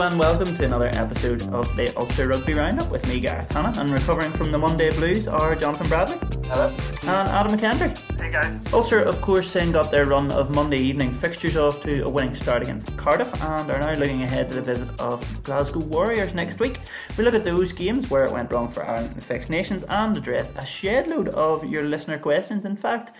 and 0.00 0.18
welcome 0.18 0.52
to 0.56 0.64
another 0.64 0.88
episode 0.94 1.44
of 1.52 1.68
the 1.76 1.92
Ulster 1.96 2.26
Rugby 2.26 2.54
Roundup 2.54 2.90
with 2.90 3.06
me, 3.06 3.20
Gareth 3.20 3.52
Hanna, 3.52 3.72
and 3.78 3.92
recovering 3.92 4.32
from 4.32 4.50
the 4.50 4.58
Monday 4.58 4.90
Blues 4.96 5.28
are 5.28 5.54
Jonathan 5.54 5.88
Bradley. 5.88 6.18
Hello. 6.48 6.74
And 7.02 7.28
Adam 7.28 7.56
Hey 8.18 8.30
guys. 8.30 8.58
Ulster, 8.72 9.00
of 9.00 9.20
course, 9.20 9.52
then 9.52 9.72
got 9.72 9.90
their 9.90 10.06
run 10.06 10.32
of 10.32 10.50
Monday 10.50 10.78
evening 10.78 11.12
fixtures 11.12 11.54
off 11.54 11.82
to 11.82 12.00
a 12.00 12.08
winning 12.08 12.34
start 12.34 12.62
against 12.62 12.96
Cardiff 12.96 13.30
and 13.34 13.70
are 13.70 13.78
now 13.78 13.92
looking 13.92 14.22
ahead 14.22 14.48
to 14.48 14.54
the 14.54 14.62
visit 14.62 14.88
of 14.98 15.22
Glasgow 15.42 15.80
Warriors 15.80 16.32
next 16.32 16.58
week. 16.58 16.80
We 17.18 17.24
look 17.24 17.34
at 17.34 17.44
those 17.44 17.72
games 17.72 18.08
where 18.08 18.24
it 18.24 18.32
went 18.32 18.50
wrong 18.50 18.68
for 18.68 18.86
Ireland 18.86 19.08
and 19.08 19.16
the 19.16 19.20
Six 19.20 19.50
Nations 19.50 19.82
and 19.82 20.16
address 20.16 20.50
a 20.56 20.64
shed 20.64 21.08
load 21.08 21.28
of 21.28 21.64
your 21.64 21.82
listener 21.82 22.18
questions. 22.18 22.64
In 22.64 22.74
fact, 22.74 23.14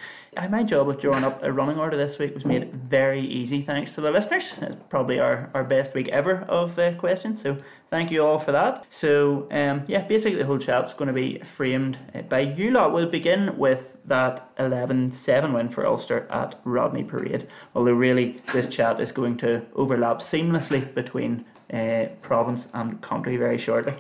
my 0.51 0.63
job 0.63 0.89
of 0.89 1.01
drawing 1.01 1.25
up 1.25 1.43
a 1.43 1.51
running 1.51 1.79
order 1.79 1.97
this 1.97 2.19
week 2.19 2.35
was 2.35 2.45
made 2.45 2.73
very 2.73 3.21
easy 3.21 3.63
thanks 3.63 3.95
to 3.95 4.03
the 4.03 4.11
listeners. 4.11 4.53
It's 4.61 4.77
probably 4.91 5.19
our, 5.19 5.51
our 5.55 5.65
best 5.65 5.95
week 5.95 6.09
ever 6.09 6.43
of 6.43 6.79
uh, 6.79 6.93
questions, 6.95 7.41
so 7.41 7.57
thank 7.89 8.11
you 8.11 8.25
all 8.25 8.39
for 8.39 8.53
that. 8.53 8.87
So, 8.93 9.49
um, 9.51 9.85
yeah, 9.87 10.03
basically 10.03 10.39
the 10.39 10.45
whole 10.45 10.59
chat's 10.59 10.93
going 10.93 11.09
to 11.09 11.15
be 11.15 11.39
framed 11.39 11.99
uh, 12.15 12.23
by 12.23 12.41
you 12.41 12.71
lot. 12.71 12.93
We'll 12.93 13.09
begin 13.09 13.57
with 13.57 13.97
that 14.05 14.47
11 14.59 15.13
7 15.13 15.53
win 15.53 15.71
for 15.71 15.87
Ulster 15.87 16.29
at 16.31 16.61
Rodney 16.65 17.03
Parade, 17.03 17.49
although 17.75 17.95
really 17.95 18.43
this 18.53 18.67
chat 18.67 19.01
is 19.01 19.13
going 19.13 19.39
to 19.39 19.65
overlap 19.75 20.19
seamlessly 20.19 20.93
between 20.95 21.47
uh, 21.73 22.07
province 22.21 22.69
and 22.75 23.01
country 23.01 23.37
very 23.37 23.59
shortly. 23.59 23.95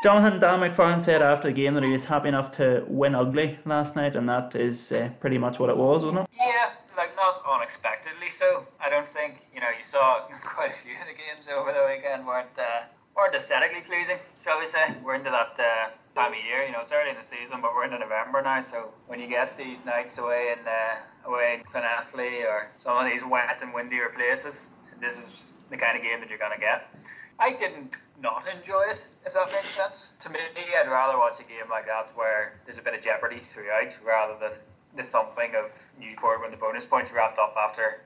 Jonathan 0.00 0.38
Dan 0.38 0.60
McFarlan 0.60 1.02
said 1.02 1.22
after 1.22 1.48
the 1.48 1.54
game 1.54 1.74
that 1.74 1.82
he 1.82 1.90
was 1.90 2.04
happy 2.04 2.28
enough 2.28 2.52
to 2.52 2.84
win 2.86 3.16
ugly 3.16 3.58
last 3.64 3.96
night, 3.96 4.14
and 4.14 4.28
that 4.28 4.54
is 4.54 4.92
uh, 4.92 5.10
pretty 5.18 5.38
much 5.38 5.58
what 5.58 5.70
it 5.70 5.76
was, 5.76 6.04
wasn't 6.04 6.22
it? 6.22 6.30
Yeah, 6.36 6.70
like 6.96 7.16
not 7.16 7.42
unexpectedly 7.44 8.30
so. 8.30 8.64
I 8.80 8.90
don't 8.90 9.08
think 9.08 9.40
you 9.52 9.60
know 9.60 9.70
you 9.76 9.82
saw 9.82 10.20
quite 10.44 10.70
a 10.70 10.74
few 10.74 10.92
of 10.92 11.00
the 11.00 11.14
games 11.14 11.48
over 11.48 11.72
the 11.72 11.84
weekend 11.92 12.24
weren't 12.24 12.56
uh, 12.56 12.86
weren't 13.16 13.34
aesthetically 13.34 13.80
pleasing, 13.80 14.18
shall 14.44 14.60
we 14.60 14.66
say? 14.66 14.94
We're 15.02 15.16
into 15.16 15.30
that 15.30 15.58
uh, 15.58 15.90
time 16.14 16.32
of 16.32 16.38
year. 16.46 16.64
You 16.64 16.70
know, 16.70 16.82
it's 16.82 16.92
early 16.92 17.10
in 17.10 17.16
the 17.16 17.24
season, 17.24 17.60
but 17.60 17.74
we're 17.74 17.84
into 17.84 17.98
November 17.98 18.40
now. 18.40 18.62
So 18.62 18.90
when 19.08 19.18
you 19.18 19.26
get 19.26 19.56
these 19.56 19.84
nights 19.84 20.18
away 20.18 20.54
in 20.56 20.64
uh, 20.64 21.28
away 21.28 21.58
in 21.58 21.64
Finathley 21.64 22.44
or 22.44 22.70
some 22.76 23.04
of 23.04 23.10
these 23.10 23.24
wet 23.24 23.58
and 23.62 23.74
windier 23.74 24.10
places, 24.14 24.68
this 25.00 25.18
is 25.18 25.54
the 25.70 25.76
kind 25.76 25.96
of 25.98 26.04
game 26.04 26.20
that 26.20 26.28
you're 26.28 26.38
gonna 26.38 26.56
get. 26.56 26.94
I 27.40 27.52
didn't 27.52 27.96
not 28.20 28.44
enjoy 28.48 28.82
it, 28.90 29.06
if 29.24 29.34
that 29.34 29.46
makes 29.52 29.68
sense. 29.68 30.12
To 30.20 30.30
me, 30.30 30.40
I'd 30.56 30.88
rather 30.88 31.18
watch 31.18 31.40
a 31.40 31.44
game 31.44 31.70
like 31.70 31.86
that 31.86 32.10
where 32.16 32.54
there's 32.64 32.78
a 32.78 32.82
bit 32.82 32.94
of 32.94 33.00
jeopardy 33.00 33.38
throughout 33.38 33.96
rather 34.04 34.34
than 34.40 34.52
the 34.96 35.02
thumping 35.02 35.54
of 35.54 35.70
Newport 36.00 36.40
when 36.40 36.50
the 36.50 36.56
bonus 36.56 36.84
points 36.84 37.12
wrapped 37.12 37.38
up 37.38 37.54
after 37.56 38.00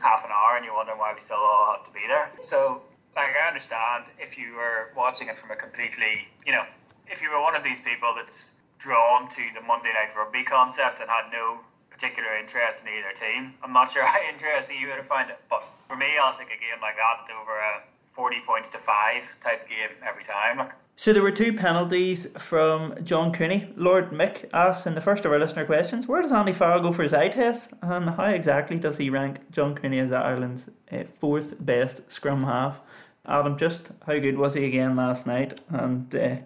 half 0.00 0.24
an 0.24 0.30
hour 0.30 0.56
and 0.56 0.64
you 0.64 0.74
wonder 0.74 0.92
why 0.92 1.12
we 1.14 1.20
still 1.20 1.36
all 1.36 1.76
have 1.76 1.86
to 1.86 1.92
be 1.92 2.06
there. 2.08 2.28
So, 2.42 2.82
like, 3.16 3.32
I 3.42 3.48
understand 3.48 4.06
if 4.18 4.36
you 4.36 4.54
were 4.54 4.90
watching 4.96 5.28
it 5.28 5.38
from 5.38 5.50
a 5.50 5.56
completely, 5.56 6.28
you 6.44 6.52
know, 6.52 6.64
if 7.08 7.22
you 7.22 7.30
were 7.30 7.40
one 7.40 7.54
of 7.54 7.62
these 7.62 7.80
people 7.80 8.12
that's 8.14 8.50
drawn 8.78 9.28
to 9.28 9.42
the 9.54 9.60
Monday 9.62 9.92
Night 9.94 10.14
Rugby 10.16 10.42
concept 10.42 11.00
and 11.00 11.08
had 11.08 11.30
no 11.32 11.60
particular 11.90 12.36
interest 12.36 12.84
in 12.84 12.92
either 12.92 13.14
team, 13.14 13.54
I'm 13.62 13.72
not 13.72 13.92
sure 13.92 14.04
how 14.06 14.20
interesting 14.28 14.78
you 14.80 14.88
would 14.88 14.96
have 14.96 15.06
found 15.06 15.30
it. 15.30 15.38
But 15.48 15.64
for 15.88 15.96
me, 15.96 16.18
I'll 16.20 16.36
take 16.36 16.48
a 16.48 16.60
game 16.60 16.82
like 16.82 16.96
that 16.96 17.32
over 17.32 17.56
a 17.56 17.82
40 18.14 18.40
points 18.46 18.70
to 18.70 18.78
5 18.78 19.24
type 19.42 19.68
game 19.68 19.90
every 20.06 20.24
time. 20.24 20.68
So 20.96 21.12
there 21.12 21.22
were 21.22 21.32
two 21.32 21.52
penalties 21.52 22.30
from 22.38 22.94
John 23.02 23.32
Cooney. 23.32 23.72
Lord 23.76 24.10
Mick 24.10 24.48
asked 24.52 24.86
in 24.86 24.94
the 24.94 25.00
first 25.00 25.24
of 25.24 25.32
our 25.32 25.38
listener 25.38 25.64
questions, 25.64 26.06
where 26.06 26.22
does 26.22 26.30
Andy 26.30 26.52
Farrell 26.52 26.80
go 26.80 26.92
for 26.92 27.02
his 27.02 27.12
eye 27.12 27.28
test 27.28 27.72
and 27.82 28.10
how 28.10 28.26
exactly 28.26 28.78
does 28.78 28.98
he 28.98 29.10
rank 29.10 29.50
John 29.50 29.74
Cooney 29.74 29.98
as 29.98 30.12
Ireland's 30.12 30.70
uh, 30.92 31.02
fourth 31.04 31.54
best 31.64 32.10
scrum 32.10 32.44
half? 32.44 32.80
Adam, 33.26 33.58
just 33.58 33.90
how 34.06 34.18
good 34.18 34.38
was 34.38 34.54
he 34.54 34.64
again 34.66 34.94
last 34.94 35.26
night 35.26 35.60
and 35.68 36.14
uh, 36.14 36.36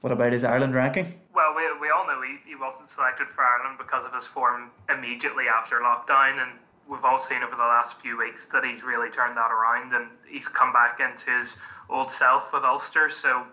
what 0.00 0.12
about 0.12 0.32
his 0.32 0.44
Ireland 0.44 0.74
ranking? 0.74 1.14
Well, 1.34 1.54
we, 1.54 1.62
we 1.80 1.90
all 1.90 2.06
know 2.06 2.22
he, 2.22 2.38
he 2.48 2.56
wasn't 2.56 2.88
selected 2.88 3.28
for 3.28 3.44
Ireland 3.44 3.78
because 3.78 4.06
of 4.06 4.14
his 4.14 4.26
form 4.26 4.70
immediately 4.88 5.44
after 5.48 5.80
lockdown 5.80 6.42
and 6.42 6.52
we've 6.88 7.04
all 7.04 7.18
seen 7.18 7.42
over 7.42 7.56
the 7.56 7.62
last 7.62 8.00
few 8.00 8.18
weeks 8.18 8.46
that 8.48 8.64
he's 8.64 8.82
really 8.82 9.10
turned 9.10 9.36
that 9.36 9.50
around 9.50 9.94
and 9.94 10.08
he's 10.28 10.48
come 10.48 10.72
back 10.72 11.00
into 11.00 11.30
his 11.38 11.58
old 11.88 12.10
self 12.10 12.52
with 12.52 12.64
Ulster. 12.64 13.08
So, 13.10 13.44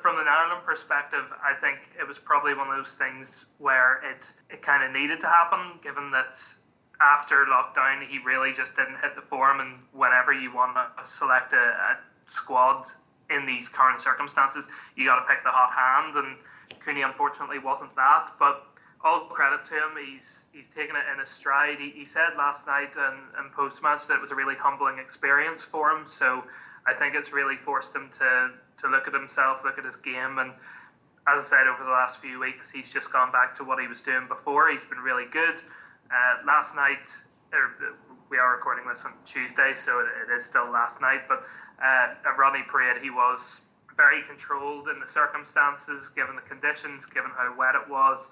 from 0.00 0.18
an 0.18 0.26
Ireland 0.28 0.66
perspective, 0.66 1.24
I 1.42 1.54
think 1.54 1.78
it 1.98 2.06
was 2.06 2.18
probably 2.18 2.52
one 2.52 2.68
of 2.68 2.76
those 2.76 2.94
things 2.94 3.46
where 3.58 4.00
it 4.02 4.26
it 4.50 4.62
kind 4.62 4.82
of 4.82 4.92
needed 4.92 5.20
to 5.20 5.26
happen, 5.26 5.78
given 5.82 6.10
that 6.10 6.36
after 7.00 7.46
lockdown 7.46 8.04
he 8.08 8.18
really 8.18 8.52
just 8.52 8.74
didn't 8.74 8.96
hit 9.00 9.14
the 9.14 9.22
form. 9.22 9.60
And 9.60 9.78
whenever 9.92 10.32
you 10.32 10.52
want 10.52 10.74
to 10.74 11.06
select 11.06 11.52
a, 11.52 11.56
a 11.56 11.98
squad 12.26 12.86
in 13.30 13.46
these 13.46 13.68
current 13.68 14.00
circumstances, 14.00 14.66
you 14.96 15.04
got 15.04 15.20
to 15.20 15.26
pick 15.26 15.44
the 15.44 15.50
hot 15.50 15.72
hand. 15.72 16.16
And 16.16 16.36
Cooney 16.80 17.02
unfortunately 17.02 17.58
wasn't 17.58 17.94
that, 17.96 18.30
but 18.38 18.66
all 19.04 19.20
credit 19.26 19.64
to 19.66 19.74
him. 19.74 19.90
He's 20.04 20.44
he's 20.52 20.68
taken 20.68 20.96
it 20.96 21.02
in 21.12 21.20
a 21.20 21.26
stride. 21.26 21.78
He, 21.78 21.90
he 21.90 22.04
said 22.04 22.30
last 22.36 22.66
night 22.66 22.94
and, 22.96 23.18
in 23.38 23.50
post 23.52 23.82
match 23.82 24.06
that 24.08 24.14
it 24.14 24.20
was 24.20 24.32
a 24.32 24.34
really 24.34 24.56
humbling 24.56 24.98
experience 24.98 25.64
for 25.64 25.90
him. 25.90 26.06
So 26.06 26.44
I 26.86 26.94
think 26.94 27.14
it's 27.14 27.32
really 27.32 27.56
forced 27.56 27.94
him 27.94 28.10
to 28.18 28.50
to 28.78 28.88
look 28.88 29.06
at 29.06 29.14
himself, 29.14 29.62
look 29.64 29.78
at 29.78 29.84
his 29.84 29.96
game, 29.96 30.38
and 30.38 30.52
as 31.26 31.40
I 31.40 31.42
said 31.42 31.66
over 31.66 31.84
the 31.84 31.90
last 31.90 32.20
few 32.20 32.40
weeks, 32.40 32.70
he's 32.70 32.92
just 32.92 33.12
gone 33.12 33.30
back 33.30 33.54
to 33.56 33.64
what 33.64 33.80
he 33.80 33.86
was 33.86 34.00
doing 34.00 34.26
before. 34.28 34.70
He's 34.70 34.84
been 34.84 34.98
really 34.98 35.26
good. 35.26 35.60
Uh, 36.10 36.46
last 36.46 36.74
night, 36.74 37.10
er, 37.52 37.94
we 38.30 38.38
are 38.38 38.54
recording 38.54 38.88
this 38.88 39.04
on 39.04 39.12
Tuesday, 39.26 39.74
so 39.74 40.00
it, 40.00 40.06
it 40.24 40.34
is 40.34 40.44
still 40.44 40.70
last 40.70 41.02
night. 41.02 41.28
But 41.28 41.42
uh, 41.82 42.14
at 42.24 42.38
Rodney 42.38 42.62
Parade, 42.66 43.02
he 43.02 43.10
was 43.10 43.60
very 43.94 44.22
controlled 44.22 44.88
in 44.88 45.00
the 45.00 45.08
circumstances, 45.08 46.08
given 46.08 46.34
the 46.34 46.42
conditions, 46.42 47.04
given 47.04 47.30
how 47.36 47.54
wet 47.58 47.74
it 47.74 47.90
was 47.90 48.30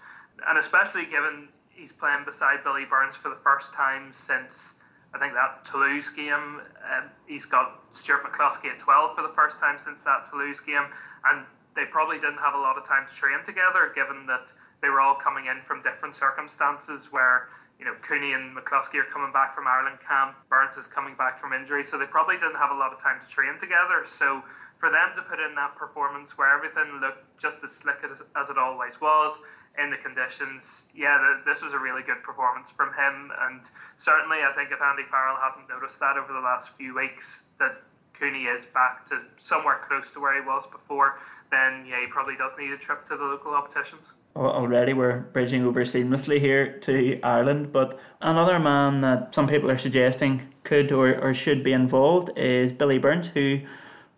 and 0.48 0.58
especially 0.58 1.06
given 1.06 1.48
he's 1.70 1.92
playing 1.92 2.24
beside 2.24 2.64
Billy 2.64 2.84
Burns 2.84 3.16
for 3.16 3.28
the 3.28 3.36
first 3.44 3.72
time 3.74 4.12
since 4.12 4.76
I 5.14 5.18
think 5.18 5.34
that 5.34 5.64
Toulouse 5.64 6.10
game. 6.10 6.60
Um, 6.92 7.04
he's 7.26 7.46
got 7.46 7.80
Stuart 7.92 8.24
McCloskey 8.24 8.66
at 8.66 8.78
12 8.78 9.14
for 9.14 9.22
the 9.22 9.32
first 9.34 9.60
time 9.60 9.78
since 9.78 10.02
that 10.02 10.28
Toulouse 10.28 10.60
game, 10.60 10.84
and 11.24 11.44
they 11.74 11.84
probably 11.84 12.18
didn't 12.18 12.38
have 12.38 12.54
a 12.54 12.58
lot 12.58 12.76
of 12.76 12.84
time 12.84 13.06
to 13.08 13.14
train 13.14 13.38
together, 13.44 13.92
given 13.94 14.26
that 14.26 14.52
they 14.82 14.88
were 14.88 15.00
all 15.00 15.14
coming 15.14 15.46
in 15.46 15.62
from 15.62 15.80
different 15.82 16.14
circumstances. 16.14 17.08
Where 17.10 17.48
you 17.78 17.84
know 17.84 17.94
Cooney 18.02 18.32
and 18.32 18.54
McCloskey 18.56 18.96
are 18.96 19.08
coming 19.08 19.32
back 19.32 19.54
from 19.54 19.66
Ireland 19.66 19.98
camp, 20.06 20.36
Burns 20.50 20.76
is 20.76 20.86
coming 20.86 21.14
back 21.14 21.40
from 21.40 21.52
injury, 21.52 21.84
so 21.84 21.96
they 21.98 22.06
probably 22.06 22.36
didn't 22.36 22.56
have 22.56 22.70
a 22.70 22.76
lot 22.76 22.92
of 22.92 22.98
time 22.98 23.20
to 23.20 23.28
train 23.28 23.58
together. 23.58 24.04
So 24.04 24.42
for 24.78 24.90
them 24.90 25.10
to 25.14 25.22
put 25.22 25.40
in 25.40 25.54
that 25.54 25.74
performance 25.76 26.36
where 26.36 26.54
everything 26.54 27.00
looked 27.00 27.38
just 27.38 27.64
as 27.64 27.72
slick 27.72 27.96
as, 28.04 28.22
as 28.36 28.50
it 28.50 28.58
always 28.58 29.00
was, 29.00 29.40
in 29.82 29.90
the 29.90 29.96
conditions, 29.96 30.88
yeah, 30.94 31.18
the, 31.18 31.50
this 31.50 31.62
was 31.62 31.72
a 31.72 31.78
really 31.78 32.02
good 32.02 32.22
performance 32.22 32.70
from 32.70 32.92
him. 32.94 33.30
And 33.40 33.68
certainly, 33.96 34.38
I 34.38 34.52
think 34.54 34.70
if 34.70 34.80
Andy 34.80 35.04
Farrell 35.10 35.36
hasn't 35.42 35.68
noticed 35.68 36.00
that 36.00 36.16
over 36.16 36.32
the 36.32 36.40
last 36.40 36.76
few 36.76 36.94
weeks, 36.94 37.46
that 37.58 37.82
Cooney 38.18 38.44
is 38.44 38.66
back 38.66 39.04
to 39.06 39.20
somewhere 39.36 39.78
close 39.82 40.12
to 40.12 40.20
where 40.20 40.40
he 40.40 40.46
was 40.46 40.66
before, 40.66 41.18
then 41.50 41.84
yeah, 41.86 42.00
he 42.00 42.06
probably 42.06 42.36
does 42.36 42.52
need 42.58 42.70
a 42.70 42.76
trip 42.76 43.04
to 43.06 43.16
the 43.16 43.24
local 43.24 43.54
opticians. 43.54 44.14
Already, 44.34 44.92
we're 44.92 45.20
bridging 45.20 45.62
over 45.62 45.82
seamlessly 45.82 46.38
here 46.38 46.78
to 46.80 47.18
Ireland, 47.22 47.72
but 47.72 47.98
another 48.20 48.58
man 48.58 49.00
that 49.00 49.34
some 49.34 49.48
people 49.48 49.70
are 49.70 49.78
suggesting 49.78 50.52
could 50.62 50.92
or, 50.92 51.18
or 51.18 51.32
should 51.32 51.62
be 51.62 51.72
involved 51.72 52.30
is 52.36 52.72
Billy 52.72 52.98
Burns, 52.98 53.28
who 53.28 53.60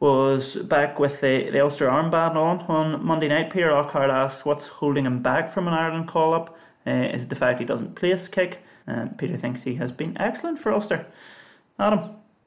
was 0.01 0.55
back 0.57 0.99
with 0.99 1.21
the, 1.21 1.51
the 1.51 1.63
Ulster 1.63 1.89
armband 1.89 2.37
on 2.37 2.61
on 2.69 3.05
Monday 3.05 3.29
night. 3.29 3.51
Peter 3.51 3.73
Lockhart 3.73 4.11
asked 4.11 4.47
what's 4.47 4.67
holding 4.67 5.05
him 5.05 5.23
back 5.23 5.49
from 5.49 5.67
an 5.67 5.75
Ireland 5.75 6.07
call 6.07 6.35
up. 6.35 6.57
Uh, 6.87 6.91
is 6.91 7.27
the 7.27 7.35
fact 7.35 7.59
he 7.59 7.65
doesn't 7.65 7.95
place 7.97 8.29
kick? 8.29 8.63
And 8.87 9.19
Peter 9.19 9.37
thinks 9.37 9.65
he 9.65 9.75
has 9.75 9.93
been 9.93 10.17
excellent 10.21 10.59
for 10.59 10.73
Ulster. 10.73 11.07
Adam. 11.79 12.01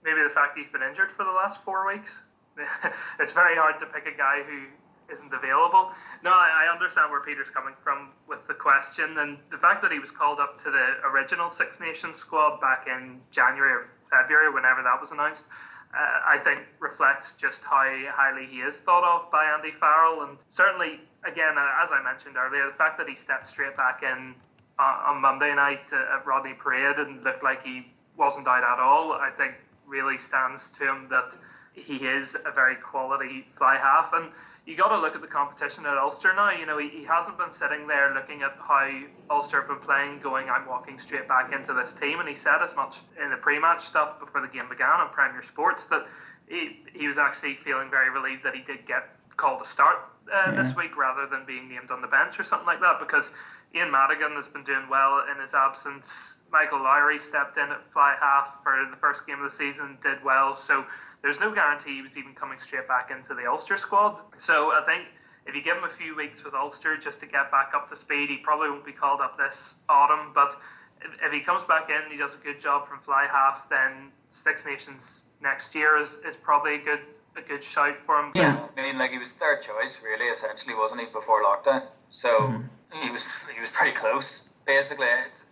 Maybe 0.04 0.24
the 0.24 0.30
fact 0.30 0.58
he's 0.58 0.70
been 0.70 0.82
injured 0.82 1.12
for 1.12 1.24
the 1.24 1.32
last 1.32 1.64
four 1.64 1.88
weeks. 1.88 2.24
it's 3.20 3.32
very 3.32 3.56
hard 3.56 3.80
to 3.80 3.86
pick 3.86 4.06
a 4.08 4.18
guy 4.18 4.42
who 4.44 4.64
isn't 5.12 5.34
available. 5.34 5.92
No, 6.24 6.32
I, 6.32 6.66
I 6.66 6.74
understand 6.74 7.12
where 7.12 7.20
Peter's 7.20 7.50
coming 7.50 7.74
from 7.84 8.10
with 8.28 8.48
the 8.48 8.54
question, 8.54 9.18
and 9.18 9.38
the 9.50 9.58
fact 9.58 9.82
that 9.82 9.92
he 9.92 10.00
was 10.00 10.10
called 10.10 10.40
up 10.40 10.58
to 10.60 10.72
the 10.72 11.06
original 11.06 11.50
Six 11.50 11.80
Nations 11.80 12.18
squad 12.18 12.62
back 12.62 12.88
in 12.88 13.20
January 13.30 13.74
or 13.74 13.86
February, 14.10 14.52
whenever 14.52 14.82
that 14.84 15.00
was 15.00 15.12
announced 15.12 15.48
uh, 15.94 16.20
I 16.26 16.38
think 16.38 16.62
reflects 16.80 17.36
just 17.36 17.64
how 17.64 17.84
highly 18.12 18.46
he 18.46 18.58
is 18.58 18.80
thought 18.80 19.04
of 19.04 19.32
by 19.32 19.46
Andy 19.46 19.72
Farrell. 19.72 20.24
And 20.24 20.38
certainly, 20.50 21.00
again, 21.26 21.58
uh, 21.58 21.84
as 21.84 21.92
I 21.92 22.02
mentioned 22.04 22.38
earlier, 22.38 22.68
the 22.68 22.78
fact 22.78 22.98
that 22.98 23.08
he 23.08 23.16
stepped 23.16 23.48
straight 23.48 23.76
back 23.76 24.04
in 24.04 24.34
uh, 24.80 25.04
on 25.08 25.22
Monday 25.22 25.54
night 25.54 25.92
at 25.94 26.26
Rodney 26.26 26.54
Parade 26.54 26.98
and 26.98 27.24
looked 27.24 27.44
like 27.44 27.64
he 27.64 27.88
wasn't 28.18 28.48
out 28.48 28.64
at 28.64 28.80
all, 28.80 29.14
I 29.14 29.30
think 29.30 29.54
really 29.88 30.18
stands 30.18 30.72
to 30.72 30.88
him 30.90 31.08
that 31.10 31.38
he 31.74 31.98
is 31.98 32.36
a 32.46 32.52
very 32.52 32.76
quality 32.76 33.48
fly 33.56 33.78
half. 33.78 34.14
And 34.14 34.32
you 34.66 34.78
got 34.78 34.90
to 34.90 35.00
look 35.00 35.16
at 35.16 35.22
the 35.22 35.28
competition 35.28 35.86
at 35.86 35.98
Ulster 35.98 36.34
now. 36.36 36.52
You 36.52 36.66
know, 36.66 36.78
he, 36.78 36.90
he 36.90 37.04
hasn't 37.04 37.38
been 37.38 37.52
sitting 37.52 37.88
there 37.88 38.14
looking 38.14 38.44
at 38.44 38.56
how 38.60 38.90
Ulster 39.30 39.62
have 39.62 39.68
been 39.68 39.80
playing, 39.80 40.20
going, 40.20 40.50
I'm 40.50 40.68
walking 40.68 41.00
straight 41.00 41.28
back 41.28 41.52
into 41.52 41.74
this 41.74 41.94
team. 41.94 42.20
And 42.20 42.30
he 42.30 42.36
said 42.36 42.62
as 42.62 42.76
much 42.76 42.98
in 43.22 43.32
the 43.32 43.38
pre 43.38 43.60
match 43.60 43.82
stuff 43.82 44.20
before 44.20 44.42
the 44.42 44.48
game 44.48 44.70
began 44.70 45.00
on 45.00 45.10
Premier 45.10 45.42
Sports 45.42 45.86
that 45.88 46.06
he, 46.48 46.80
he 46.94 47.08
was 47.08 47.18
actually 47.18 47.56
feeling 47.56 47.90
very 47.90 48.10
relieved 48.10 48.44
that 48.44 48.56
he 48.56 48.62
did 48.62 48.86
get 48.86 49.16
called 49.36 49.60
to 49.60 49.66
start 49.66 49.98
uh, 50.32 50.52
yeah. 50.52 50.52
this 50.52 50.76
week 50.76 50.96
rather 50.96 51.26
than 51.26 51.44
being 51.46 51.68
named 51.68 51.90
on 51.90 52.02
the 52.02 52.08
bench 52.08 52.40
or 52.40 52.44
something 52.44 52.68
like 52.68 52.82
that 52.82 53.00
because 53.00 53.34
Ian 53.74 53.90
Madigan 53.90 54.34
has 54.34 54.48
been 54.48 54.64
doing 54.64 54.88
well 54.90 55.24
in 55.34 55.40
his 55.42 55.54
absence. 55.54 56.40
Michael 56.52 56.84
Lowry 56.84 57.18
stepped 57.18 57.58
in 57.58 57.72
at 57.72 57.92
fly 57.92 58.16
half 58.20 58.62
for 58.64 58.88
the 58.92 58.98
first 58.98 59.26
game 59.26 59.38
of 59.38 59.44
the 59.44 59.50
season, 59.50 59.98
did 60.04 60.24
well. 60.24 60.56
So 60.56 60.86
there's 61.22 61.40
no 61.40 61.54
guarantee 61.54 61.96
he 61.96 62.02
was 62.02 62.18
even 62.18 62.34
coming 62.34 62.58
straight 62.58 62.88
back 62.88 63.12
into 63.12 63.34
the 63.34 63.50
Ulster 63.50 63.78
squad. 63.78 64.20
So 64.38 64.72
I 64.72 64.84
think 64.86 65.06
if 65.46 65.56
you 65.56 65.62
give 65.62 65.78
him 65.78 65.84
a 65.84 65.90
few 65.90 66.16
weeks 66.16 66.44
with 66.44 66.54
Ulster 66.54 66.98
just 66.98 67.20
to 67.22 67.26
get 67.26 67.52
back 67.52 67.72
up 67.76 67.88
to 67.90 67.96
speed, 67.96 68.30
he 68.30 68.38
probably 68.38 68.70
won't 68.70 68.86
be 68.86 68.92
called 68.92 69.22
up 69.22 69.38
this 69.38 69.76
autumn. 69.90 70.32
But 70.34 70.56
if, 71.02 71.12
if 71.24 71.32
he 71.32 71.42
comes 71.42 71.64
back 71.64 71.90
in, 71.90 72.12
he 72.12 72.18
does 72.18 72.36
a 72.36 72.40
good 72.40 72.60
job 72.60 72.88
from 72.88 73.00
fly 73.00 73.28
half, 73.32 73.70
then 73.70 74.12
Six 74.30 74.66
Nations 74.66 75.26
next 75.42 75.76
year 75.76 75.98
is, 75.98 76.18
is 76.26 76.36
probably 76.36 76.76
a 76.76 76.80
good 76.80 77.00
a 77.38 77.42
good 77.42 77.64
shout 77.64 77.98
for 78.06 78.20
him. 78.20 78.32
Yeah, 78.36 78.68
I 78.78 78.82
mean, 78.82 78.98
like 78.98 79.12
he 79.12 79.18
was 79.18 79.32
third 79.34 79.62
choice, 79.62 80.02
really, 80.04 80.26
essentially, 80.26 80.76
wasn't 80.76 81.02
he, 81.02 81.08
before 81.08 81.44
lockdown? 81.44 81.84
So 82.12 82.30
mm-hmm. 82.30 83.02
he 83.02 83.10
was 83.10 83.24
he 83.54 83.62
was 83.62 83.72
pretty 83.72 83.96
close. 83.96 84.44
Basically, 84.66 85.08
it's 85.28 85.46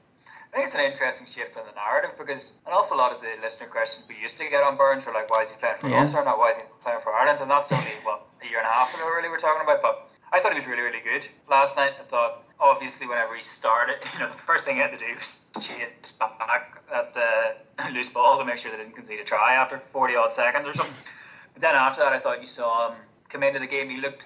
I 0.51 0.55
think 0.55 0.65
it's 0.65 0.75
an 0.75 0.81
interesting 0.81 1.27
shift 1.27 1.57
in 1.57 1.63
the 1.65 1.75
narrative 1.75 2.17
because 2.17 2.53
an 2.65 2.73
awful 2.73 2.97
lot 2.97 3.11
of 3.11 3.21
the 3.21 3.29
listener 3.41 3.67
questions 3.67 4.05
we 4.09 4.17
used 4.19 4.37
to 4.39 4.49
get 4.49 4.63
on 4.63 4.77
Burns 4.77 5.05
were 5.05 5.13
like, 5.13 5.29
why 5.29 5.43
is 5.43 5.51
he 5.51 5.57
playing 5.59 5.77
for 5.79 5.89
yeah. 5.89 6.01
Ulster, 6.01 6.25
not 6.25 6.39
why 6.39 6.49
is 6.49 6.57
he 6.57 6.63
playing 6.81 7.01
for 7.01 7.13
Ireland? 7.13 7.39
And 7.39 7.51
that's 7.51 7.71
only, 7.71 7.85
what, 8.01 8.25
a 8.41 8.49
year 8.49 8.57
and 8.57 8.65
a 8.65 8.71
half 8.71 8.93
ago, 8.95 9.05
really, 9.15 9.29
we're 9.29 9.37
talking 9.37 9.61
about. 9.61 9.83
But 9.83 10.09
I 10.33 10.39
thought 10.39 10.53
he 10.53 10.57
was 10.57 10.65
really, 10.65 10.81
really 10.81 11.01
good 11.03 11.27
last 11.49 11.77
night. 11.77 11.93
I 11.99 12.03
thought, 12.03 12.43
obviously, 12.59 13.05
whenever 13.05 13.35
he 13.35 13.41
started, 13.41 13.97
you 14.13 14.19
know, 14.19 14.27
the 14.27 14.33
first 14.33 14.65
thing 14.65 14.77
he 14.77 14.81
had 14.81 14.91
to 14.91 14.97
do 14.97 15.05
was 15.15 15.45
chase 15.61 16.13
back 16.13 16.81
that 16.89 17.15
uh, 17.15 17.89
loose 17.93 18.09
ball 18.09 18.39
to 18.39 18.45
make 18.45 18.57
sure 18.57 18.71
they 18.71 18.77
didn't 18.77 18.95
concede 18.95 19.19
a 19.19 19.23
try 19.23 19.53
after 19.53 19.77
40 19.77 20.15
odd 20.15 20.33
seconds 20.33 20.67
or 20.67 20.73
something. 20.73 20.95
But 21.53 21.61
then 21.61 21.75
after 21.75 22.01
that, 22.01 22.13
I 22.13 22.17
thought 22.17 22.41
you 22.41 22.47
saw 22.47 22.89
him 22.89 22.97
come 23.29 23.43
into 23.43 23.59
the 23.59 23.67
game. 23.67 23.87
He 23.87 23.97
looked 23.97 24.25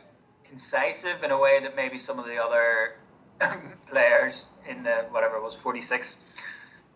incisive 0.53 1.23
in 1.23 1.31
a 1.31 1.37
way 1.37 1.59
that 1.59 1.75
maybe 1.75 1.97
some 1.97 2.17
of 2.17 2.25
the 2.25 2.41
other 2.41 2.95
players 3.89 4.45
in 4.67 4.83
the 4.83 5.05
whatever 5.11 5.37
it 5.37 5.43
was 5.43 5.55
46 5.55 6.15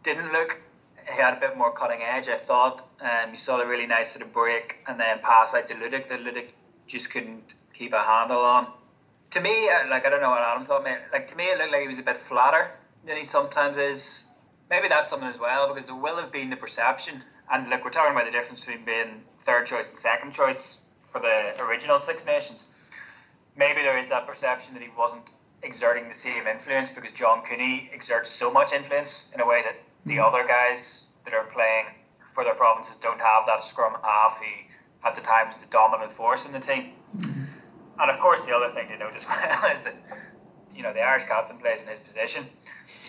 didn't 0.03 0.31
look 0.31 0.61
he 1.09 1.21
had 1.21 1.37
a 1.37 1.39
bit 1.39 1.57
more 1.57 1.71
cutting 1.71 2.01
edge 2.01 2.27
I 2.27 2.37
thought. 2.37 2.85
Um, 3.01 3.31
you 3.31 3.37
saw 3.37 3.57
the 3.57 3.65
really 3.65 3.87
nice 3.87 4.11
sort 4.11 4.25
of 4.25 4.33
break 4.33 4.77
and 4.87 4.99
then 4.99 5.19
pass 5.19 5.53
out 5.53 5.67
to 5.67 5.73
Ludik 5.73 6.07
that 6.09 6.19
Ludik 6.19 6.49
just 6.85 7.11
couldn't 7.11 7.55
keep 7.73 7.93
a 7.93 8.01
handle 8.01 8.39
on. 8.39 8.67
To 9.31 9.41
me 9.41 9.69
uh, 9.69 9.89
like 9.89 10.05
I 10.05 10.09
don't 10.09 10.21
know 10.21 10.29
what 10.29 10.41
Adam 10.41 10.65
thought 10.65 10.83
man. 10.83 10.99
like 11.13 11.27
to 11.29 11.35
me 11.35 11.45
it 11.45 11.57
looked 11.57 11.71
like 11.71 11.81
he 11.81 11.87
was 11.87 11.99
a 11.99 12.03
bit 12.03 12.17
flatter 12.17 12.71
than 13.05 13.17
he 13.17 13.23
sometimes 13.23 13.77
is. 13.77 14.25
Maybe 14.69 14.89
that's 14.89 15.07
something 15.07 15.29
as 15.29 15.39
well 15.39 15.73
because 15.73 15.87
there 15.87 15.95
will 15.95 16.17
have 16.17 16.31
been 16.31 16.49
the 16.49 16.57
perception. 16.57 17.23
And 17.51 17.69
look 17.69 17.85
we're 17.85 17.91
talking 17.91 18.11
about 18.11 18.25
the 18.25 18.31
difference 18.31 18.65
between 18.65 18.83
being 18.83 19.23
third 19.41 19.65
choice 19.65 19.89
and 19.89 19.97
second 19.97 20.33
choice 20.33 20.79
for 21.11 21.21
the 21.21 21.63
original 21.63 21.97
Six 21.97 22.25
Nations. 22.25 22.65
Maybe 23.55 23.81
there 23.81 23.97
is 23.97 24.09
that 24.09 24.27
perception 24.27 24.73
that 24.73 24.83
he 24.83 24.89
wasn't 24.97 25.31
exerting 25.63 26.07
the 26.07 26.13
same 26.13 26.48
influence 26.48 26.89
because 26.89 27.12
John 27.12 27.42
Cooney 27.44 27.89
exerts 27.94 28.30
so 28.30 28.51
much 28.51 28.74
influence 28.74 29.25
in 29.33 29.42
a 29.42 29.45
way 29.45 29.62
that 29.63 29.75
the 30.06 30.13
mm-hmm. 30.13 30.24
other 30.24 30.48
guys 30.48 31.04
that 31.25 31.33
are 31.33 31.44
playing 31.45 31.86
for 32.33 32.44
their 32.44 32.54
provinces 32.54 32.95
don't 32.98 33.19
have 33.19 33.45
that 33.48 33.63
scrum 33.63 33.98
half. 34.04 34.39
He 34.42 34.68
at 35.04 35.15
the 35.15 35.21
time 35.21 35.48
was 35.48 35.57
the 35.57 35.68
dominant 35.68 36.12
force 36.12 36.45
in 36.45 36.51
the 36.51 36.59
team. 36.59 36.92
Mm-hmm. 37.18 37.44
And 38.00 38.12
of 38.12 38.19
course, 38.19 38.45
the 38.45 38.56
other 38.56 38.69
thing 38.74 38.88
to 38.89 38.98
note 38.98 39.13
as 39.15 39.25
well 39.25 39.71
is 39.71 39.83
that 39.83 39.95
you 40.75 40.83
know 40.83 40.94
the 40.94 41.01
Irish 41.01 41.24
captain 41.27 41.57
plays 41.57 41.81
in 41.81 41.88
his 41.88 42.00
position, 42.00 42.45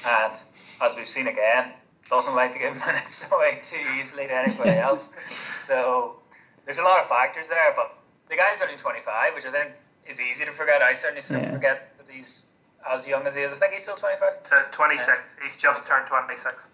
and 0.06 0.32
as 0.80 0.96
we've 0.96 1.08
seen 1.08 1.28
again, 1.28 1.72
doesn't 2.08 2.34
like 2.34 2.52
to 2.52 2.58
give 2.58 2.74
minutes 2.86 3.26
away 3.30 3.60
too 3.62 3.84
easily 3.98 4.26
to 4.26 4.34
anybody 4.34 4.70
else. 4.88 5.14
so 5.28 6.16
there's 6.64 6.78
a 6.78 6.82
lot 6.82 7.00
of 7.00 7.08
factors 7.08 7.48
there, 7.48 7.72
but 7.76 7.98
the 8.28 8.36
guy's 8.36 8.60
only 8.60 8.76
25, 8.76 9.34
which 9.34 9.46
I 9.46 9.52
think 9.52 9.72
is 10.06 10.20
easy 10.20 10.44
to 10.44 10.52
forget. 10.52 10.82
I 10.82 10.92
certainly 10.92 11.22
sort 11.22 11.40
of 11.40 11.46
yeah. 11.46 11.52
forget 11.52 11.97
that 12.08 12.14
he's 12.14 12.46
as 12.88 13.06
young 13.06 13.26
as 13.26 13.34
he 13.34 13.42
is. 13.42 13.52
I 13.52 13.56
think 13.56 13.74
he's 13.74 13.82
still 13.82 13.96
25. 13.96 14.32
Uh, 14.50 14.62
26. 14.72 15.36
he's 15.42 15.56
just 15.56 15.86
turned 15.86 16.08
26. 16.08 16.66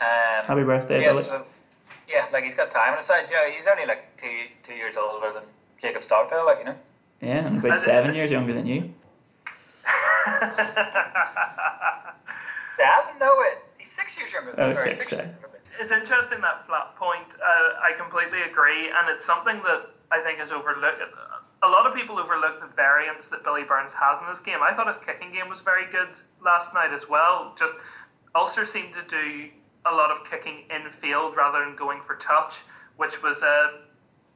Um, 0.00 0.06
Happy 0.44 0.64
birthday, 0.64 1.02
yeah, 1.02 1.12
so, 1.12 1.44
yeah, 2.08 2.26
like 2.32 2.44
he's 2.44 2.54
got 2.54 2.70
time 2.70 2.92
on 2.92 2.96
his 2.96 3.06
side. 3.06 3.24
You 3.30 3.36
know, 3.36 3.50
he's 3.54 3.66
only 3.66 3.84
like 3.86 4.16
two 4.16 4.46
two 4.62 4.72
years 4.74 4.96
older 4.96 5.30
than 5.32 5.42
Jacob 5.80 6.02
Stockdale, 6.02 6.46
like 6.46 6.60
you 6.60 6.64
know. 6.64 6.76
Yeah, 7.20 7.46
and 7.46 7.62
about 7.62 7.80
seven 7.80 8.14
years 8.14 8.30
younger 8.30 8.54
than 8.54 8.66
you. 8.66 8.78
seven? 12.68 13.12
No, 13.20 13.36
wait. 13.38 13.58
He's 13.76 13.90
six 13.90 14.16
years 14.18 14.32
younger 14.32 14.52
than 14.52 14.70
oh, 14.70 14.74
six, 14.74 15.10
six 15.10 15.12
years 15.12 15.28
It's 15.78 15.92
interesting 15.92 16.40
that 16.40 16.66
flat 16.66 16.96
point. 16.96 17.28
Uh, 17.34 17.74
I 17.82 17.92
completely 17.98 18.40
agree, 18.40 18.88
and 18.88 19.10
it's 19.10 19.26
something 19.26 19.60
that 19.64 19.90
I 20.10 20.20
think 20.20 20.40
is 20.40 20.50
overlooked 20.50 21.02
a 21.62 21.68
lot 21.68 21.86
of 21.86 21.94
people 21.94 22.18
overlook 22.18 22.60
the 22.60 22.74
variance 22.74 23.28
that 23.28 23.44
Billy 23.44 23.64
Burns 23.64 23.92
has 23.92 24.18
in 24.20 24.26
this 24.28 24.40
game. 24.40 24.58
I 24.62 24.72
thought 24.72 24.86
his 24.86 24.96
kicking 24.96 25.32
game 25.32 25.48
was 25.48 25.60
very 25.60 25.84
good 25.90 26.08
last 26.42 26.72
night 26.72 26.92
as 26.92 27.08
well. 27.08 27.54
Just 27.58 27.74
Ulster 28.34 28.64
seemed 28.64 28.94
to 28.94 29.02
do 29.08 29.50
a 29.86 29.94
lot 29.94 30.10
of 30.10 30.28
kicking 30.28 30.64
in 30.70 30.90
field 30.90 31.36
rather 31.36 31.64
than 31.64 31.76
going 31.76 32.00
for 32.00 32.16
touch, 32.16 32.62
which 32.96 33.22
was 33.22 33.42
a 33.42 33.80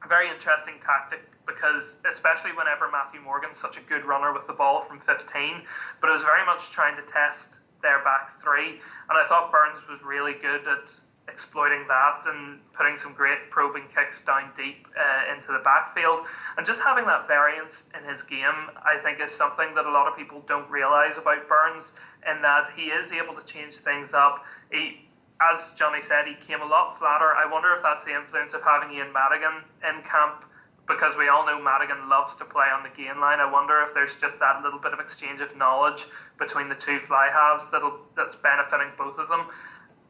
very 0.07 0.29
interesting 0.29 0.75
tactic 0.81 1.21
because 1.47 1.97
especially 2.09 2.51
whenever 2.51 2.89
Matthew 2.91 3.21
Morgan's 3.21 3.57
such 3.57 3.77
a 3.77 3.81
good 3.81 4.05
runner 4.05 4.33
with 4.33 4.47
the 4.47 4.53
ball 4.53 4.81
from 4.81 4.99
15, 4.99 5.61
but 6.01 6.09
it 6.09 6.13
was 6.13 6.23
very 6.23 6.45
much 6.45 6.71
trying 6.71 6.95
to 6.95 7.03
test 7.03 7.59
their 7.81 8.03
back 8.03 8.41
three. 8.41 8.81
And 9.09 9.13
I 9.17 9.25
thought 9.27 9.51
Burns 9.51 9.87
was 9.87 10.03
really 10.03 10.33
good 10.33 10.67
at 10.67 10.99
exploiting 11.27 11.87
that 11.87 12.21
and 12.27 12.59
putting 12.73 12.95
some 12.97 13.13
great 13.13 13.49
probing 13.49 13.83
kicks 13.93 14.23
down 14.23 14.51
deep 14.55 14.87
uh, 14.97 15.33
into 15.33 15.51
the 15.51 15.59
backfield. 15.63 16.21
And 16.57 16.65
just 16.65 16.81
having 16.81 17.05
that 17.05 17.27
variance 17.27 17.89
in 17.97 18.07
his 18.07 18.21
game, 18.21 18.69
I 18.83 18.97
think, 19.01 19.19
is 19.19 19.31
something 19.31 19.73
that 19.75 19.85
a 19.85 19.91
lot 19.91 20.07
of 20.07 20.17
people 20.17 20.43
don't 20.47 20.69
realise 20.69 21.17
about 21.17 21.47
Burns, 21.47 21.95
in 22.29 22.41
that 22.41 22.69
he 22.75 22.83
is 22.83 23.11
able 23.11 23.33
to 23.33 23.45
change 23.45 23.75
things 23.75 24.13
up. 24.13 24.45
He, 24.71 25.07
as 25.41 25.73
Johnny 25.77 26.01
said, 26.01 26.25
he 26.25 26.35
came 26.35 26.61
a 26.61 26.65
lot 26.65 26.97
flatter. 26.97 27.33
I 27.35 27.51
wonder 27.51 27.73
if 27.75 27.81
that's 27.81 28.03
the 28.03 28.15
influence 28.15 28.53
of 28.53 28.61
having 28.63 28.95
Ian 28.95 29.11
Madigan 29.11 29.63
in 29.87 30.01
camp. 30.03 30.45
Because 30.87 31.17
we 31.17 31.29
all 31.29 31.47
know 31.47 31.59
Madigan 31.59 32.09
loves 32.09 32.35
to 32.35 32.45
play 32.45 32.67
on 32.71 32.83
the 32.83 32.89
gain 32.95 33.19
line. 33.19 33.39
I 33.39 33.51
wonder 33.51 33.81
if 33.81 33.95
there's 33.95 34.21
just 34.21 34.39
that 34.39 34.61
little 34.61 34.77
bit 34.77 34.93
of 34.93 34.99
exchange 34.99 35.41
of 35.41 35.57
knowledge 35.57 36.05
between 36.37 36.69
the 36.69 36.75
two 36.75 36.99
fly 36.99 37.29
halves 37.33 37.71
that'll 37.71 37.97
that's 38.15 38.35
benefiting 38.35 38.89
both 38.95 39.17
of 39.17 39.27
them. 39.27 39.47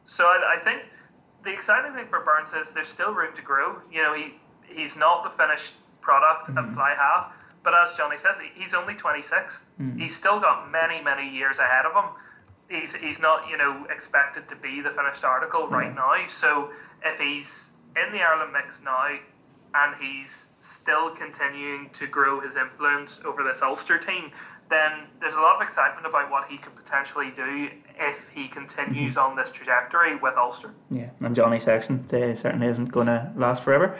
So 0.04 0.24
I, 0.24 0.56
I 0.56 0.62
think 0.62 0.82
the 1.46 1.52
exciting 1.52 1.94
thing 1.94 2.06
for 2.08 2.20
Burns 2.20 2.52
is 2.52 2.72
there's 2.72 2.88
still 2.88 3.14
room 3.14 3.34
to 3.34 3.42
grow. 3.42 3.76
You 3.90 4.02
know, 4.02 4.14
he 4.14 4.34
he's 4.68 4.96
not 4.96 5.24
the 5.24 5.30
finished 5.30 5.76
product 6.02 6.48
mm-hmm. 6.48 6.58
at 6.58 6.74
fly 6.74 6.94
half, 6.94 7.32
but 7.62 7.72
as 7.74 7.96
Johnny 7.96 8.18
says, 8.18 8.36
he's 8.54 8.74
only 8.74 8.94
26. 8.94 9.62
Mm-hmm. 9.80 9.98
He's 9.98 10.14
still 10.14 10.40
got 10.40 10.70
many 10.70 11.00
many 11.02 11.30
years 11.30 11.58
ahead 11.58 11.86
of 11.86 11.92
him. 11.92 12.10
He's 12.68 12.94
he's 12.94 13.20
not 13.20 13.48
you 13.48 13.56
know 13.56 13.86
expected 13.88 14.48
to 14.48 14.56
be 14.56 14.82
the 14.82 14.90
finished 14.90 15.24
article 15.24 15.62
mm-hmm. 15.62 15.74
right 15.74 15.94
now. 15.94 16.14
So 16.28 16.70
if 17.04 17.18
he's 17.18 17.70
in 17.96 18.12
the 18.12 18.20
Ireland 18.20 18.52
mix 18.52 18.82
now, 18.82 19.08
and 19.74 19.94
he's 20.00 20.50
still 20.60 21.10
continuing 21.10 21.90
to 21.90 22.06
grow 22.06 22.40
his 22.40 22.56
influence 22.56 23.20
over 23.24 23.44
this 23.44 23.62
Ulster 23.62 23.98
team, 23.98 24.32
then 24.68 25.04
there's 25.20 25.34
a 25.34 25.40
lot 25.40 25.56
of 25.56 25.62
excitement 25.62 26.06
about 26.06 26.30
what 26.30 26.48
he 26.48 26.58
could 26.58 26.74
potentially 26.74 27.30
do 27.30 27.70
if 27.98 28.28
he 28.28 28.48
continues 28.48 29.14
mm-hmm. 29.14 29.30
on 29.30 29.36
this 29.36 29.50
trajectory 29.50 30.16
with 30.16 30.36
Ulster. 30.36 30.74
Yeah, 30.90 31.10
and 31.20 31.34
Johnny 31.34 31.60
Sexton 31.60 32.04
uh, 32.12 32.34
certainly 32.34 32.66
isn't 32.66 32.90
going 32.90 33.06
to 33.06 33.32
last 33.36 33.62
forever. 33.62 33.98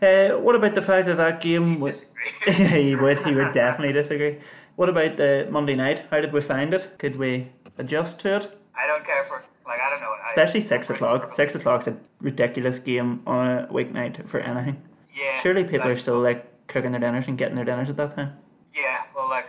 Uh, 0.00 0.30
what 0.38 0.54
about 0.54 0.74
the 0.74 0.82
fact 0.82 1.06
that 1.06 1.16
that 1.16 1.40
game 1.40 1.80
was? 1.80 2.06
he 2.46 2.94
would. 2.94 3.20
He 3.20 3.34
would 3.34 3.52
definitely 3.54 3.92
disagree. 3.92 4.38
What 4.76 4.88
about 4.88 5.16
the 5.16 5.46
Monday 5.50 5.74
night? 5.74 6.04
How 6.10 6.20
did 6.20 6.32
we 6.32 6.40
find 6.40 6.74
it? 6.74 6.96
Could 6.98 7.16
we 7.16 7.48
adjust 7.78 8.20
to 8.20 8.36
it? 8.36 8.58
I 8.76 8.86
don't 8.86 9.04
care 9.04 9.22
for 9.22 9.42
like 9.66 9.80
I 9.80 9.90
don't 9.90 10.00
know. 10.00 10.14
Especially 10.26 10.60
I, 10.60 10.64
six 10.64 10.90
o'clock. 10.90 11.32
Six 11.32 11.54
o'clock's 11.54 11.86
a 11.86 11.96
ridiculous 12.20 12.78
game 12.78 13.22
on 13.26 13.50
a 13.50 13.66
weeknight 13.68 14.28
for 14.28 14.40
anything. 14.40 14.82
Yeah. 15.14 15.40
Surely 15.40 15.62
people 15.64 15.80
like, 15.80 15.90
are 15.90 15.96
still 15.96 16.20
like 16.20 16.66
cooking 16.66 16.90
their 16.90 17.00
dinners 17.00 17.28
and 17.28 17.38
getting 17.38 17.54
their 17.54 17.64
dinners 17.64 17.88
at 17.88 17.96
that 17.96 18.16
time. 18.16 18.32
Yeah. 18.74 19.02
Well, 19.14 19.28
like 19.28 19.48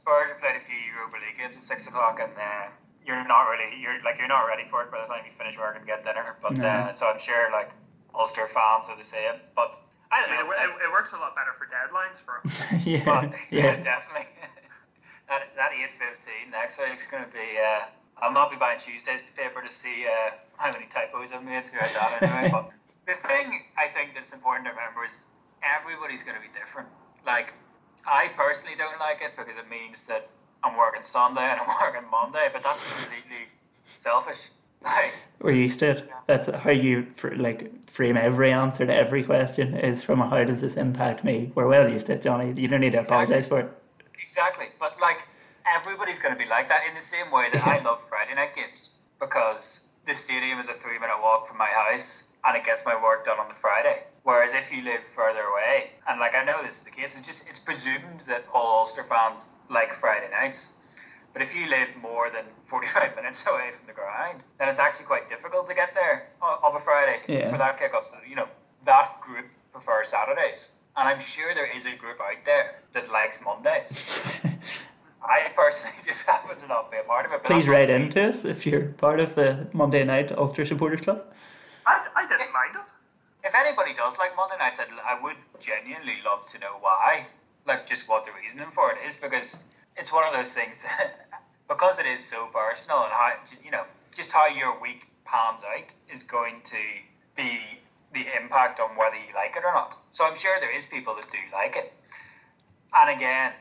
Spurs 0.00 0.32
have 0.32 0.40
played 0.40 0.56
a 0.56 0.64
few 0.64 0.80
Europa 0.96 1.20
League 1.20 1.36
games 1.36 1.60
at 1.60 1.62
six 1.62 1.86
o'clock, 1.86 2.16
and 2.24 2.32
uh, 2.32 2.72
you're 3.04 3.20
not 3.28 3.44
really 3.52 3.76
you're 3.76 4.00
like 4.00 4.16
you're 4.16 4.32
not 4.32 4.48
ready 4.48 4.64
for 4.64 4.80
it 4.80 4.90
by 4.90 5.04
the 5.04 5.06
time 5.06 5.20
you 5.28 5.32
finish 5.36 5.60
work 5.60 5.76
and 5.76 5.84
get 5.84 6.08
dinner. 6.08 6.40
But 6.40 6.56
no. 6.56 6.64
uh, 6.64 6.92
so 6.92 7.04
I'm 7.12 7.20
sure 7.20 7.52
like 7.52 7.76
Ulster 8.16 8.48
fans 8.48 8.88
are 8.88 8.96
the 8.96 9.04
same. 9.04 9.36
But 9.52 9.76
I 10.08 10.24
don't 10.24 10.32
I 10.32 10.40
mean, 10.40 10.48
know. 10.48 10.56
It, 10.56 10.88
it, 10.88 10.90
works 10.90 11.12
a 11.12 11.20
lot 11.20 11.36
better 11.36 11.52
for 11.52 11.68
deadlines 11.68 12.16
for 12.16 12.40
them. 12.48 12.80
yeah, 12.88 13.04
but, 13.28 13.36
yeah, 13.52 13.76
definitely. 13.76 14.32
that 15.28 15.52
that 15.52 15.76
eight 15.76 15.92
fifteen 15.92 16.48
next 16.48 16.80
week's 16.80 17.04
going 17.04 17.24
to 17.24 17.32
be. 17.36 17.60
Uh, 17.60 17.92
I'll 18.24 18.32
not 18.32 18.50
be 18.50 18.56
buying 18.56 18.80
Tuesday's 18.80 19.20
paper 19.36 19.60
to 19.60 19.72
see 19.72 20.08
uh, 20.08 20.40
how 20.56 20.72
many 20.72 20.88
typos 20.88 21.28
I've 21.32 21.44
made 21.44 21.64
throughout 21.64 21.92
that 21.92 22.22
anyway. 22.24 22.48
but 22.48 22.72
the 23.04 23.16
thing 23.20 23.68
I 23.76 23.88
think 23.88 24.16
that's 24.16 24.32
important 24.32 24.64
to 24.64 24.72
remember 24.72 25.04
is 25.04 25.24
everybody's 25.60 26.22
going 26.22 26.36
to 26.36 26.42
be 26.42 26.52
different. 26.56 26.88
Like 27.24 27.52
I 28.06 28.28
personally 28.36 28.76
don't 28.76 28.98
like 28.98 29.20
it 29.22 29.32
because 29.36 29.56
it 29.56 29.68
means 29.70 30.04
that 30.04 30.28
I'm 30.62 30.76
working 30.76 31.02
Sunday 31.02 31.42
and 31.42 31.60
I'm 31.60 31.68
working 31.82 32.08
Monday, 32.10 32.48
but 32.52 32.62
that's 32.62 32.86
completely 32.90 33.46
selfish. 33.84 34.48
Like, 34.82 35.12
We're 35.40 35.52
used 35.52 35.80
to 35.80 35.90
it. 35.90 36.10
That's 36.26 36.48
how 36.48 36.70
you 36.70 37.04
fr- 37.04 37.34
like 37.34 37.84
frame 37.90 38.16
every 38.16 38.50
answer 38.50 38.86
to 38.86 38.94
every 38.94 39.22
question 39.22 39.74
is 39.74 40.02
from 40.02 40.22
a 40.22 40.28
how 40.28 40.42
does 40.44 40.60
this 40.62 40.76
impact 40.76 41.22
me? 41.22 41.52
We're 41.54 41.66
well 41.66 41.88
used 41.88 42.06
to 42.06 42.14
it, 42.14 42.22
Johnny. 42.22 42.58
You 42.58 42.68
don't 42.68 42.80
need 42.80 42.92
to 42.92 43.00
apologise 43.00 43.48
for 43.48 43.60
it. 43.60 43.82
Exactly. 44.20 44.66
But 44.78 44.96
like 45.00 45.18
everybody's 45.66 46.18
going 46.18 46.34
to 46.34 46.38
be 46.38 46.48
like 46.48 46.68
that 46.68 46.82
in 46.88 46.94
the 46.94 47.00
same 47.00 47.30
way 47.30 47.48
that 47.52 47.66
I 47.66 47.80
love 47.84 48.02
Friday 48.08 48.34
night 48.34 48.54
games 48.54 48.90
because 49.20 49.80
the 50.06 50.14
stadium 50.14 50.58
is 50.58 50.68
a 50.68 50.74
three 50.74 50.98
minute 50.98 51.20
walk 51.20 51.46
from 51.46 51.58
my 51.58 51.68
house 51.68 52.24
and 52.44 52.56
it 52.56 52.64
gets 52.64 52.82
my 52.86 53.00
work 53.00 53.24
done 53.24 53.38
on 53.38 53.48
the 53.48 53.54
Friday. 53.54 54.04
Whereas 54.22 54.52
if 54.52 54.70
you 54.70 54.82
live 54.82 55.02
further 55.14 55.40
away, 55.42 55.90
and 56.08 56.20
like 56.20 56.34
I 56.34 56.44
know 56.44 56.62
this 56.62 56.74
is 56.76 56.82
the 56.82 56.90
case, 56.90 57.16
it's 57.16 57.26
just 57.26 57.48
it's 57.48 57.58
presumed 57.58 58.20
that 58.28 58.44
all 58.52 58.80
Ulster 58.80 59.04
fans 59.04 59.54
like 59.70 59.92
Friday 59.94 60.28
nights. 60.30 60.74
But 61.32 61.42
if 61.42 61.54
you 61.54 61.68
live 61.68 61.88
more 62.02 62.28
than 62.28 62.44
45 62.68 63.16
minutes 63.16 63.44
away 63.46 63.70
from 63.76 63.86
the 63.86 63.92
ground, 63.92 64.44
then 64.58 64.68
it's 64.68 64.78
actually 64.78 65.06
quite 65.06 65.28
difficult 65.28 65.66
to 65.68 65.74
get 65.74 65.94
there 65.94 66.28
o- 66.42 66.58
of 66.62 66.74
a 66.74 66.80
Friday 66.80 67.20
Yeah. 67.28 67.50
for 67.50 67.58
that 67.58 67.78
kickoff. 67.78 68.02
So, 68.02 68.16
you 68.28 68.36
know, 68.36 68.48
that 68.84 69.20
group 69.20 69.46
prefers 69.72 70.08
Saturdays. 70.08 70.70
And 70.96 71.08
I'm 71.08 71.20
sure 71.20 71.54
there 71.54 71.70
is 71.74 71.86
a 71.86 71.94
group 71.96 72.20
out 72.20 72.44
there 72.44 72.80
that 72.92 73.10
likes 73.12 73.40
Mondays. 73.42 74.12
I 75.22 75.48
personally 75.54 75.94
just 76.04 76.26
happen 76.26 76.58
to 76.60 76.66
not 76.66 76.90
be 76.90 76.96
a 76.98 77.02
part 77.04 77.26
of 77.26 77.32
it. 77.32 77.44
Please 77.44 77.64
that's 77.64 77.68
write 77.68 77.88
what- 77.88 78.00
into 78.00 78.28
us 78.28 78.44
if 78.44 78.66
you're 78.66 78.86
part 78.98 79.20
of 79.20 79.34
the 79.34 79.68
Monday 79.72 80.04
night 80.04 80.36
Ulster 80.36 80.64
Supporters 80.64 81.00
Club. 81.00 81.22
I, 81.86 82.06
I 82.16 82.22
didn't 82.26 82.52
mind 82.52 82.74
it. 82.74 82.90
If 83.42 83.54
anybody 83.54 83.94
does 83.94 84.18
like 84.18 84.36
Monday 84.36 84.58
nights, 84.58 84.78
I'd, 84.80 84.88
I 85.04 85.20
would 85.20 85.36
genuinely 85.60 86.18
love 86.24 86.44
to 86.50 86.58
know 86.58 86.76
why. 86.80 87.26
Like, 87.66 87.86
just 87.86 88.08
what 88.08 88.24
the 88.24 88.32
reasoning 88.32 88.70
for 88.70 88.92
it 88.92 88.98
is, 89.06 89.16
because 89.16 89.56
it's 89.96 90.12
one 90.12 90.26
of 90.26 90.32
those 90.32 90.52
things 90.52 90.82
that, 90.82 91.26
because 91.68 91.98
it 91.98 92.06
is 92.06 92.24
so 92.24 92.46
personal 92.46 93.04
and 93.04 93.12
how, 93.12 93.32
you 93.64 93.70
know, 93.70 93.84
just 94.14 94.32
how 94.32 94.46
your 94.46 94.78
week 94.80 95.08
pans 95.24 95.62
out 95.64 95.92
is 96.12 96.22
going 96.22 96.60
to 96.64 96.76
be 97.36 97.60
the 98.12 98.26
impact 98.36 98.80
on 98.80 98.96
whether 98.96 99.16
you 99.16 99.32
like 99.34 99.56
it 99.56 99.62
or 99.64 99.72
not. 99.72 99.96
So 100.12 100.24
I'm 100.24 100.36
sure 100.36 100.58
there 100.60 100.74
is 100.74 100.84
people 100.84 101.14
that 101.14 101.30
do 101.30 101.38
like 101.52 101.76
it. 101.76 101.92
And 102.92 103.08
again, 103.08 103.52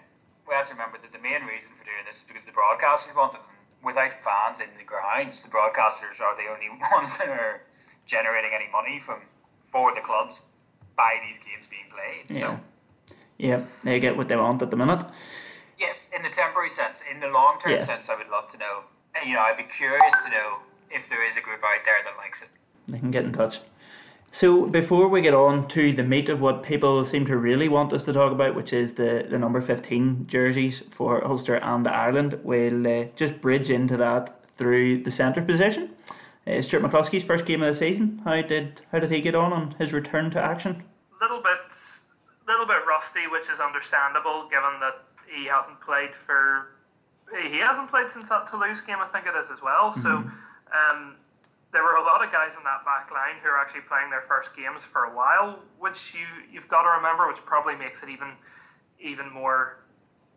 we 0.48 0.55
have 0.55 0.67
to 0.67 0.74
remember 0.74 0.98
that 0.98 1.12
the 1.12 1.19
main 1.21 1.43
reason 1.45 1.71
for 1.77 1.86
doing 1.86 2.03
this 2.07 2.17
is 2.17 2.24
because 2.24 2.45
the 2.45 2.51
broadcasters 2.51 3.15
want 3.15 3.33
them. 3.33 3.41
Without 3.83 4.12
fans 4.12 4.59
in 4.59 4.67
the 4.77 4.83
grounds, 4.83 5.43
the 5.43 5.50
broadcasters 5.50 6.19
are 6.19 6.36
the 6.36 6.50
only 6.51 6.67
ones 6.91 7.17
that 7.19 7.29
are 7.29 7.62
generating 8.05 8.51
any 8.53 8.67
money 8.71 9.00
from 9.00 9.21
for 9.71 9.93
the 9.93 10.01
clubs 10.01 10.41
by 10.95 11.15
these 11.25 11.38
games 11.38 11.67
being 11.69 11.85
played. 11.91 12.25
Yeah. 12.35 12.39
So 12.39 12.59
Yeah, 13.38 13.61
they 13.83 13.99
get 13.99 14.17
what 14.17 14.27
they 14.27 14.35
want 14.35 14.61
at 14.61 14.69
the 14.71 14.77
minute. 14.77 15.01
yes, 15.79 16.09
in 16.15 16.21
the 16.23 16.29
temporary 16.29 16.69
sense, 16.69 17.03
in 17.11 17.19
the 17.19 17.27
long 17.29 17.57
term 17.61 17.71
Yeah. 17.71 17.85
sense, 17.85 18.09
I 18.09 18.15
would 18.15 18.29
love 18.29 18.49
to 18.51 18.57
know. 18.57 18.83
uh, 19.15 19.25
You 19.25 19.33
know, 19.35 19.41
I'd 19.41 19.57
be 19.57 19.63
curious 19.63 20.13
to 20.25 20.29
know 20.29 20.57
if 20.91 21.07
there 21.09 21.23
is 21.25 21.38
a 21.38 21.41
group 21.41 21.63
out 21.63 21.83
there 21.85 21.99
that 22.03 22.17
likes 22.17 22.41
it. 22.41 22.49
They 22.88 22.99
can 22.99 23.11
get 23.11 23.23
in 23.25 23.31
touch. 23.31 23.59
So 24.31 24.67
before 24.67 25.07
we 25.07 25.21
get 25.21 25.33
on 25.33 25.67
to 25.69 25.91
the 25.91 26.03
meat 26.03 26.29
of 26.29 26.39
what 26.39 26.61
people 26.61 27.03
seem 27.05 27.25
to 27.25 27.35
really 27.38 27.67
want 27.67 27.93
us 27.93 28.05
to 28.05 28.13
talk 28.13 28.31
about, 28.31 28.53
which 28.53 28.71
is 28.73 28.93
the, 28.93 29.25
the 29.27 29.39
number 29.39 29.59
15 29.61 30.27
jerseys 30.27 30.81
for 30.81 31.25
Ulster 31.25 31.55
and 31.55 31.88
Ireland, 31.88 32.39
we'll 32.43 32.85
uh, 32.88 33.05
just 33.15 33.41
bridge 33.41 33.71
into 33.71 33.97
that 33.97 34.29
through 34.53 34.97
the 35.03 35.09
centre 35.11 35.41
position. 35.41 35.89
Uh, 36.50 36.62
Stuart 36.62 36.84
McCloskey's 36.84 37.24
first 37.24 37.46
game 37.46 37.62
of 37.62 37.68
the 37.68 37.75
season. 37.75 38.22
How 38.24 38.41
did 38.41 38.82
how 38.91 39.00
did 39.00 39.12
he 39.12 39.22
get 39.22 39.36
on 39.36 39.53
on 39.53 39.75
his 39.77 39.94
return 39.94 40.29
to 40.32 40.41
action? 40.41 40.84
little 41.22 41.41
bit 41.41 41.75
little 42.48 42.65
bit 42.65 42.86
rusty, 42.88 43.27
which 43.27 43.50
is 43.50 43.60
understandable 43.60 44.48
given 44.50 44.79
that 44.79 45.03
he 45.27 45.46
hasn't 45.46 45.79
played 45.82 46.15
for 46.15 46.68
he 47.50 47.58
hasn't 47.58 47.89
played 47.89 48.10
since 48.10 48.29
that 48.29 48.48
Toulouse 48.48 48.82
game, 48.82 48.98
I 49.00 49.06
think 49.08 49.27
it 49.27 49.38
is 49.38 49.51
as 49.51 49.62
well. 49.62 49.91
So 49.91 50.10
um, 50.10 51.15
there 51.72 51.84
were 51.84 51.96
a 51.96 52.03
lot 52.03 52.25
of 52.25 52.32
guys 52.32 52.56
in 52.56 52.63
that 52.63 52.84
back 52.86 53.12
line 53.12 53.36
who 53.44 53.50
are 53.50 53.60
actually 53.60 53.82
playing 53.82 54.10
their 54.10 54.22
first 54.22 54.58
games 54.58 54.84
for 54.84 55.03
a 55.03 55.15
while, 55.15 55.60
which 55.77 56.15
you 56.15 56.25
you've 56.51 56.68
got 56.68 56.84
to 56.84 56.89
remember, 56.98 57.27
which 57.27 57.46
probably 57.46 57.75
makes 57.75 58.01
it 58.01 58.10
even 58.10 58.32
even 59.00 59.32
more 59.32 59.77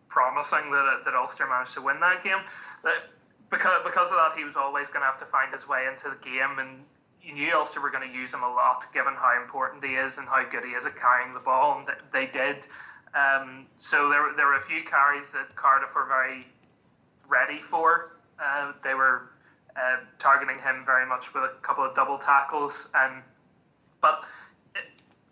promising 0.08 0.70
that 0.70 1.02
that 1.06 1.14
Ulster 1.14 1.46
managed 1.46 1.74
to 1.74 1.82
win 1.82 2.00
that 2.00 2.22
game. 2.22 2.40
That 2.84 3.08
because 3.52 3.84
because 3.84 4.08
of 4.10 4.16
that, 4.16 4.32
he 4.36 4.42
was 4.42 4.56
always 4.56 4.88
going 4.88 5.02
to 5.02 5.06
have 5.06 5.18
to 5.18 5.26
find 5.26 5.52
his 5.52 5.68
way 5.68 5.86
into 5.86 6.08
the 6.08 6.16
game, 6.24 6.58
and 6.58 6.82
you 7.22 7.34
knew 7.34 7.52
Ulster 7.54 7.80
were 7.80 7.90
going 7.90 8.08
to 8.08 8.16
use 8.16 8.32
him 8.32 8.42
a 8.42 8.48
lot, 8.48 8.86
given 8.92 9.12
how 9.14 9.40
important 9.40 9.84
he 9.84 9.92
is 9.94 10.18
and 10.18 10.26
how 10.26 10.42
good 10.48 10.64
he 10.64 10.70
is 10.70 10.86
at 10.86 10.96
carrying 10.96 11.32
the 11.32 11.38
ball, 11.38 11.78
and 11.78 11.86
they 12.12 12.26
did. 12.26 12.66
Um, 13.14 13.66
so 13.78 14.08
there, 14.08 14.32
there 14.36 14.46
were 14.46 14.56
a 14.56 14.62
few 14.62 14.82
carries 14.82 15.30
that 15.32 15.54
Cardiff 15.54 15.94
were 15.94 16.06
very 16.06 16.46
ready 17.28 17.58
for. 17.58 18.16
Uh, 18.42 18.72
they 18.82 18.94
were 18.94 19.28
uh, 19.76 19.98
targeting 20.18 20.58
him 20.58 20.82
very 20.86 21.06
much 21.06 21.34
with 21.34 21.44
a 21.44 21.52
couple 21.60 21.84
of 21.84 21.94
double 21.94 22.18
tackles, 22.18 22.90
and 22.94 23.22
but 24.00 24.24
it, 24.74 24.84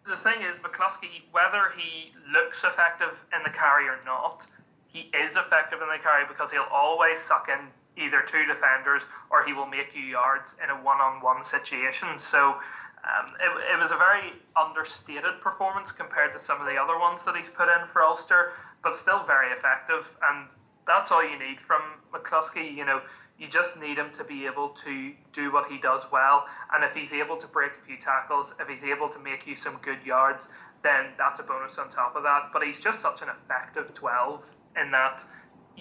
the 0.07 0.17
thing 0.17 0.43
is, 0.43 0.57
McCloskey, 0.57 1.25
whether 1.33 1.73
he 1.75 2.13
looks 2.31 2.65
effective 2.65 3.19
in 3.35 3.43
the 3.43 3.51
carry 3.51 3.89
or 3.89 3.99
not, 4.05 4.45
he 4.93 5.11
is 5.17 5.37
effective 5.37 5.81
in 5.81 5.89
the 5.89 5.99
carry 6.03 6.27
because 6.29 6.53
he'll 6.53 6.69
always 6.71 7.19
suck 7.19 7.49
in 7.49 7.67
either 7.97 8.23
two 8.23 8.45
defenders 8.47 9.03
or 9.31 9.45
he 9.45 9.53
will 9.53 9.67
make 9.67 9.95
you 9.95 10.03
yards 10.03 10.55
in 10.63 10.71
a 10.71 10.75
one-on-one 10.75 11.45
situation. 11.45 12.19
So 12.19 12.57
um, 13.05 13.33
it, 13.41 13.75
it 13.75 13.79
was 13.79 13.91
a 13.91 13.97
very 13.97 14.33
understated 14.57 15.41
performance 15.41 15.93
compared 15.93 16.33
to 16.33 16.39
some 16.39 16.61
of 16.61 16.67
the 16.67 16.77
other 16.77 16.99
ones 16.99 17.25
that 17.25 17.37
he's 17.37 17.49
put 17.49 17.69
in 17.69 17.87
for 17.89 18.03
Ulster, 18.03 18.53
but 18.83 18.95
still 18.95 19.23
very 19.25 19.53
effective. 19.53 20.07
And 20.29 20.47
that's 20.87 21.11
all 21.11 21.23
you 21.25 21.39
need 21.39 21.61
from 21.61 21.83
McCloskey. 22.13 22.75
You 22.75 22.85
know, 22.85 23.01
you 23.39 23.47
just 23.47 23.81
need 23.81 23.97
him 23.97 24.11
to 24.13 24.25
be 24.25 24.45
able 24.47 24.69
to 24.85 25.13
do 25.33 25.53
what 25.53 25.71
he 25.71 25.79
does 25.79 26.07
well. 26.13 26.47
And 26.75 26.85
if 26.85 26.95
he's 26.95 27.13
able 27.13 27.37
to 27.39 27.47
break 27.47 27.73
a 27.81 27.87
few 27.87 27.97
tackles, 27.97 28.55
if 28.61 28.69
he's 28.69 28.85
able 28.85 29.09
to 29.09 29.19
make 29.19 29.47
you 29.47 29.55
some 29.55 29.79
good 29.83 30.05
yards, 30.05 30.49
then 30.83 31.07
that's 31.17 31.41
a 31.41 31.43
bonus 31.43 31.79
on 31.79 31.91
top 31.91 32.17
of 32.17 32.23
that. 32.25 32.51
But 32.53 32.63
he's 32.65 32.81
just 32.81 33.01
such 33.01 33.23
an 33.23 33.29
effective 33.29 33.95
12 33.95 34.47
in 34.81 34.91
that 34.91 35.23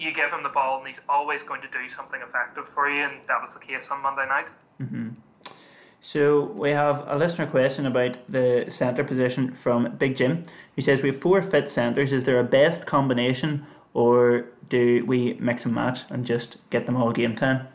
you 0.00 0.12
give 0.12 0.30
him 0.32 0.42
the 0.42 0.48
ball 0.48 0.78
and 0.78 0.88
he's 0.88 1.00
always 1.08 1.42
going 1.42 1.60
to 1.60 1.68
do 1.68 1.88
something 1.90 2.20
effective 2.22 2.66
for 2.68 2.88
you. 2.88 3.02
And 3.02 3.20
that 3.28 3.40
was 3.40 3.52
the 3.52 3.60
case 3.60 3.90
on 3.90 4.02
Monday 4.02 4.26
night. 4.26 4.48
Mm-hmm. 4.80 5.10
So 6.00 6.44
we 6.52 6.70
have 6.70 7.04
a 7.06 7.16
listener 7.16 7.46
question 7.46 7.84
about 7.84 8.16
the 8.26 8.64
centre 8.68 9.04
position 9.04 9.52
from 9.52 9.96
Big 9.96 10.16
Jim, 10.16 10.44
who 10.74 10.80
says 10.80 11.02
we 11.02 11.10
have 11.10 11.20
four 11.20 11.42
fit 11.42 11.68
centres. 11.68 12.12
Is 12.12 12.24
there 12.24 12.40
a 12.40 12.44
best 12.44 12.86
combination, 12.86 13.66
or 13.92 14.46
do 14.70 15.04
we 15.04 15.34
mix 15.34 15.66
and 15.66 15.74
match 15.74 16.00
and 16.08 16.24
just 16.24 16.56
get 16.70 16.86
them 16.86 16.96
all 16.96 17.12
game 17.12 17.36
time? 17.36 17.68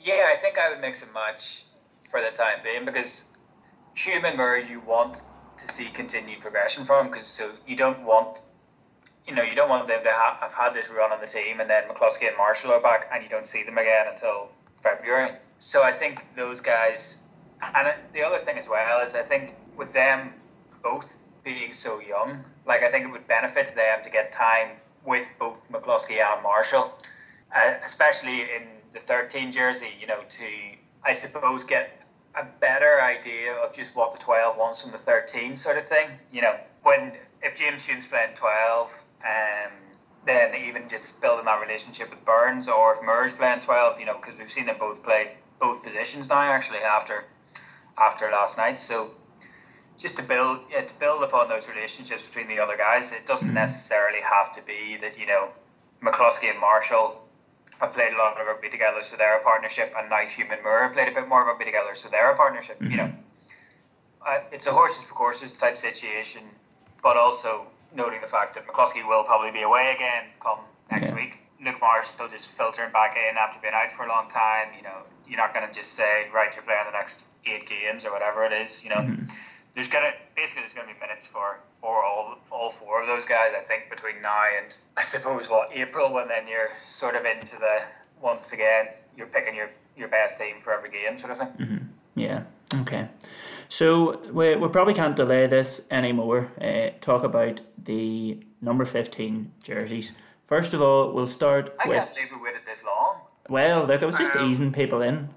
Yeah, 0.00 0.26
I 0.32 0.36
think 0.36 0.58
I 0.58 0.70
would 0.70 0.80
mix 0.80 1.04
and 1.04 1.12
match 1.12 1.64
for 2.10 2.20
the 2.20 2.36
time 2.36 2.58
being 2.64 2.84
because 2.84 3.26
Hume 3.94 4.24
and 4.24 4.36
Moore 4.36 4.58
you 4.58 4.80
want 4.80 5.22
to 5.56 5.68
see 5.68 5.86
continued 5.86 6.40
progression 6.40 6.84
from 6.84 7.06
because 7.06 7.26
so 7.26 7.52
you 7.66 7.76
don't 7.76 8.02
want 8.02 8.40
you 9.26 9.34
know 9.34 9.42
you 9.42 9.54
don't 9.54 9.68
want 9.68 9.88
them 9.88 10.02
to 10.04 10.10
ha- 10.12 10.38
have 10.40 10.52
had 10.52 10.74
this 10.74 10.90
run 10.90 11.12
on 11.12 11.20
the 11.20 11.26
team 11.26 11.60
and 11.60 11.68
then 11.68 11.84
McCloskey 11.88 12.28
and 12.28 12.36
Marshall 12.36 12.72
are 12.72 12.80
back 12.80 13.08
and 13.12 13.22
you 13.22 13.28
don't 13.28 13.46
see 13.46 13.62
them 13.62 13.78
again 13.78 14.06
until 14.08 14.50
February. 14.82 15.32
So 15.58 15.82
I 15.82 15.92
think 15.92 16.26
those 16.36 16.60
guys 16.60 17.18
and 17.62 17.92
the 18.12 18.22
other 18.22 18.38
thing 18.38 18.58
as 18.58 18.68
well 18.68 19.00
is 19.00 19.14
I 19.14 19.22
think 19.22 19.54
with 19.76 19.92
them 19.92 20.32
both 20.82 21.18
being 21.44 21.72
so 21.72 22.00
young, 22.00 22.44
like 22.66 22.82
I 22.82 22.90
think 22.90 23.06
it 23.06 23.12
would 23.12 23.26
benefit 23.26 23.74
them 23.74 24.04
to 24.04 24.10
get 24.10 24.32
time 24.32 24.70
with 25.04 25.26
both 25.38 25.58
McCloskey 25.70 26.20
and 26.20 26.42
Marshall, 26.42 26.92
uh, 27.54 27.74
especially 27.84 28.42
in 28.42 28.66
the 28.92 28.98
13 28.98 29.52
jersey, 29.52 29.88
you 30.00 30.06
know, 30.06 30.20
to, 30.28 30.44
I 31.04 31.12
suppose, 31.12 31.64
get 31.64 32.02
a 32.34 32.44
better 32.60 33.00
idea 33.00 33.54
of 33.54 33.72
just 33.72 33.94
what 33.96 34.12
the 34.12 34.18
12 34.18 34.58
wants 34.58 34.82
from 34.82 34.92
the 34.92 34.98
13 34.98 35.56
sort 35.56 35.78
of 35.78 35.86
thing. 35.88 36.08
You 36.32 36.42
know, 36.42 36.56
when, 36.82 37.12
if 37.42 37.56
James 37.56 37.86
Hume's 37.86 38.06
playing 38.06 38.34
12, 38.34 38.90
um, 39.24 39.72
then 40.24 40.54
even 40.54 40.88
just 40.88 41.20
building 41.20 41.44
that 41.44 41.60
relationship 41.60 42.10
with 42.10 42.24
Burns, 42.24 42.68
or 42.68 42.94
if 42.94 43.02
Murray's 43.02 43.32
playing 43.32 43.60
12, 43.60 44.00
you 44.00 44.06
know, 44.06 44.16
because 44.16 44.36
we've 44.38 44.50
seen 44.50 44.66
them 44.66 44.76
both 44.78 45.02
play 45.02 45.32
both 45.58 45.82
positions 45.82 46.28
now, 46.28 46.40
actually, 46.40 46.78
after 46.78 47.24
after 47.98 48.30
last 48.30 48.58
night. 48.58 48.78
So 48.78 49.10
just 49.98 50.16
to 50.18 50.22
build 50.22 50.60
yeah, 50.70 50.82
to 50.82 50.98
build 50.98 51.22
upon 51.22 51.48
those 51.48 51.68
relationships 51.68 52.22
between 52.22 52.48
the 52.48 52.58
other 52.58 52.76
guys, 52.76 53.12
it 53.12 53.26
doesn't 53.26 53.54
necessarily 53.54 54.20
have 54.20 54.52
to 54.52 54.62
be 54.62 54.96
that 55.00 55.18
you 55.18 55.26
know 55.26 55.48
McCloskey 56.02 56.50
and 56.50 56.60
Marshall 56.60 57.22
have 57.80 57.92
played 57.92 58.12
a 58.12 58.16
lot 58.16 58.40
of 58.40 58.46
rugby 58.46 58.68
together, 58.68 59.02
so 59.02 59.16
they're 59.16 59.38
a 59.38 59.42
partnership, 59.42 59.92
and 59.98 60.08
now 60.08 60.18
Hume 60.20 60.50
and 60.50 60.62
Moore 60.62 60.88
played 60.92 61.08
a 61.08 61.14
bit 61.14 61.28
more 61.28 61.44
rugby 61.44 61.64
together, 61.64 61.94
so 61.94 62.08
they're 62.08 62.30
a 62.30 62.36
partnership. 62.36 62.80
You 62.80 62.96
know, 62.96 63.12
uh, 64.26 64.38
it's 64.50 64.66
a 64.66 64.72
horses 64.72 65.04
for 65.04 65.14
courses 65.14 65.52
type 65.52 65.76
situation, 65.76 66.42
but 67.02 67.16
also 67.16 67.66
noting 67.94 68.20
the 68.20 68.26
fact 68.26 68.54
that 68.54 68.66
McCloskey 68.66 69.06
will 69.06 69.24
probably 69.24 69.50
be 69.50 69.62
away 69.62 69.92
again 69.94 70.24
come 70.40 70.58
next 70.90 71.08
Yeah. 71.08 71.14
week. 71.14 71.38
Luke 71.64 71.80
Marshall 71.80 72.28
just 72.28 72.52
filtering 72.52 72.92
back 72.92 73.16
in 73.16 73.36
after 73.36 73.58
being 73.60 73.74
out 73.74 73.90
for 73.92 74.04
a 74.04 74.08
long 74.08 74.28
time. 74.30 74.68
You 74.76 74.82
know, 74.82 74.98
you're 75.26 75.38
not 75.38 75.54
going 75.54 75.66
to 75.66 75.72
just 75.72 75.94
say, 75.94 76.28
right, 76.34 76.54
you're 76.54 76.62
playing 76.64 76.84
the 76.86 76.92
next 76.92 77.24
eight 77.46 77.66
games 77.68 78.04
or 78.04 78.12
whatever 78.12 78.44
it 78.44 78.52
is. 78.52 78.84
You 78.84 78.90
know, 78.90 79.16
there's 79.74 79.88
gonna 79.88 80.12
basically 80.34 80.62
there's 80.62 80.72
gonna 80.72 80.92
be 80.92 80.98
minutes 81.00 81.26
for 81.26 81.60
for 81.70 82.02
all 82.02 82.38
for 82.42 82.54
all 82.58 82.70
four 82.70 83.00
of 83.02 83.06
those 83.06 83.24
guys. 83.24 83.52
I 83.56 83.60
think 83.60 83.88
between 83.90 84.20
now 84.22 84.44
and 84.58 84.76
I 84.96 85.02
suppose 85.02 85.48
what 85.48 85.70
April, 85.76 86.12
when 86.12 86.28
then 86.28 86.48
you're 86.48 86.70
sort 86.88 87.14
of 87.14 87.24
into 87.24 87.56
the 87.56 87.82
once 88.20 88.52
again 88.52 88.88
you're 89.16 89.26
picking 89.28 89.54
your 89.54 89.70
your 89.96 90.08
best 90.08 90.38
team 90.38 90.56
for 90.62 90.72
every 90.72 90.90
game 90.90 91.16
sort 91.18 91.32
of 91.32 91.38
thing. 91.38 91.48
Mm-hmm. 91.48 91.84
Yeah. 92.14 92.42
Okay. 92.80 93.06
So 93.68 94.20
we, 94.32 94.56
we 94.56 94.68
probably 94.68 94.94
can't 94.94 95.16
delay 95.16 95.46
this 95.46 95.86
anymore. 95.90 96.50
Uh, 96.60 96.90
talk 97.00 97.24
about 97.24 97.60
the 97.82 98.38
number 98.60 98.84
fifteen 98.84 99.52
jerseys. 99.62 100.12
First 100.44 100.74
of 100.74 100.80
all, 100.82 101.12
we'll 101.12 101.26
start 101.26 101.74
I 101.84 101.88
with. 101.88 101.98
can't 101.98 102.14
believe 102.14 102.28
we 102.32 102.44
waited 102.44 102.62
this 102.66 102.84
long. 102.84 103.16
Well, 103.48 103.84
look, 103.86 104.02
I 104.02 104.06
was 104.06 104.16
just 104.16 104.36
Um, 104.36 104.50
easing 104.50 104.72
people 104.72 105.02
in. 105.02 105.28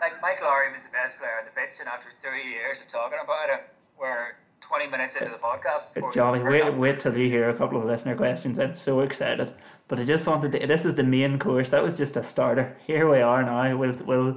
Like 0.00 0.20
Mike 0.22 0.40
Lowry 0.42 0.70
was 0.72 0.80
the 0.82 0.90
best 0.92 1.18
player 1.18 1.32
on 1.40 1.44
the 1.44 1.50
pitch, 1.60 1.76
and 1.80 1.88
after 1.88 2.08
three 2.22 2.48
years 2.50 2.80
of 2.80 2.88
talking 2.88 3.18
about 3.22 3.48
him, 3.50 3.58
we're 3.98 4.34
20 4.60 4.86
minutes 4.88 5.16
into 5.16 5.30
the 5.30 5.38
podcast. 5.38 5.92
before 5.94 6.12
Jolly, 6.12 6.40
wait, 6.42 6.74
wait 6.74 7.00
till 7.00 7.16
you 7.16 7.28
hear 7.28 7.48
a 7.48 7.54
couple 7.54 7.78
of 7.78 7.84
listener 7.84 8.14
questions. 8.16 8.58
I'm 8.58 8.76
so 8.76 9.00
excited. 9.00 9.52
But 9.88 9.98
I 10.00 10.04
just 10.04 10.26
wanted 10.26 10.52
to. 10.52 10.66
This 10.66 10.84
is 10.84 10.94
the 10.94 11.02
main 11.04 11.38
course. 11.38 11.70
That 11.70 11.82
was 11.82 11.96
just 11.96 12.16
a 12.16 12.22
starter. 12.22 12.76
Here 12.86 13.08
we 13.10 13.20
are 13.20 13.42
now. 13.42 13.76
We'll, 13.76 13.94
we'll 14.04 14.36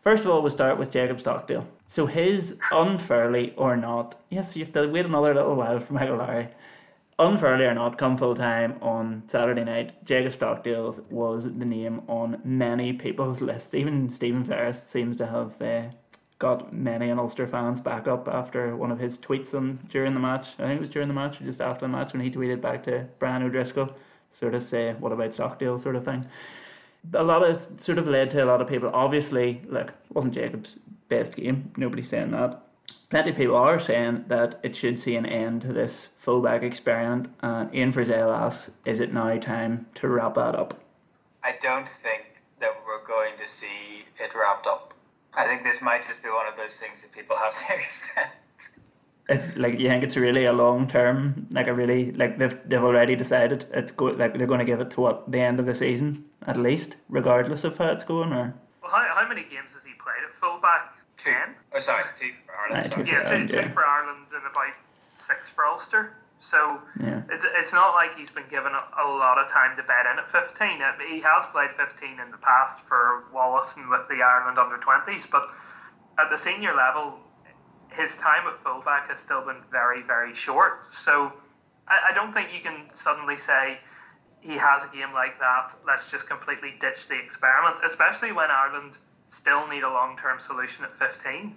first 0.00 0.24
of 0.24 0.30
all 0.30 0.42
we'll 0.42 0.50
start 0.50 0.78
with 0.78 0.92
Jacob 0.92 1.20
Stockdale. 1.20 1.66
So 1.86 2.06
his 2.06 2.58
unfairly 2.70 3.54
or 3.56 3.76
not, 3.76 4.16
yes, 4.28 4.56
you 4.56 4.64
have 4.64 4.72
to 4.74 4.86
wait 4.86 5.06
another 5.06 5.34
little 5.34 5.54
while 5.54 5.80
for 5.80 5.94
Michael 5.94 6.16
Lowry. 6.16 6.48
Unfairly 7.18 7.64
or 7.64 7.74
not, 7.74 7.98
come 7.98 8.16
full 8.16 8.36
time 8.36 8.78
on 8.80 9.24
Saturday 9.26 9.64
night, 9.64 10.04
Jacob 10.04 10.32
Stockdale 10.32 10.96
was 11.10 11.58
the 11.58 11.64
name 11.64 12.02
on 12.06 12.40
many 12.44 12.92
people's 12.92 13.40
lists. 13.40 13.74
Even 13.74 14.08
Stephen 14.08 14.44
Ferris 14.44 14.82
seems 14.82 15.16
to 15.16 15.26
have 15.26 15.60
uh, 15.60 15.88
got 16.38 16.72
many 16.72 17.10
an 17.10 17.18
Ulster 17.18 17.46
fans 17.46 17.80
back 17.80 18.06
up 18.06 18.28
after 18.28 18.76
one 18.76 18.92
of 18.92 19.00
his 19.00 19.18
tweets 19.18 19.52
on 19.52 19.80
during 19.88 20.14
the 20.14 20.20
match. 20.20 20.50
I 20.58 20.64
think 20.64 20.76
it 20.76 20.80
was 20.80 20.90
during 20.90 21.08
the 21.08 21.14
match 21.14 21.40
or 21.40 21.44
just 21.44 21.60
after 21.60 21.86
the 21.86 21.92
match 21.92 22.12
when 22.12 22.22
he 22.22 22.30
tweeted 22.30 22.60
back 22.60 22.84
to 22.84 23.08
Brian 23.18 23.42
O'Driscoll, 23.42 23.96
sort 24.32 24.54
of 24.54 24.62
say, 24.62 24.94
"What 24.94 25.12
about 25.12 25.34
Stockdale?" 25.34 25.78
sort 25.78 25.96
of 25.96 26.04
thing. 26.04 26.26
A 27.14 27.24
lot 27.24 27.42
of 27.42 27.56
sort 27.80 27.98
of 27.98 28.06
led 28.06 28.30
to 28.30 28.44
a 28.44 28.46
lot 28.46 28.60
of 28.60 28.68
people. 28.68 28.90
Obviously, 28.92 29.62
look, 29.66 29.94
wasn't 30.12 30.34
Jacob's 30.34 30.78
best 31.08 31.36
game. 31.36 31.72
Nobody's 31.76 32.08
saying 32.08 32.32
that. 32.32 32.62
Plenty 33.10 33.30
of 33.30 33.36
people 33.36 33.56
are 33.56 33.78
saying 33.78 34.26
that 34.28 34.60
it 34.62 34.76
should 34.76 34.98
see 34.98 35.16
an 35.16 35.24
end 35.24 35.62
to 35.62 35.72
this 35.72 36.10
fullback 36.18 36.62
experiment. 36.62 37.28
And 37.40 37.74
Ian 37.74 37.92
Frizzell 37.92 38.36
asks, 38.36 38.70
"Is 38.84 39.00
it 39.00 39.12
now 39.12 39.34
time 39.38 39.86
to 39.94 40.08
wrap 40.08 40.34
that 40.34 40.54
up?" 40.54 40.74
I 41.42 41.56
don't 41.60 41.88
think 41.88 42.42
that 42.60 42.74
we're 42.86 43.04
going 43.06 43.36
to 43.38 43.46
see 43.46 44.04
it 44.18 44.34
wrapped 44.34 44.66
up. 44.66 44.92
I 45.32 45.46
think 45.46 45.62
this 45.62 45.80
might 45.80 46.06
just 46.06 46.22
be 46.22 46.28
one 46.28 46.46
of 46.46 46.56
those 46.56 46.78
things 46.78 47.02
that 47.02 47.12
people 47.12 47.36
have 47.36 47.54
to 47.54 47.74
accept. 47.74 48.34
It's 49.28 49.56
like 49.58 49.78
you 49.78 49.88
think 49.88 50.02
it's 50.04 50.16
really 50.16 50.46
a 50.46 50.52
long 50.52 50.88
term, 50.88 51.46
like 51.50 51.66
a 51.66 51.74
really 51.74 52.12
like 52.12 52.38
they've 52.38 52.58
they've 52.68 52.82
already 52.82 53.14
decided 53.14 53.66
it's 53.72 53.92
go 53.92 54.06
like 54.06 54.36
they're 54.38 54.46
going 54.46 54.60
to 54.60 54.64
give 54.64 54.80
it 54.80 54.90
to 54.92 55.00
what 55.02 55.30
the 55.30 55.40
end 55.40 55.60
of 55.60 55.66
the 55.66 55.74
season 55.74 56.24
at 56.46 56.56
least, 56.56 56.96
regardless 57.10 57.64
of 57.64 57.76
how 57.76 57.88
it's 57.92 58.04
going. 58.04 58.32
Or 58.32 58.54
Well, 58.82 58.90
how, 58.90 59.06
how 59.14 59.28
many 59.28 59.42
games 59.42 59.74
has 59.74 59.84
he 59.84 59.92
played 60.02 60.24
at 60.26 60.34
fullback? 60.34 60.94
Two. 61.18 61.30
Ten. 61.30 61.54
Oh, 61.74 61.78
sorry, 61.78 62.04
two 62.18 62.30
for 62.46 62.54
Ireland. 62.54 62.86
Aye, 62.86 62.88
sorry. 62.88 63.04
two 63.04 63.12
Yeah, 63.12 63.18
Ireland, 63.20 63.48
two 63.50 63.56
yeah. 63.56 63.70
for 63.72 63.84
Ireland 63.84 64.26
and 64.32 64.42
about 64.50 64.74
six 65.10 65.50
for 65.50 65.66
Ulster. 65.66 66.12
So 66.40 66.78
yeah, 67.00 67.22
it's, 67.30 67.44
it's 67.56 67.72
not 67.72 67.94
like 67.94 68.16
he's 68.16 68.30
been 68.30 68.48
given 68.48 68.72
a, 68.72 69.02
a 69.02 69.06
lot 69.18 69.38
of 69.38 69.50
time 69.50 69.76
to 69.76 69.82
bed 69.82 70.06
in 70.10 70.18
at 70.18 70.28
15. 70.30 70.80
Uh, 70.80 70.92
He 71.10 71.20
has 71.20 71.44
played 71.52 71.70
15 71.76 72.20
in 72.20 72.30
the 72.30 72.38
past 72.38 72.80
for 72.86 73.24
Wallace 73.34 73.76
and 73.76 73.90
with 73.90 74.06
the 74.08 74.22
Ireland 74.22 74.56
under 74.58 74.78
20s, 74.78 75.28
but 75.28 75.44
at 76.18 76.30
the 76.30 76.38
senior 76.38 76.74
level, 76.74 77.18
his 77.90 78.16
time 78.16 78.46
at 78.46 78.58
fullback 78.58 79.08
has 79.08 79.18
still 79.18 79.42
been 79.42 79.62
very, 79.70 80.02
very 80.02 80.34
short. 80.34 80.84
So 80.84 81.32
I, 81.88 81.98
I 82.10 82.12
don't 82.12 82.32
think 82.32 82.52
you 82.52 82.60
can 82.60 82.88
suddenly 82.92 83.36
say 83.36 83.78
he 84.40 84.56
has 84.56 84.84
a 84.84 84.88
game 84.88 85.12
like 85.12 85.38
that. 85.38 85.74
Let's 85.86 86.10
just 86.10 86.26
completely 86.26 86.74
ditch 86.80 87.08
the 87.08 87.18
experiment, 87.18 87.78
especially 87.84 88.32
when 88.32 88.50
Ireland 88.50 88.98
still 89.26 89.66
need 89.66 89.82
a 89.82 89.90
long 89.90 90.16
term 90.16 90.38
solution 90.38 90.84
at 90.84 90.92
15. 90.92 91.54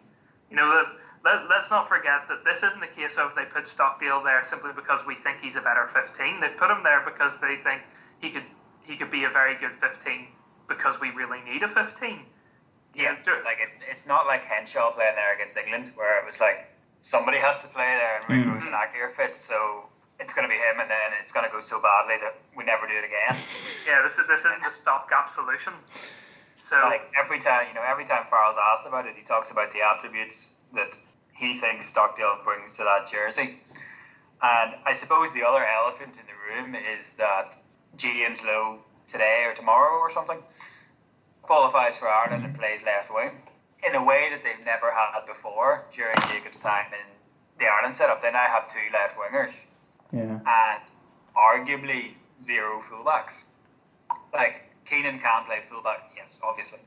You 0.49 0.55
know, 0.55 0.69
that- 0.69 0.87
let, 1.23 1.47
let's 1.47 1.69
not 1.69 1.87
forget 1.87 2.27
that 2.29 2.43
this 2.43 2.63
isn't 2.63 2.81
a 2.83 2.87
case 2.87 3.17
of 3.17 3.35
they 3.35 3.45
put 3.45 3.67
Stockdale 3.67 4.21
there 4.21 4.41
simply 4.43 4.71
because 4.73 5.05
we 5.05 5.15
think 5.15 5.39
he's 5.39 5.55
a 5.55 5.61
better 5.61 5.85
15. 5.87 6.39
They 6.39 6.49
put 6.49 6.71
him 6.71 6.83
there 6.83 6.99
because 7.01 7.39
they 7.39 7.57
think 7.57 7.83
he 8.19 8.29
could 8.31 8.45
he 8.81 8.97
could 8.97 9.11
be 9.11 9.23
a 9.25 9.29
very 9.29 9.55
good 9.55 9.75
15 9.79 10.27
because 10.67 10.99
we 10.99 11.11
really 11.11 11.41
need 11.41 11.63
a 11.63 11.67
15. 11.67 12.30
Yeah, 12.93 13.15
like 13.45 13.59
it's 13.61 13.79
it's 13.89 14.05
not 14.05 14.27
like 14.27 14.43
Henshaw 14.43 14.91
playing 14.91 15.15
there 15.15 15.33
against 15.33 15.57
England, 15.57 15.91
where 15.95 16.19
it 16.19 16.25
was 16.25 16.39
like 16.41 16.67
somebody 17.01 17.37
has 17.37 17.59
to 17.59 17.67
play 17.67 17.95
there 17.97 18.17
and 18.17 18.25
Mm. 18.25 18.45
Ringrose 18.45 18.65
and 18.65 18.75
Aki 18.75 18.99
are 18.99 19.09
fit, 19.09 19.35
so 19.37 19.85
it's 20.19 20.33
going 20.33 20.47
to 20.47 20.53
be 20.53 20.59
him, 20.59 20.79
and 20.79 20.89
then 20.89 21.09
it's 21.21 21.31
going 21.31 21.45
to 21.45 21.51
go 21.51 21.61
so 21.61 21.81
badly 21.81 22.15
that 22.21 22.35
we 22.55 22.63
never 22.63 22.85
do 22.87 22.93
it 22.93 23.05
again. 23.05 23.35
Yeah, 23.87 24.03
this 24.03 24.19
is 24.19 24.27
this 24.27 24.45
isn't 24.45 24.63
a 24.63 24.69
stopgap 24.71 25.27
solution. 25.29 25.73
So 26.53 26.75
like 26.85 27.01
every 27.19 27.39
time, 27.39 27.65
you 27.67 27.73
know, 27.73 27.81
every 27.87 28.05
time 28.05 28.25
Farrell's 28.29 28.57
asked 28.71 28.85
about 28.87 29.07
it, 29.07 29.15
he 29.15 29.23
talks 29.23 29.49
about 29.49 29.73
the 29.73 29.81
attributes 29.81 30.57
that 30.75 30.95
he 31.33 31.55
thinks 31.55 31.87
Stockdale 31.87 32.37
brings 32.43 32.77
to 32.77 32.83
that 32.83 33.07
jersey. 33.11 33.57
And 34.43 34.75
I 34.85 34.91
suppose 34.91 35.33
the 35.33 35.43
other 35.43 35.65
elephant 35.65 36.13
in 36.13 36.25
the 36.29 36.37
room 36.61 36.75
is 36.75 37.13
that 37.13 37.57
James 37.97 38.43
Lowe 38.43 38.77
today 39.07 39.43
or 39.47 39.53
tomorrow 39.53 39.97
or 39.97 40.11
something 40.11 40.37
qualifies 41.51 41.97
for 41.97 42.07
Ireland 42.07 42.45
and 42.45 42.57
plays 42.57 42.81
left 42.85 43.13
wing 43.13 43.31
in 43.85 43.93
a 43.95 44.01
way 44.01 44.29
that 44.31 44.41
they've 44.41 44.65
never 44.65 44.89
had 44.89 45.25
before 45.27 45.83
during 45.93 46.15
Jacob's 46.31 46.59
time 46.59 46.85
in 46.93 47.07
the 47.59 47.65
Ireland 47.65 47.93
setup. 47.93 48.21
They 48.21 48.31
now 48.31 48.47
have 48.55 48.71
two 48.71 48.87
left 48.93 49.17
wingers 49.19 49.51
yeah, 50.13 50.39
and 50.47 50.81
arguably 51.35 52.13
zero 52.41 52.81
fullbacks. 52.89 53.43
Like 54.33 54.71
Keenan 54.89 55.19
can 55.19 55.43
play 55.43 55.59
fullback, 55.69 56.13
yes, 56.15 56.39
obviously. 56.41 56.79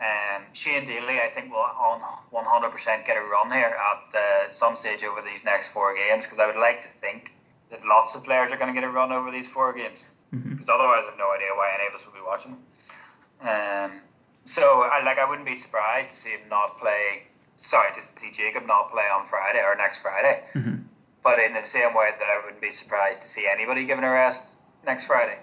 Um, 0.00 0.44
Shane 0.54 0.86
Daly, 0.86 1.20
I 1.20 1.28
think, 1.28 1.52
will 1.52 1.58
on 1.58 2.00
100% 2.32 3.04
get 3.04 3.18
a 3.18 3.20
run 3.20 3.52
here 3.52 3.76
at 3.76 4.18
uh, 4.18 4.50
some 4.50 4.76
stage 4.76 5.04
over 5.04 5.20
these 5.20 5.44
next 5.44 5.68
four 5.68 5.94
games 5.94 6.24
because 6.24 6.38
I 6.38 6.46
would 6.46 6.56
like 6.56 6.80
to 6.82 6.88
think 7.02 7.34
that 7.70 7.84
lots 7.84 8.14
of 8.14 8.24
players 8.24 8.50
are 8.50 8.56
going 8.56 8.74
to 8.74 8.80
get 8.80 8.88
a 8.88 8.90
run 8.90 9.12
over 9.12 9.30
these 9.30 9.50
four 9.50 9.74
games 9.74 10.08
because 10.32 10.70
otherwise 10.70 11.04
I've 11.06 11.18
no 11.18 11.30
idea 11.36 11.52
why 11.54 11.68
any 11.78 11.86
of 11.86 11.94
us 11.94 12.06
would 12.06 12.14
be 12.14 12.24
watching. 12.26 12.52
them. 12.52 12.60
Um, 13.44 14.00
so 14.44 14.82
I 14.82 15.02
like 15.04 15.18
I 15.18 15.28
wouldn't 15.28 15.46
be 15.46 15.54
surprised 15.54 16.10
to 16.10 16.16
see 16.16 16.30
him 16.30 16.48
not 16.50 16.78
play. 16.78 17.24
Sorry, 17.58 17.92
to 17.92 18.00
see 18.00 18.30
Jacob 18.32 18.66
not 18.66 18.90
play 18.90 19.04
on 19.04 19.26
Friday 19.26 19.60
or 19.60 19.76
next 19.76 19.98
Friday. 19.98 20.42
But 21.22 21.38
in 21.38 21.54
the 21.54 21.64
same 21.64 21.94
way 21.94 22.10
that 22.18 22.26
I 22.26 22.44
wouldn't 22.44 22.60
be 22.60 22.70
surprised 22.70 23.22
to 23.22 23.28
see 23.28 23.46
anybody 23.46 23.86
given 23.86 24.04
a 24.04 24.10
rest 24.10 24.54
next 24.84 25.06
Friday. 25.06 25.38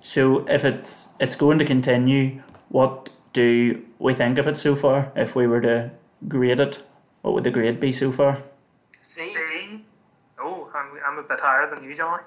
So 0.00 0.46
if 0.46 0.64
it's 0.64 1.14
it's 1.20 1.34
going 1.34 1.58
to 1.58 1.64
continue, 1.64 2.42
what 2.68 3.10
do 3.32 3.82
we 3.98 4.14
think 4.14 4.38
of 4.38 4.46
it 4.46 4.56
so 4.56 4.74
far? 4.74 5.12
If 5.16 5.34
we 5.34 5.46
were 5.46 5.60
to 5.60 5.90
grade 6.26 6.60
it, 6.60 6.82
what 7.22 7.34
would 7.34 7.44
the 7.44 7.50
grade 7.50 7.80
be 7.80 7.92
so 7.92 8.12
far? 8.12 8.38
See, 9.02 9.34
B. 9.34 9.84
Oh, 10.40 10.70
I'm, 10.74 10.86
I'm 11.06 11.18
a 11.18 11.22
bit 11.22 11.40
higher 11.40 11.74
than 11.74 11.82
you, 11.84 11.94
Johnny. 11.94 12.22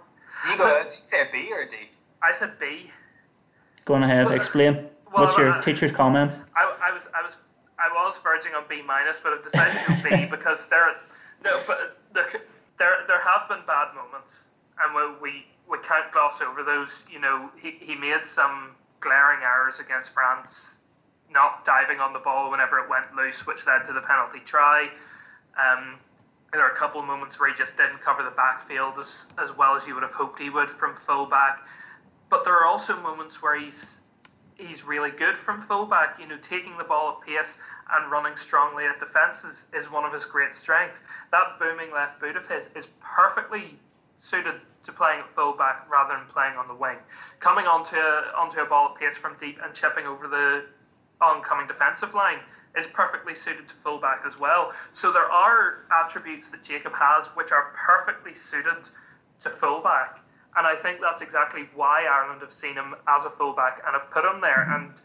you 0.49 0.57
go 0.57 0.83
did 0.83 0.85
you 0.85 1.05
say 1.05 1.21
a 1.21 1.31
B 1.31 1.51
or 1.51 1.61
a 1.61 1.69
D? 1.69 1.75
I 2.21 2.31
said 2.31 2.59
B. 2.59 2.91
Go 3.85 3.95
on 3.95 4.03
ahead, 4.03 4.25
Well, 4.27 4.35
explain. 4.35 4.73
well, 4.75 5.25
What's 5.25 5.37
your 5.37 5.49
uh, 5.49 5.61
teacher's 5.61 5.91
comments? 5.91 6.43
I, 6.55 6.89
I 6.89 6.91
was 6.93 7.07
I 7.15 7.21
was 7.21 7.35
I 7.79 7.89
was 7.93 8.17
verging 8.19 8.53
on 8.53 8.63
B 8.69 8.81
minus, 8.85 9.19
but 9.19 9.33
I've 9.33 9.43
decided 9.43 9.73
to 9.87 10.09
B 10.09 10.25
because 10.29 10.67
there 10.69 10.95
no, 11.43 11.51
but 11.67 11.97
there, 12.13 12.29
there 12.77 12.97
there 13.07 13.21
have 13.21 13.49
been 13.49 13.65
bad 13.65 13.95
moments, 13.95 14.45
and 14.81 14.93
we 14.95 15.01
we, 15.31 15.45
we 15.69 15.77
can't 15.83 16.11
gloss 16.11 16.41
over 16.41 16.63
those. 16.63 17.05
You 17.11 17.19
know, 17.19 17.49
he, 17.61 17.71
he 17.71 17.95
made 17.95 18.25
some 18.25 18.69
glaring 18.99 19.39
errors 19.43 19.79
against 19.79 20.13
France, 20.13 20.81
not 21.31 21.65
diving 21.65 21.99
on 21.99 22.13
the 22.13 22.19
ball 22.19 22.51
whenever 22.51 22.77
it 22.77 22.87
went 22.89 23.15
loose, 23.15 23.47
which 23.47 23.65
led 23.65 23.83
to 23.85 23.93
the 23.93 24.01
penalty 24.01 24.39
try. 24.45 24.89
Um, 25.57 25.95
there 26.53 26.61
are 26.61 26.71
a 26.71 26.75
couple 26.75 27.01
of 27.01 27.07
moments 27.07 27.39
where 27.39 27.49
he 27.49 27.55
just 27.55 27.77
didn't 27.77 28.01
cover 28.01 28.23
the 28.23 28.29
backfield 28.31 28.95
as, 28.99 29.25
as 29.41 29.55
well 29.57 29.75
as 29.75 29.87
you 29.87 29.93
would 29.95 30.03
have 30.03 30.11
hoped 30.11 30.39
he 30.39 30.49
would 30.49 30.69
from 30.69 30.95
fullback. 30.95 31.59
But 32.31 32.45
there 32.45 32.55
are 32.55 32.65
also 32.65 32.99
moments 33.01 33.43
where 33.43 33.59
he's 33.59 34.01
he's 34.57 34.85
really 34.85 35.11
good 35.11 35.35
from 35.35 35.61
fullback. 35.61 36.17
You 36.19 36.27
know, 36.27 36.37
taking 36.41 36.77
the 36.77 36.83
ball 36.85 37.19
at 37.19 37.27
pace 37.27 37.59
and 37.91 38.09
running 38.09 38.37
strongly 38.37 38.85
at 38.85 38.99
defence 38.99 39.43
is, 39.43 39.67
is 39.73 39.91
one 39.91 40.05
of 40.05 40.13
his 40.13 40.23
great 40.23 40.55
strengths. 40.55 41.01
That 41.31 41.59
booming 41.59 41.91
left 41.91 42.21
boot 42.21 42.37
of 42.37 42.47
his 42.47 42.69
is 42.73 42.87
perfectly 43.01 43.75
suited 44.15 44.55
to 44.83 44.91
playing 44.93 45.19
at 45.19 45.29
fullback 45.35 45.85
rather 45.91 46.15
than 46.15 46.25
playing 46.27 46.55
on 46.55 46.69
the 46.69 46.73
wing. 46.73 46.97
Coming 47.41 47.65
onto 47.65 47.97
a, 47.97 48.31
onto 48.37 48.61
a 48.61 48.65
ball 48.65 48.93
at 48.93 48.95
pace 48.95 49.17
from 49.17 49.35
deep 49.37 49.59
and 49.61 49.73
chipping 49.73 50.05
over 50.05 50.27
the 50.27 50.63
oncoming 51.19 51.67
defensive 51.67 52.13
line 52.13 52.39
is 52.77 52.87
perfectly 52.87 53.35
suited 53.35 53.67
to 53.67 53.75
fullback 53.75 54.21
as 54.25 54.39
well. 54.39 54.71
So 54.93 55.11
there 55.11 55.29
are 55.29 55.79
attributes 55.91 56.49
that 56.51 56.63
Jacob 56.63 56.93
has 56.93 57.25
which 57.35 57.51
are 57.51 57.73
perfectly 57.75 58.33
suited 58.33 58.87
to 59.41 59.49
fullback. 59.49 60.21
And 60.55 60.67
I 60.67 60.75
think 60.75 60.99
that's 60.99 61.21
exactly 61.21 61.67
why 61.75 62.05
Ireland 62.05 62.41
have 62.41 62.53
seen 62.53 62.73
him 62.73 62.95
as 63.07 63.25
a 63.25 63.29
fullback 63.29 63.81
and 63.85 63.93
have 63.93 64.09
put 64.11 64.25
him 64.25 64.41
there. 64.41 64.69
And 64.75 65.01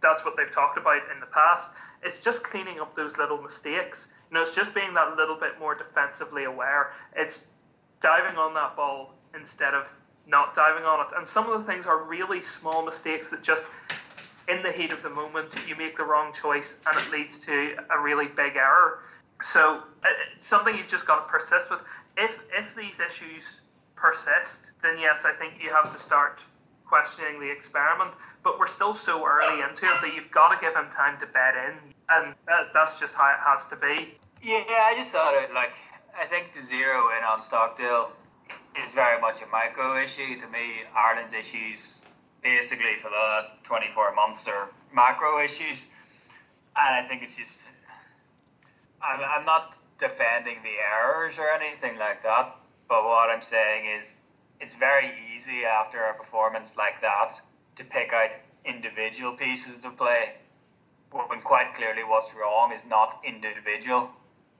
that's 0.00 0.24
what 0.24 0.36
they've 0.36 0.50
talked 0.50 0.78
about 0.78 1.02
in 1.12 1.20
the 1.20 1.26
past. 1.26 1.72
It's 2.02 2.20
just 2.20 2.42
cleaning 2.42 2.80
up 2.80 2.94
those 2.94 3.18
little 3.18 3.40
mistakes. 3.42 4.12
You 4.30 4.36
know, 4.36 4.42
it's 4.42 4.54
just 4.54 4.74
being 4.74 4.94
that 4.94 5.16
little 5.16 5.36
bit 5.36 5.58
more 5.58 5.74
defensively 5.74 6.44
aware. 6.44 6.92
It's 7.14 7.48
diving 8.00 8.38
on 8.38 8.54
that 8.54 8.74
ball 8.74 9.14
instead 9.34 9.74
of 9.74 9.88
not 10.26 10.54
diving 10.54 10.84
on 10.84 11.06
it. 11.06 11.12
And 11.16 11.26
some 11.26 11.50
of 11.50 11.60
the 11.60 11.66
things 11.70 11.86
are 11.86 12.04
really 12.04 12.40
small 12.40 12.84
mistakes 12.84 13.28
that 13.30 13.42
just 13.42 13.66
in 14.48 14.62
the 14.62 14.72
heat 14.72 14.92
of 14.92 15.02
the 15.02 15.10
moment 15.10 15.54
you 15.68 15.76
make 15.76 15.96
the 15.96 16.04
wrong 16.04 16.32
choice 16.32 16.80
and 16.86 16.96
it 16.98 17.10
leads 17.10 17.38
to 17.40 17.76
a 17.90 18.00
really 18.00 18.26
big 18.26 18.56
error. 18.56 19.00
So 19.42 19.82
uh, 20.04 20.08
it's 20.34 20.46
something 20.46 20.76
you've 20.76 20.88
just 20.88 21.06
got 21.06 21.26
to 21.26 21.30
persist 21.30 21.70
with. 21.70 21.80
If 22.16 22.38
if 22.52 22.74
these 22.74 23.00
issues 23.00 23.60
persist, 24.00 24.72
then 24.82 24.98
yes, 24.98 25.24
I 25.24 25.32
think 25.32 25.54
you 25.62 25.70
have 25.70 25.92
to 25.92 25.98
start 25.98 26.42
questioning 26.86 27.38
the 27.38 27.50
experiment. 27.50 28.14
But 28.42 28.58
we're 28.58 28.66
still 28.66 28.94
so 28.94 29.26
early 29.26 29.60
into 29.60 29.86
it 29.86 30.00
that 30.00 30.14
you've 30.14 30.30
got 30.30 30.48
to 30.48 30.58
give 30.60 30.74
him 30.74 30.90
time 30.90 31.20
to 31.20 31.26
bed 31.26 31.54
in, 31.54 31.94
and 32.08 32.34
that, 32.46 32.72
that's 32.72 32.98
just 32.98 33.14
how 33.14 33.28
it 33.28 33.40
has 33.46 33.68
to 33.68 33.76
be. 33.76 34.14
Yeah, 34.42 34.64
I 34.66 34.94
just 34.96 35.12
thought 35.12 35.34
it 35.34 35.52
like 35.52 35.72
I 36.18 36.26
think 36.26 36.52
to 36.52 36.62
zero 36.62 37.10
in 37.18 37.24
on 37.24 37.42
Stockdale 37.42 38.12
is 38.82 38.92
very 38.92 39.20
much 39.20 39.42
a 39.42 39.46
micro 39.46 40.02
issue. 40.02 40.40
To 40.40 40.46
me, 40.48 40.88
Ireland's 40.96 41.34
issues 41.34 42.06
basically 42.42 42.96
for 42.96 43.10
the 43.10 43.16
last 43.16 43.62
24 43.64 44.14
months 44.14 44.48
are 44.48 44.70
macro 44.92 45.42
issues. 45.42 45.88
And 46.76 46.94
I 46.94 47.06
think 47.06 47.22
it's 47.22 47.36
just, 47.36 47.66
I'm, 49.02 49.20
I'm 49.20 49.44
not 49.44 49.76
defending 49.98 50.56
the 50.62 50.76
errors 50.94 51.38
or 51.38 51.48
anything 51.50 51.98
like 51.98 52.22
that. 52.22 52.56
But 52.90 53.04
what 53.04 53.30
I'm 53.30 53.40
saying 53.40 53.86
is, 53.86 54.16
it's 54.60 54.74
very 54.74 55.12
easy 55.32 55.64
after 55.64 56.02
a 56.02 56.14
performance 56.14 56.76
like 56.76 57.00
that 57.00 57.40
to 57.76 57.84
pick 57.84 58.12
out 58.12 58.30
individual 58.66 59.32
pieces 59.32 59.78
to 59.78 59.90
play 59.90 60.34
when 61.12 61.40
quite 61.40 61.72
clearly 61.74 62.02
what's 62.04 62.34
wrong 62.34 62.72
is 62.72 62.84
not 62.84 63.20
individual. 63.24 64.10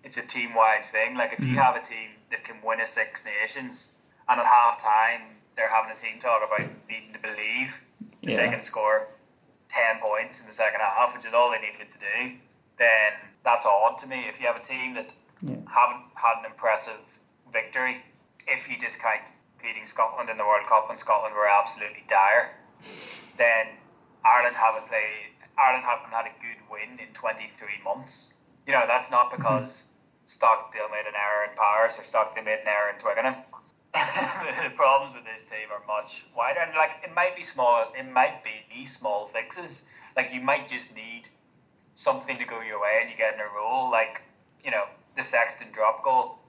It's 0.05 0.17
a 0.17 0.23
team 0.23 0.55
wide 0.55 0.87
thing. 0.87 1.17
Like 1.17 1.33
if 1.33 1.41
you 1.41 1.55
mm. 1.55 1.63
have 1.63 1.77
a 1.77 1.85
team 1.85 2.11
that 2.31 2.45
can 2.45 2.57
win 2.65 2.81
a 2.81 2.87
Six 2.87 3.25
Nations 3.25 3.89
and 4.29 4.41
at 4.41 4.47
half 4.47 4.81
time 4.81 5.23
they're 5.57 5.69
having 5.69 5.91
a 5.91 5.97
team 5.97 6.21
talk 6.21 6.41
about 6.47 6.71
needing 6.89 7.13
to 7.13 7.19
believe 7.19 7.75
that 8.23 8.31
Yeah. 8.31 8.37
they 8.37 8.49
can 8.49 8.63
score 8.63 9.09
10 9.69 10.01
points 10.01 10.41
in 10.41 10.47
the 10.47 10.53
second 10.53 10.81
half, 10.81 11.15
which 11.15 11.27
is 11.27 11.35
all 11.35 11.51
they 11.51 11.61
needed 11.61 11.93
to 11.93 11.99
do, 11.99 12.37
then 12.79 13.13
that's 13.45 13.67
odd 13.67 13.99
to 13.99 14.07
me. 14.07 14.25
If 14.29 14.41
you 14.41 14.47
have 14.47 14.59
a 14.59 14.63
team 14.63 14.95
that 14.95 15.13
Yeah. 15.43 15.57
haven't 15.69 16.05
had 16.15 16.39
an 16.39 16.47
impressive 16.47 17.01
victory, 17.53 18.03
if 18.51 18.69
you 18.69 18.77
discount 18.77 19.31
beating 19.63 19.87
Scotland 19.87 20.29
in 20.29 20.37
the 20.37 20.45
World 20.45 20.67
Cup 20.67 20.89
when 20.89 20.99
Scotland 20.99 21.35
were 21.35 21.49
absolutely 21.49 22.05
dire, 22.09 22.51
then 23.39 23.79
Ireland 24.25 24.57
haven't 24.57 24.89
played. 24.89 25.33
Ireland 25.57 25.85
haven't 25.85 26.11
had 26.11 26.27
a 26.27 26.35
good 26.43 26.59
win 26.71 26.99
in 26.99 27.13
23 27.15 27.47
months. 27.85 28.35
You 28.67 28.73
know, 28.73 28.85
that's 28.87 29.11
not 29.11 29.31
because 29.31 29.85
Stockdale 30.27 30.89
made 30.91 31.07
an 31.07 31.15
error 31.15 31.49
in 31.49 31.57
Paris 31.57 31.99
or 31.99 32.05
Stockdale 32.05 32.45
made 32.45 32.61
an 32.61 32.69
error 32.69 32.91
in 32.91 32.99
Twickenham. 32.99 33.37
the 33.95 34.71
problems 34.77 35.15
with 35.15 35.25
this 35.25 35.43
team 35.43 35.67
are 35.73 35.83
much 35.87 36.25
wider, 36.37 36.61
and 36.61 36.75
like 36.77 37.03
it 37.03 37.13
might 37.15 37.35
be 37.35 37.43
small. 37.43 37.93
It 37.99 38.09
might 38.11 38.45
be 38.45 38.51
these 38.73 38.97
small 38.97 39.27
fixes. 39.27 39.83
Like 40.17 40.31
you 40.33 40.41
might 40.41 40.69
just 40.69 40.95
need 40.95 41.29
something 41.95 42.37
to 42.37 42.47
go 42.47 42.61
your 42.61 42.81
way, 42.81 42.99
and 43.01 43.11
you 43.11 43.17
get 43.17 43.35
in 43.35 43.41
a 43.41 43.49
roll. 43.57 43.91
Like 43.91 44.23
you 44.65 44.71
know, 44.71 44.85
the 45.17 45.25
Sexton 45.25 45.69
drop 45.73 46.05
goal 46.05 46.40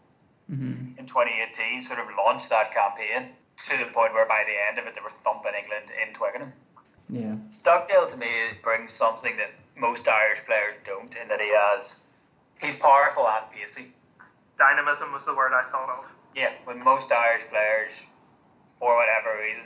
hmm 0.52 0.74
in 0.98 1.06
2018 1.08 1.82
sort 1.82 1.98
of 2.00 2.06
launched 2.18 2.50
that 2.50 2.74
campaign 2.74 3.30
to 3.58 3.78
the 3.78 3.86
point 3.92 4.14
where 4.14 4.26
by 4.28 4.44
the 4.46 4.54
end 4.70 4.78
of 4.78 4.86
it 4.86 4.94
they 4.94 5.02
were 5.02 5.10
thumping 5.10 5.54
England 5.58 5.86
in 6.02 6.14
Twickenham. 6.14 6.52
Yeah. 7.10 7.36
Stockdale 7.50 8.08
to 8.08 8.18
me 8.18 8.28
brings 8.62 8.94
something 8.94 9.36
that 9.38 9.52
most 9.78 10.08
Irish 10.08 10.46
players 10.46 10.76
don't, 10.86 11.12
in 11.22 11.28
that 11.30 11.40
he 11.40 11.50
has 11.56 12.04
he's 12.62 12.76
powerful 12.76 13.28
and 13.28 13.50
pacey. 13.52 13.92
Dynamism 14.58 15.12
was 15.12 15.26
the 15.26 15.34
word 15.34 15.54
I 15.54 15.64
thought 15.72 15.90
of. 15.90 16.06
Yeah, 16.36 16.52
when 16.66 16.84
most 16.84 17.12
Irish 17.12 17.44
players, 17.50 17.92
for 18.80 18.96
whatever 18.96 19.42
reason, 19.42 19.64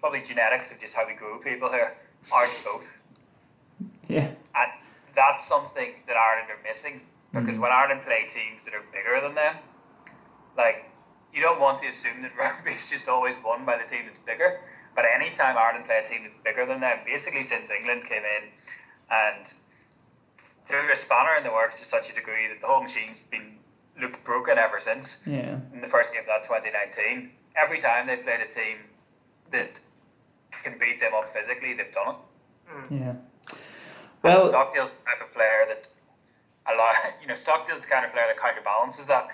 probably 0.00 0.22
genetics 0.22 0.70
of 0.72 0.80
just 0.80 0.94
how 0.94 1.06
we 1.06 1.14
grew 1.14 1.40
people 1.40 1.70
here, 1.70 1.96
aren't 2.32 2.62
both. 2.64 2.96
Yeah. 4.08 4.30
And 4.54 4.70
that's 5.16 5.44
something 5.46 5.90
that 6.06 6.16
Ireland 6.16 6.50
are 6.50 6.62
missing 6.66 7.00
because 7.32 7.56
Mhm. 7.56 7.60
when 7.62 7.72
Ireland 7.72 8.02
play 8.04 8.26
teams 8.28 8.64
that 8.64 8.74
are 8.74 8.84
bigger 8.92 9.20
than 9.20 9.34
them, 9.34 9.56
like 10.58 10.84
you 11.32 11.40
don't 11.40 11.60
want 11.60 11.80
to 11.80 11.86
assume 11.86 12.20
that 12.22 12.36
rugby 12.38 12.72
is 12.72 12.90
just 12.90 13.08
always 13.08 13.34
won 13.44 13.64
by 13.64 13.78
the 13.78 13.88
team 13.88 14.02
that's 14.06 14.18
bigger. 14.26 14.60
But 14.94 15.04
anytime 15.14 15.56
Ireland 15.56 15.84
play 15.86 16.02
a 16.04 16.06
team 16.06 16.24
that's 16.24 16.36
bigger 16.44 16.66
than 16.66 16.80
them, 16.80 16.98
basically 17.06 17.44
since 17.44 17.70
England 17.70 18.02
came 18.04 18.22
in 18.24 18.48
and 19.10 19.46
threw 20.66 20.90
a 20.92 20.96
spanner 20.96 21.36
in 21.38 21.44
the 21.44 21.50
works 21.52 21.78
to 21.80 21.86
such 21.86 22.10
a 22.10 22.14
degree 22.14 22.48
that 22.48 22.60
the 22.60 22.66
whole 22.66 22.82
machine's 22.82 23.20
been 23.20 23.54
looked 24.00 24.22
broken 24.24 24.58
ever 24.58 24.78
since 24.78 25.22
Yeah. 25.26 25.58
in 25.72 25.80
the 25.80 25.86
first 25.86 26.12
game 26.12 26.20
of 26.20 26.26
that 26.26 26.42
2019. 26.44 27.30
Every 27.56 27.78
time 27.78 28.06
they've 28.06 28.22
played 28.22 28.40
a 28.40 28.46
team 28.46 28.78
that 29.50 29.80
can 30.64 30.76
beat 30.78 31.00
them 31.00 31.14
up 31.14 31.32
physically, 31.32 31.74
they've 31.74 31.92
done 31.92 32.14
it. 32.16 32.90
Mm. 32.90 33.00
Yeah. 33.00 33.08
And 33.08 33.18
Well, 34.22 34.48
Stockdale's 34.48 34.92
the 34.94 35.04
type 35.04 35.20
of 35.22 35.32
player 35.32 35.64
that 35.68 35.88
a 36.66 36.74
lot, 36.76 36.94
you 37.22 37.28
know, 37.28 37.34
Stockdale's 37.34 37.80
the 37.80 37.86
kind 37.86 38.04
of 38.04 38.12
player 38.12 38.26
that 38.26 38.36
counterbalances 38.36 39.06
that. 39.06 39.28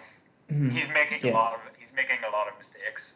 Mhm, 0.55 0.71
He's 0.73 0.89
making 0.89 1.21
Yeah. 1.23 1.33
a 1.33 1.35
lot 1.43 1.53
of 1.55 1.61
he's 1.79 1.93
making 1.93 2.19
a 2.29 2.31
lot 2.37 2.47
of 2.49 2.55
mistakes. 2.59 3.15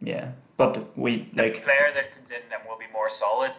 yeah. 0.00 0.26
But 0.56 0.74
we 0.96 1.28
The 1.34 1.42
like 1.42 1.62
player 1.64 1.90
that 1.94 2.06
comes 2.14 2.30
in 2.30 2.42
and 2.52 2.60
will 2.68 2.78
be 2.78 2.90
more 2.92 3.08
solid 3.08 3.52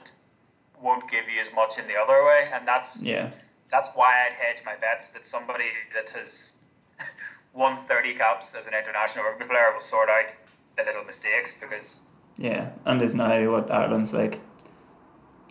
won't 0.82 1.10
give 1.10 1.26
you 1.34 1.40
as 1.42 1.52
much 1.54 1.78
in 1.80 1.86
the 1.88 1.96
other 2.04 2.20
way, 2.30 2.42
and 2.54 2.68
that's 2.68 3.02
yeah. 3.02 3.30
that's 3.72 3.90
why 3.96 4.12
I'd 4.26 4.34
hedge 4.44 4.62
my 4.66 4.76
bets 4.76 5.10
that 5.10 5.26
somebody 5.26 5.70
that 5.96 6.10
has 6.12 6.54
won 7.54 7.78
30 7.78 8.16
caps 8.16 8.54
as 8.56 8.68
an 8.68 8.74
international 8.74 9.26
rugby 9.26 9.46
player 9.46 9.72
will 9.74 9.82
sort 9.96 10.10
out 10.10 10.30
the 10.78 10.84
little 10.84 11.04
mistakes 11.06 11.56
because 11.62 12.00
Yeah. 12.38 12.70
And 12.86 13.02
is 13.02 13.16
now 13.16 13.52
what 13.52 13.70
Ireland's 13.72 14.14
like 14.14 14.40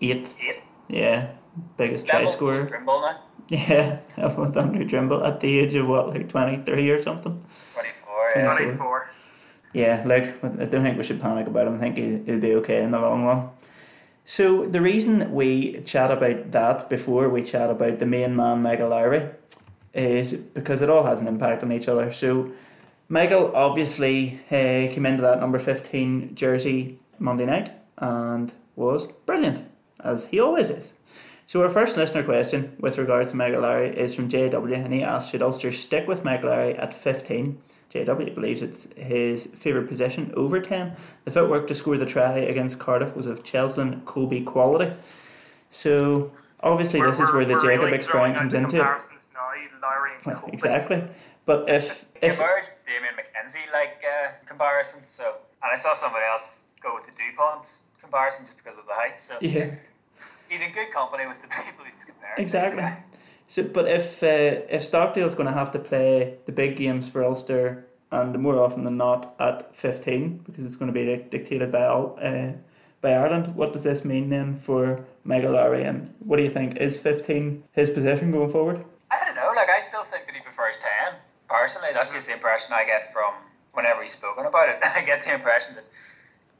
eighth. 0.00 0.36
eight 0.42 0.62
Yeah. 0.88 1.26
Biggest 1.76 2.06
try 2.06 2.26
scorer. 2.26 2.66
Trimble 2.66 3.00
now, 3.02 3.16
Yeah. 3.52 3.98
With 4.16 4.56
Andrew 4.56 4.88
Trimble 4.88 5.22
at 5.24 5.40
the 5.40 5.58
age 5.58 5.74
of 5.74 5.86
what, 5.86 6.08
like 6.08 6.28
twenty 6.30 6.56
three 6.56 6.88
or 6.88 7.02
something. 7.02 7.44
24. 7.74 8.32
Yeah. 8.36 8.42
Yeah. 8.42 8.56
24. 8.56 9.10
Yeah, 9.74 10.02
like 10.06 10.42
I 10.44 10.64
don't 10.64 10.82
think 10.82 10.96
we 10.96 11.02
should 11.02 11.20
panic 11.20 11.46
about 11.46 11.66
him. 11.66 11.74
I 11.74 11.78
think 11.78 11.96
he'll, 11.98 12.24
he'll 12.24 12.40
be 12.40 12.54
okay 12.56 12.82
in 12.82 12.92
the 12.92 12.98
long 12.98 13.24
run. 13.24 13.50
So 14.24 14.66
the 14.66 14.80
reason 14.80 15.32
we 15.32 15.82
chat 15.82 16.10
about 16.10 16.52
that 16.52 16.88
before 16.88 17.28
we 17.28 17.42
chat 17.42 17.68
about 17.68 17.98
the 17.98 18.06
main 18.06 18.36
man, 18.36 18.62
Michael 18.62 18.88
Lowry, 18.88 19.28
is 19.92 20.32
because 20.32 20.80
it 20.80 20.88
all 20.88 21.04
has 21.04 21.20
an 21.20 21.26
impact 21.28 21.62
on 21.62 21.72
each 21.72 21.88
other. 21.88 22.10
So 22.12 22.52
Michael 23.08 23.54
obviously 23.54 24.40
uh, 24.46 24.92
came 24.92 25.04
into 25.04 25.22
that 25.22 25.40
number 25.40 25.58
fifteen 25.58 26.34
jersey 26.34 26.98
Monday 27.18 27.44
night 27.44 27.70
and 27.98 28.52
was 28.76 29.06
brilliant 29.26 29.62
as 30.02 30.26
he 30.26 30.40
always 30.40 30.70
is. 30.70 30.94
So 31.52 31.62
our 31.62 31.68
first 31.68 31.98
listener 31.98 32.22
question 32.22 32.74
with 32.80 32.96
regards 32.96 33.32
to 33.32 33.36
Michael 33.36 33.60
Lowry 33.60 33.90
is 33.94 34.14
from 34.14 34.30
JW 34.30 34.74
and 34.74 34.90
he 34.90 35.02
asks, 35.02 35.30
should 35.30 35.42
Ulster 35.42 35.70
stick 35.70 36.08
with 36.08 36.24
Michael 36.24 36.48
Lowry 36.48 36.74
at 36.78 36.94
15? 36.94 37.60
JW 37.90 38.34
believes 38.34 38.62
it's 38.62 38.90
his 38.96 39.48
favourite 39.48 39.86
position 39.86 40.32
over 40.34 40.62
10. 40.62 40.96
The 41.26 41.30
footwork 41.30 41.66
to 41.66 41.74
score 41.74 41.98
the 41.98 42.06
try 42.06 42.38
against 42.38 42.78
Cardiff 42.78 43.14
was 43.14 43.26
of 43.26 43.44
Cheslin 43.44 44.00
Kolbe 44.04 44.46
quality. 44.46 44.96
So 45.70 46.32
obviously 46.60 47.02
this 47.02 47.20
is 47.20 47.30
where 47.34 47.44
the 47.44 47.52
we're 47.52 47.60
Jacob 47.60 47.84
really 47.84 47.96
experiment 47.96 48.38
comes 48.38 48.54
into 48.54 48.76
it. 48.76 48.78
now, 48.78 48.98
and 49.02 50.24
Well, 50.24 50.36
Colby. 50.36 50.54
exactly. 50.54 51.04
But 51.44 51.68
if 51.68 52.06
if 52.22 52.40
emerged 52.40 52.70
Damian 52.86 53.12
McKenzie 53.12 53.70
like 53.74 54.02
uh, 54.02 54.30
comparisons. 54.46 55.06
So, 55.06 55.34
and 55.62 55.70
I 55.70 55.76
saw 55.76 55.92
somebody 55.92 56.24
else 56.24 56.68
go 56.82 56.94
with 56.94 57.04
the 57.04 57.12
Dupont 57.12 57.68
comparison 58.00 58.46
just 58.46 58.56
because 58.56 58.78
of 58.78 58.86
the 58.86 58.94
height. 58.94 59.20
So 59.20 59.36
yeah, 59.42 59.74
he's 60.52 60.62
in 60.62 60.70
good 60.72 60.90
company 60.90 61.26
with 61.26 61.40
the 61.40 61.48
people 61.48 61.84
he's 61.84 62.04
comparing. 62.04 62.40
exactly. 62.40 62.82
anyway. 62.82 63.02
So, 63.46 63.64
but 63.64 63.88
if 63.88 64.22
uh, 64.22 64.60
if 64.76 64.82
Stockdale's 64.82 65.34
going 65.34 65.48
to 65.48 65.54
have 65.54 65.70
to 65.72 65.78
play 65.78 66.36
the 66.46 66.52
big 66.52 66.76
games 66.76 67.08
for 67.08 67.24
Ulster, 67.24 67.84
and 68.10 68.38
more 68.38 68.58
often 68.58 68.84
than 68.84 68.96
not 68.96 69.34
at 69.38 69.74
fifteen, 69.74 70.38
because 70.46 70.64
it's 70.64 70.76
going 70.76 70.92
to 70.92 70.98
be 70.98 71.04
dictated 71.30 71.72
by 71.72 71.86
all, 71.86 72.18
uh, 72.22 72.52
by 73.00 73.14
Ireland, 73.14 73.54
what 73.56 73.72
does 73.72 73.82
this 73.82 74.04
mean 74.04 74.30
then 74.30 74.56
for 74.56 75.04
Michael 75.24 75.52
Lowry? 75.52 75.84
And 75.84 76.14
what 76.20 76.36
do 76.36 76.42
you 76.42 76.50
think 76.50 76.76
is 76.76 76.98
fifteen 76.98 77.64
his 77.72 77.90
position 77.90 78.30
going 78.30 78.50
forward? 78.50 78.84
I 79.10 79.24
don't 79.24 79.34
know. 79.34 79.52
Like 79.56 79.68
I 79.68 79.80
still 79.80 80.04
think 80.04 80.26
that 80.26 80.34
he 80.34 80.40
prefers 80.40 80.76
ten. 80.80 81.18
Personally, 81.48 81.88
that's 81.92 82.12
just 82.12 82.28
the 82.28 82.34
impression 82.34 82.72
I 82.72 82.84
get 82.84 83.12
from 83.12 83.34
whenever 83.74 84.02
he's 84.02 84.12
spoken 84.12 84.46
about 84.46 84.68
it. 84.68 84.78
I 84.84 85.02
get 85.02 85.24
the 85.24 85.34
impression 85.34 85.74
that 85.74 85.84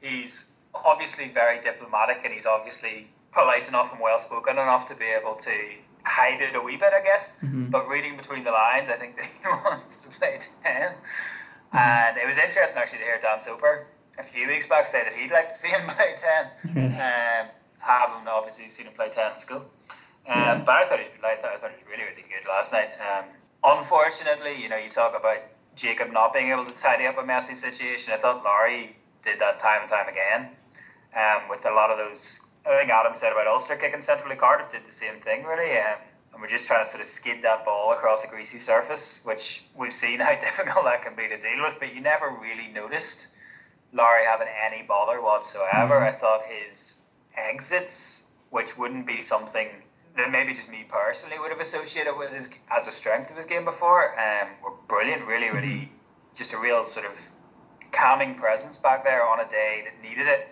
he's 0.02 0.50
obviously 0.74 1.28
very 1.28 1.61
diplomatic 1.61 2.20
and 2.24 2.33
he's 2.33 2.46
obviously 2.46 3.09
polite 3.33 3.68
enough 3.68 3.92
and 3.92 4.01
well 4.01 4.18
spoken 4.18 4.53
enough 4.59 4.87
to 4.87 4.95
be 4.95 5.07
able 5.07 5.35
to 5.37 5.53
hide 6.05 6.40
it 6.42 6.55
a 6.55 6.61
wee 6.61 6.77
bit, 6.77 6.92
I 6.92 7.01
guess. 7.03 7.38
Mhm. 7.42 7.71
But 7.71 7.88
reading 7.88 8.16
between 8.16 8.45
the 8.45 8.51
lines, 8.51 8.88
I 8.88 8.97
think 8.97 9.16
that 9.16 9.25
he 9.42 9.49
wants 9.49 10.03
to 10.05 10.18
play 10.18 10.38
10. 10.62 10.92
And 11.73 12.16
it 12.18 12.27
was 12.27 12.37
interesting 12.38 12.81
actually 12.83 12.99
to 12.99 13.05
hear 13.05 13.18
Dan 13.21 13.40
Soper 13.40 13.87
a 14.18 14.23
few 14.23 14.47
weeks 14.47 14.68
back 14.68 14.85
say 14.87 15.03
that 15.05 15.14
he'd 15.14 15.31
like 15.31 15.49
to 15.49 15.55
see 15.55 15.68
him 15.68 15.87
play 15.88 16.14
10. 16.64 16.75
Really? 16.75 16.87
Um, 16.95 17.47
haven't 17.79 18.29
obviously 18.29 18.68
seen 18.68 18.87
him 18.87 18.92
play 18.95 19.09
10 19.09 19.33
in 19.33 19.38
school. 19.38 19.59
Um, 20.29 20.37
Yeah. 20.37 20.55
But 20.66 20.77
I 20.77 20.85
thought, 20.87 21.01
he, 21.01 21.07
I, 21.25 21.37
thought, 21.37 21.53
I 21.53 21.57
thought 21.59 21.71
he 21.71 21.83
was 21.83 21.90
really, 21.90 22.05
really 22.11 22.23
good 22.29 22.47
last 22.49 22.73
night. 22.73 22.90
Um, 23.01 23.25
unfortunately, 23.64 24.55
you 24.62 24.68
know, 24.68 24.77
you 24.77 24.90
talk 24.90 25.18
about 25.18 25.38
Jacob 25.75 26.12
not 26.12 26.33
being 26.35 26.51
able 26.51 26.66
to 26.66 26.77
tidy 26.77 27.07
up 27.07 27.16
a 27.18 27.25
messy 27.25 27.55
situation. 27.55 28.12
I 28.12 28.18
thought 28.18 28.45
Lowry 28.45 28.97
did 29.25 29.40
that 29.40 29.59
time 29.59 29.81
and 29.81 29.88
time 29.90 30.09
again. 30.09 30.51
Um, 31.16 31.49
with 31.49 31.64
a 31.66 31.71
lot 31.71 31.90
of 31.90 31.97
those, 31.99 32.40
I 32.66 32.79
think 32.79 32.90
Adam 32.90 33.16
said 33.16 33.33
about 33.33 33.46
Ulster 33.46 33.77
kicking 33.77 34.01
centrally. 34.01 34.37
Cardiff 34.37 34.70
did 34.70 34.85
the 34.87 34.92
same 34.92 35.20
thing, 35.20 35.44
really. 35.44 35.77
Um, 35.79 35.96
and 36.33 36.40
we're 36.40 36.48
just 36.48 36.66
trying 36.66 36.85
to 36.85 36.88
sort 36.88 37.01
of 37.01 37.07
skid 37.07 37.42
that 37.42 37.64
ball 37.64 37.92
across 37.92 38.25
a 38.25 38.29
greasy 38.29 38.59
surface, 38.59 39.20
which 39.25 39.64
we've 39.77 39.92
seen 39.92 40.20
how 40.20 40.35
difficult 40.40 40.85
that 40.85 41.03
can 41.03 41.14
be 41.14 41.29
to 41.29 41.38
deal 41.38 41.62
with. 41.62 41.77
But 41.79 41.94
you 41.94 42.01
never 42.01 42.31
really 42.40 42.68
noticed 42.72 43.29
Lowry 43.92 44.25
having 44.25 44.48
any 44.66 44.83
bother 44.83 45.20
whatsoever. 45.20 45.94
Mm-hmm. 45.96 46.05
I 46.05 46.12
thought 46.12 46.42
his 46.44 46.98
exits, 47.37 48.29
which 48.51 48.79
wouldn't 48.79 49.07
be 49.07 49.20
something 49.20 49.68
that 50.16 50.31
maybe 50.31 50.53
just 50.53 50.70
me 50.70 50.85
personally 50.88 51.38
would 51.38 51.51
have 51.51 51.61
associated 51.61 52.16
with 52.16 52.31
his 52.33 52.51
as 52.70 52.87
a 52.87 52.92
strength 52.92 53.31
of 53.31 53.37
his 53.37 53.46
game 53.46 53.64
before, 53.64 54.18
um, 54.20 54.48
were 54.62 54.77
brilliant. 54.88 55.27
Really, 55.27 55.51
really, 55.51 55.68
mm-hmm. 55.68 55.94
just 56.35 56.53
a 56.53 56.59
real 56.59 56.85
sort 56.85 57.07
of 57.07 57.18
calming 57.92 58.35
presence 58.35 58.79
back 58.79 59.05
there 59.05 59.27
on 59.27 59.40
a 59.40 59.48
day 59.48 59.85
that 59.85 60.09
needed 60.09 60.27
it. 60.27 60.48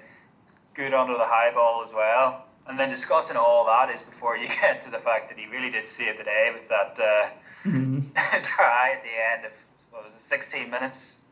Good 0.75 0.95
under 0.95 1.15
the 1.15 1.25
high 1.25 1.53
ball 1.53 1.83
as 1.87 1.93
well. 1.93 2.47
And 2.67 2.79
then 2.79 2.89
discussing 2.89 3.37
all 3.37 3.67
that 3.67 3.91
is 3.93 4.03
before 4.03 4.37
you 4.37 4.49
get 4.61 4.81
to 4.83 4.91
the 4.91 4.99
fact 4.99 5.29
that 5.29 5.39
he 5.39 5.47
really 5.47 5.71
did 5.71 5.87
save 5.87 6.19
the 6.19 6.25
day 6.25 6.51
with 6.53 6.69
that 6.69 6.99
uh, 6.99 7.31
mm-hmm. 7.69 8.01
try 8.43 8.93
at 8.93 9.03
the 9.03 9.37
end 9.37 9.47
of 9.47 9.55
what 9.91 10.05
was 10.05 10.15
it, 10.15 10.21
16 10.21 10.71
minutes, 10.71 11.23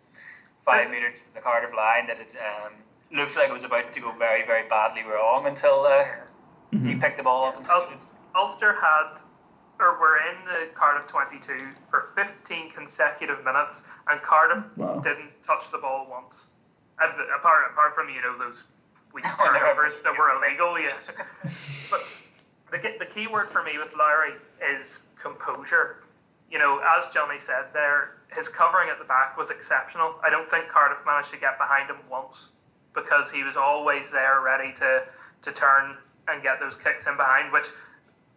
five 0.64 0.90
meters 0.90 1.18
from 1.18 1.35
the 1.35 1.40
Cardiff 1.40 1.74
line 1.77 2.07
that 2.09 2.18
it 2.18 2.35
um, 2.64 2.72
looked 3.12 3.37
like 3.37 3.48
it 3.48 3.53
was 3.53 3.64
about 3.64 3.92
to 3.92 4.01
go 4.01 4.12
very, 4.12 4.44
very 4.44 4.68
badly 4.68 5.03
wrong 5.03 5.46
until 5.46 5.85
uh, 5.87 6.05
mm-hmm. 6.72 6.88
he 6.88 6.94
picked 6.96 7.18
the 7.18 7.22
ball 7.22 7.46
up 7.46 7.57
and 7.57 7.66
Ulster 8.35 8.72
had 8.72 9.18
or 9.81 9.98
were 9.98 10.18
in 10.18 10.44
the 10.44 10.68
Cardiff 10.74 11.07
22 11.07 11.68
for 11.90 12.11
15 12.16 12.70
consecutive 12.70 13.44
minutes, 13.44 13.87
and 14.11 14.20
Cardiff 14.22 14.64
wow. 14.77 15.01
didn't 15.01 15.31
touch 15.42 15.70
the 15.70 15.79
ball 15.79 16.07
once. 16.11 16.51
Apart 16.98 17.70
apart 17.70 17.94
from 17.94 18.09
you 18.09 18.20
know 18.20 18.37
those 18.37 18.64
weak 19.12 19.25
turnovers 19.40 20.01
that 20.01 20.16
were 20.16 20.31
illegal, 20.37 20.79
yes. 20.79 21.16
but 21.90 22.01
the 22.71 22.94
the 22.99 23.07
key 23.07 23.27
word 23.27 23.49
for 23.49 23.62
me 23.62 23.79
with 23.79 23.94
Lowry 23.97 24.35
is 24.62 25.05
composure. 25.21 26.03
You 26.51 26.59
know, 26.59 26.81
as 26.97 27.09
Johnny 27.12 27.38
said 27.38 27.66
there, 27.73 28.16
his 28.35 28.49
covering 28.49 28.88
at 28.90 28.99
the 28.99 29.05
back 29.05 29.37
was 29.37 29.51
exceptional. 29.51 30.14
I 30.25 30.31
don't 30.31 30.49
think 30.49 30.68
Cardiff 30.68 31.05
managed 31.05 31.31
to 31.33 31.38
get 31.38 31.59
behind 31.59 31.90
him 31.90 31.99
once 32.11 32.49
because 32.94 33.31
he 33.31 33.44
was 33.44 33.57
always 33.57 34.11
there, 34.11 34.40
ready 34.40 34.73
to 34.75 35.07
to 35.42 35.53
turn 35.53 35.97
and 36.29 36.42
get 36.42 36.61
those 36.61 36.77
kicks 36.77 37.07
in 37.07 37.16
behind, 37.16 37.53
which 37.53 37.68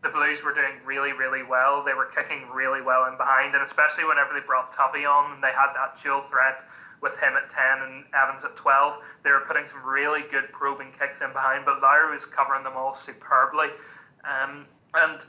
the 0.01 0.09
Blues 0.09 0.43
were 0.43 0.53
doing 0.53 0.73
really, 0.85 1.13
really 1.13 1.43
well. 1.43 1.83
They 1.83 1.93
were 1.93 2.05
kicking 2.05 2.49
really 2.51 2.81
well 2.81 3.05
in 3.05 3.17
behind, 3.17 3.53
and 3.53 3.63
especially 3.63 4.05
whenever 4.05 4.33
they 4.33 4.45
brought 4.45 4.71
Tovey 4.71 5.05
on 5.05 5.33
and 5.33 5.43
they 5.43 5.51
had 5.51 5.73
that 5.73 6.01
dual 6.01 6.21
threat 6.21 6.63
with 7.01 7.17
him 7.17 7.33
at 7.35 7.49
10 7.49 7.61
and 7.81 8.03
Evans 8.13 8.45
at 8.45 8.55
12, 8.55 9.01
they 9.23 9.31
were 9.31 9.43
putting 9.47 9.65
some 9.67 9.83
really 9.83 10.21
good 10.31 10.51
probing 10.51 10.91
kicks 10.97 11.21
in 11.21 11.31
behind, 11.33 11.65
but 11.65 11.81
Lowry 11.81 12.13
was 12.13 12.25
covering 12.25 12.63
them 12.63 12.73
all 12.75 12.95
superbly. 12.95 13.67
Um, 14.23 14.65
and, 14.93 15.25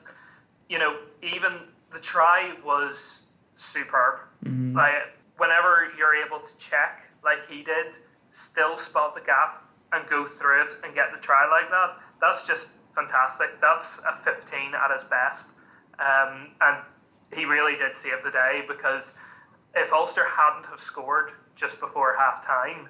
you 0.69 0.79
know, 0.79 0.97
even 1.23 1.53
the 1.91 1.99
try 1.99 2.53
was 2.65 3.23
superb. 3.57 4.21
Mm-hmm. 4.45 4.77
Like, 4.77 4.95
whenever 5.39 5.91
you're 5.97 6.15
able 6.15 6.41
to 6.41 6.59
check, 6.59 7.09
like 7.25 7.49
he 7.49 7.63
did, 7.63 7.97
still 8.31 8.77
spot 8.77 9.15
the 9.15 9.21
gap 9.23 9.65
and 9.93 10.09
go 10.09 10.27
through 10.27 10.63
it 10.63 10.73
and 10.85 10.95
get 10.95 11.13
the 11.13 11.19
try 11.21 11.47
like 11.49 11.71
that, 11.71 11.97
that's 12.21 12.47
just 12.47 12.69
fantastic. 12.95 13.61
That's 13.61 14.01
a 14.01 14.17
15 14.25 14.75
at 14.75 14.91
his 14.93 15.05
best. 15.05 15.51
Um, 15.99 16.49
and 16.61 16.79
he 17.35 17.45
really 17.45 17.77
did 17.77 17.97
save 17.97 18.23
the 18.23 18.31
day 18.31 18.65
because 18.69 19.15
if 19.75 19.93
Ulster 19.93 20.25
hadn't 20.25 20.67
have 20.67 20.81
scored 20.81 21.33
just 21.57 21.81
before 21.81 22.17
half 22.19 22.45
time, 22.45 22.89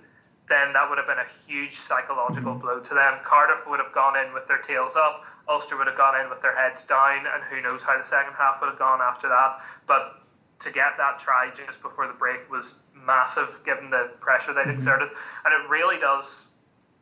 then 0.49 0.73
that 0.73 0.89
would 0.89 0.99
have 0.99 1.07
been 1.07 1.19
a 1.19 1.31
huge 1.47 1.77
psychological 1.77 2.55
blow 2.55 2.81
to 2.81 2.95
them. 2.95 3.19
Cardiff 3.25 3.67
would 3.69 3.81
have 3.81 3.93
gone 3.93 4.17
in 4.17 4.35
with 4.35 4.47
their 4.47 4.59
tails 4.59 4.97
up, 4.97 5.25
Ulster 5.49 5.77
would 5.77 5.87
have 5.87 5.97
gone 5.97 6.21
in 6.21 6.31
with 6.31 6.41
their 6.41 6.55
heads 6.55 6.85
down, 6.85 7.27
and 7.27 7.43
who 7.45 7.61
knows 7.63 7.83
how 7.83 7.97
the 7.99 8.05
second 8.05 8.35
half 8.35 8.61
would 8.61 8.71
have 8.71 8.79
gone 8.79 9.01
after 9.01 9.29
that. 9.29 9.61
But 9.87 10.23
to 10.61 10.71
get 10.71 10.97
that 10.97 11.19
try 11.19 11.51
just 11.55 11.83
before 11.83 12.07
the 12.07 12.13
break 12.15 12.51
was 12.51 12.77
massive 12.95 13.61
given 13.65 13.91
the 13.91 14.11
pressure 14.21 14.53
they'd 14.53 14.63
mm-hmm. 14.63 14.71
exerted. 14.71 15.11
And 15.45 15.53
it 15.53 15.69
really 15.69 15.99
does 15.99 16.47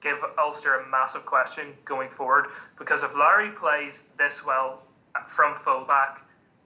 give 0.00 0.16
Ulster 0.38 0.80
a 0.80 0.88
massive 0.88 1.26
question 1.26 1.74
going 1.84 2.08
forward 2.08 2.46
because 2.78 3.02
if 3.02 3.14
Lowry 3.14 3.50
plays 3.50 4.04
this 4.16 4.44
well 4.46 4.82
from 5.28 5.54
fullback 5.54 6.22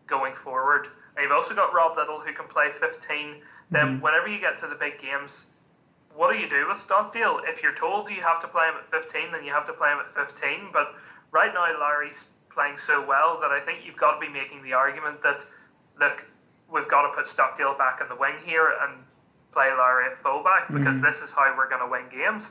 going 0.07 0.35
forward, 0.35 0.89
you've 1.23 1.33
also 1.33 1.55
got 1.55 1.73
Rob 1.73 1.97
Lyttle 1.97 2.21
who 2.21 2.33
can 2.33 2.47
play 2.47 2.71
15, 2.79 3.37
then 3.71 3.85
mm-hmm. 3.85 4.01
whenever 4.01 4.29
you 4.29 4.41
get 4.41 4.57
to 4.59 4.67
the 4.67 4.75
big 4.75 5.01
games, 5.01 5.47
what 6.15 6.33
do 6.33 6.39
you 6.39 6.49
do 6.49 6.67
with 6.69 6.79
Stockdale? 6.79 7.41
If 7.45 7.63
you're 7.63 7.75
told 7.75 8.09
you 8.09 8.23
have 8.23 8.41
to 8.41 8.49
play 8.49 8.69
him 8.69 8.75
at 8.79 8.91
15, 8.91 9.33
then 9.33 9.45
you 9.45 9.53
have 9.53 9.67
to 9.67 9.73
play 9.73 9.91
him 9.91 9.99
at 9.99 10.15
15. 10.15 10.71
But 10.73 10.95
right 11.33 11.53
now, 11.53 11.67
Lowry's 11.79 12.27
playing 12.51 12.79
so 12.79 13.05
well 13.05 13.39
that 13.41 13.51
I 13.51 13.61
think 13.61 13.81
you've 13.85 13.97
got 13.97 14.15
to 14.15 14.21
be 14.21 14.33
making 14.33 14.63
the 14.63 14.73
argument 14.73 15.23
that, 15.23 15.45
look, 15.99 16.23
we've 16.73 16.89
got 16.89 17.03
to 17.03 17.17
put 17.17 17.27
Stockdale 17.27 17.77
back 17.77 18.01
in 18.01 18.09
the 18.09 18.15
wing 18.15 18.35
here 18.45 18.75
and 18.83 19.03
play 19.53 19.71
Lowry 19.71 20.07
at 20.07 20.23
fullback 20.23 20.73
because 20.73 20.97
mm-hmm. 20.97 21.05
this 21.05 21.21
is 21.21 21.31
how 21.31 21.53
we're 21.57 21.69
going 21.69 21.83
to 21.83 21.91
win 21.91 22.05
games. 22.11 22.51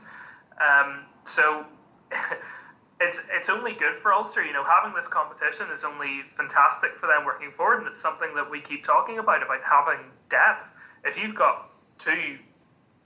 Um, 0.60 1.00
so 1.24 1.64
it's 3.04 3.20
it's 3.30 3.48
only 3.48 3.72
good 3.72 3.96
for 3.96 4.12
Ulster. 4.12 4.44
You 4.44 4.52
know, 4.52 4.64
having 4.64 4.94
this 4.94 5.06
competition 5.06 5.66
is 5.72 5.84
only 5.84 6.22
fantastic 6.36 6.96
for 6.96 7.06
them 7.06 7.24
working 7.24 7.50
forward, 7.50 7.80
and 7.80 7.86
it's 7.86 8.00
something 8.00 8.34
that 8.34 8.50
we 8.50 8.60
keep 8.60 8.84
talking 8.84 9.18
about 9.18 9.42
about 9.42 9.60
having 9.62 10.00
depth. 10.30 10.68
If 11.04 11.18
you've 11.18 11.34
got 11.34 11.68
two 11.98 12.38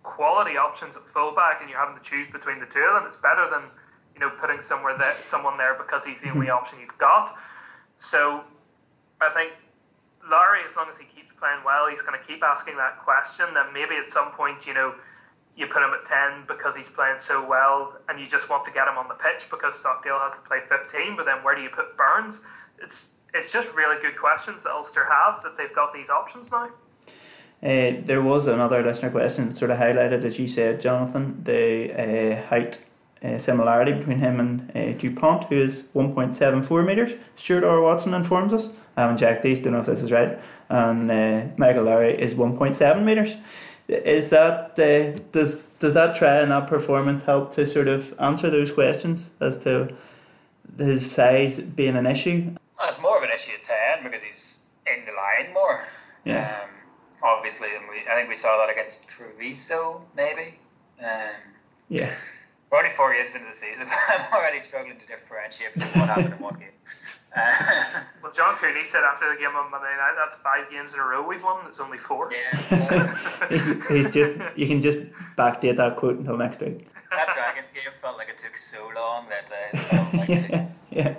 quality 0.04 0.56
options 0.56 0.96
at 0.96 1.04
fullback 1.06 1.60
and 1.60 1.68
you're 1.68 1.78
having 1.78 1.96
to 1.96 2.02
choose 2.02 2.26
between 2.28 2.60
the 2.60 2.66
two 2.66 2.80
of 2.80 2.94
them, 2.94 3.04
it's 3.06 3.16
better 3.16 3.50
than 3.50 3.62
you 4.14 4.20
know 4.20 4.30
putting 4.30 4.60
somewhere 4.60 4.96
that 4.96 5.16
someone 5.16 5.58
there 5.58 5.74
because 5.74 6.04
he's 6.04 6.22
the 6.22 6.30
only 6.30 6.46
hmm. 6.46 6.52
option 6.52 6.78
you've 6.80 6.98
got. 6.98 7.34
So 7.98 8.42
I 9.20 9.30
think 9.30 9.52
Lowry, 10.30 10.60
as 10.68 10.76
long 10.76 10.88
as 10.90 10.98
he 10.98 11.04
keeps 11.04 11.32
playing 11.32 11.64
well, 11.66 11.88
he's 11.90 12.02
going 12.02 12.18
to 12.18 12.24
keep 12.26 12.42
asking 12.42 12.76
that 12.76 12.98
question. 13.00 13.46
Then 13.52 13.66
maybe 13.74 13.96
at 13.96 14.08
some 14.08 14.30
point, 14.32 14.66
you 14.66 14.74
know 14.74 14.94
you 15.58 15.66
put 15.66 15.82
him 15.82 15.90
at 15.92 16.06
10 16.06 16.44
because 16.46 16.76
he's 16.76 16.88
playing 16.88 17.18
so 17.18 17.44
well 17.44 17.92
and 18.08 18.20
you 18.20 18.26
just 18.26 18.48
want 18.48 18.64
to 18.64 18.70
get 18.70 18.86
him 18.86 18.96
on 18.96 19.08
the 19.08 19.14
pitch 19.14 19.50
because 19.50 19.74
Stockdale 19.74 20.20
has 20.20 20.32
to 20.38 20.40
play 20.42 20.60
15 20.68 21.16
but 21.16 21.26
then 21.26 21.42
where 21.42 21.56
do 21.56 21.62
you 21.62 21.68
put 21.68 21.96
Burns? 21.96 22.44
It's 22.80 23.16
it's 23.34 23.52
just 23.52 23.74
really 23.74 24.00
good 24.00 24.16
questions 24.16 24.62
that 24.62 24.70
Ulster 24.70 25.04
have 25.04 25.42
that 25.42 25.58
they've 25.58 25.74
got 25.74 25.92
these 25.92 26.08
options 26.08 26.50
now. 26.50 26.70
Uh, 27.60 28.00
there 28.04 28.22
was 28.22 28.46
another 28.46 28.82
listener 28.84 29.10
question 29.10 29.50
sort 29.50 29.72
of 29.72 29.78
highlighted 29.78 30.24
as 30.24 30.38
you 30.38 30.46
said 30.46 30.80
Jonathan 30.80 31.42
the 31.42 31.92
uh, 31.92 32.46
height 32.46 32.84
uh, 33.24 33.36
similarity 33.36 33.92
between 33.92 34.20
him 34.20 34.38
and 34.38 34.70
uh, 34.76 34.96
Dupont 34.96 35.42
who 35.44 35.56
is 35.56 35.82
1.74 35.92 36.86
metres 36.86 37.14
Stuart 37.34 37.64
R. 37.64 37.80
Watson 37.80 38.14
informs 38.14 38.54
us. 38.54 38.70
I 38.96 39.02
haven't 39.02 39.18
checked 39.18 39.42
these 39.42 39.58
don't 39.58 39.72
know 39.72 39.80
if 39.80 39.86
this 39.86 40.04
is 40.04 40.12
right. 40.12 40.38
And 40.68 41.10
uh, 41.10 41.46
Michael 41.56 41.84
Lowry 41.84 42.14
is 42.16 42.36
1.7 42.36 43.02
metres 43.02 43.34
is 43.88 44.30
that 44.30 44.78
uh, 44.78 45.18
does 45.32 45.62
does 45.78 45.94
that 45.94 46.14
try 46.14 46.40
and 46.40 46.50
that 46.52 46.66
performance 46.66 47.22
help 47.22 47.52
to 47.54 47.64
sort 47.64 47.88
of 47.88 48.14
answer 48.20 48.50
those 48.50 48.70
questions 48.70 49.34
as 49.40 49.56
to 49.58 49.94
his 50.76 51.10
size 51.10 51.58
being 51.60 51.96
an 51.96 52.06
issue? 52.06 52.50
Well, 52.78 52.88
it's 52.88 53.00
more 53.00 53.16
of 53.16 53.24
an 53.24 53.30
issue 53.34 53.52
at 53.52 53.64
ten 53.64 54.04
because 54.04 54.22
he's 54.22 54.58
in 54.86 55.04
the 55.06 55.12
line 55.12 55.52
more. 55.54 55.84
Yeah. 56.24 56.60
Um, 56.62 56.70
obviously, 57.22 57.68
and 57.74 57.88
we 57.88 58.02
I 58.10 58.16
think 58.16 58.28
we 58.28 58.36
saw 58.36 58.58
that 58.58 58.70
against 58.70 59.08
Treviso, 59.08 60.02
maybe. 60.14 60.58
Um, 61.00 61.34
yeah. 61.88 62.12
We're 62.70 62.78
only 62.78 62.90
four 62.90 63.14
games 63.14 63.34
into 63.34 63.46
the 63.46 63.54
season, 63.54 63.86
but 64.08 64.20
I'm 64.20 64.34
already 64.34 64.60
struggling 64.60 64.98
to 64.98 65.06
differentiate 65.06 65.74
between 65.74 66.00
what 66.00 66.08
happened 66.08 66.34
in 66.34 66.40
one 66.40 66.58
game. 66.58 66.68
Uh, 67.34 67.52
well, 68.22 68.32
John 68.32 68.54
Cooney 68.56 68.84
said 68.84 69.02
after 69.04 69.32
the 69.32 69.40
game 69.40 69.54
on 69.54 69.70
Monday 69.70 69.94
night, 69.96 70.14
that's 70.16 70.36
five 70.36 70.70
games 70.70 70.94
in 70.94 71.00
a 71.00 71.04
row 71.04 71.26
we've 71.26 71.42
won. 71.42 71.64
It's 71.66 71.80
only 71.80 71.98
four. 71.98 72.32
Yeah. 72.32 73.46
he's, 73.48 73.86
he's 73.88 74.12
just, 74.12 74.36
you 74.56 74.66
can 74.66 74.80
just 74.80 74.98
backdate 75.36 75.76
that 75.76 75.96
quote 75.96 76.18
until 76.18 76.36
next 76.36 76.60
week. 76.60 76.88
That 77.10 77.28
Dragons 77.34 77.70
game 77.70 77.92
felt 78.00 78.18
like 78.18 78.28
it 78.28 78.38
took 78.38 78.56
so 78.56 78.90
long 78.94 79.26
that 79.28 79.50
uh, 79.92 80.10
like 80.18 80.28
yeah, 80.28 80.68
yeah. 80.90 81.14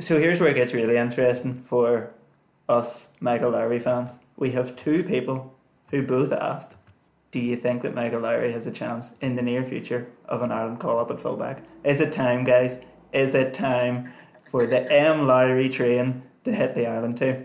So 0.00 0.18
here's 0.18 0.40
where 0.40 0.50
it 0.50 0.54
gets 0.54 0.74
really 0.74 0.96
interesting 0.96 1.54
for 1.54 2.10
us 2.68 3.12
Michael 3.20 3.50
Lowry 3.50 3.78
fans. 3.78 4.18
We 4.36 4.50
have 4.52 4.74
two 4.76 5.04
people 5.04 5.54
who 5.90 6.02
both 6.02 6.32
asked 6.32 6.74
do 7.30 7.40
you 7.40 7.56
think 7.56 7.82
that 7.82 7.94
Michael 7.94 8.20
Lowry 8.20 8.52
has 8.52 8.66
a 8.66 8.72
chance 8.72 9.14
in 9.20 9.36
the 9.36 9.42
near 9.42 9.62
future 9.62 10.06
of 10.26 10.40
an 10.42 10.50
Ireland 10.50 10.80
call 10.80 10.98
up 10.98 11.10
at 11.10 11.20
fullback? 11.20 11.62
Is 11.84 12.00
it 12.00 12.10
time, 12.10 12.44
guys? 12.44 12.78
Is 13.12 13.34
it 13.34 13.52
time 13.52 14.10
for 14.48 14.66
the 14.66 14.90
M 14.90 15.26
Lowry 15.26 15.68
train 15.68 16.22
to 16.44 16.52
hit 16.52 16.74
the 16.74 16.86
island 16.86 17.16
too? 17.18 17.44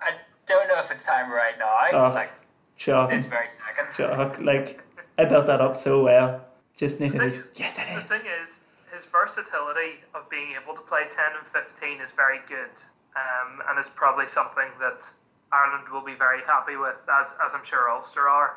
I 0.00 0.12
don't 0.46 0.68
know 0.68 0.78
if 0.78 0.90
it's 0.90 1.04
time 1.04 1.30
right 1.30 1.58
now. 1.58 1.74
Oh, 1.92 2.14
like 2.14 2.30
shocking. 2.76 3.16
this 3.16 3.26
very 3.26 3.48
second. 3.48 3.86
Shock. 3.94 4.40
Like 4.40 4.80
I 5.18 5.24
built 5.24 5.46
that 5.46 5.60
up 5.60 5.76
so 5.76 6.02
well. 6.04 6.40
Just 6.76 7.00
need 7.00 7.12
to. 7.12 7.42
Yes, 7.56 7.78
it 7.78 7.86
is. 7.96 8.08
The 8.08 8.18
thing 8.18 8.30
is, 8.42 8.64
his 8.92 9.04
versatility 9.06 10.00
of 10.14 10.28
being 10.30 10.54
able 10.60 10.74
to 10.74 10.82
play 10.82 11.02
ten 11.10 11.32
and 11.38 11.46
fifteen 11.46 12.00
is 12.00 12.10
very 12.12 12.40
good. 12.48 12.70
um, 13.16 13.62
and 13.68 13.78
is 13.78 13.88
probably 13.88 14.26
something 14.26 14.66
that 14.80 15.06
Ireland 15.52 15.88
will 15.92 16.04
be 16.04 16.14
very 16.14 16.42
happy 16.42 16.76
with, 16.76 16.96
as, 17.20 17.32
as 17.46 17.54
I'm 17.54 17.64
sure 17.64 17.88
Ulster 17.88 18.28
are. 18.28 18.56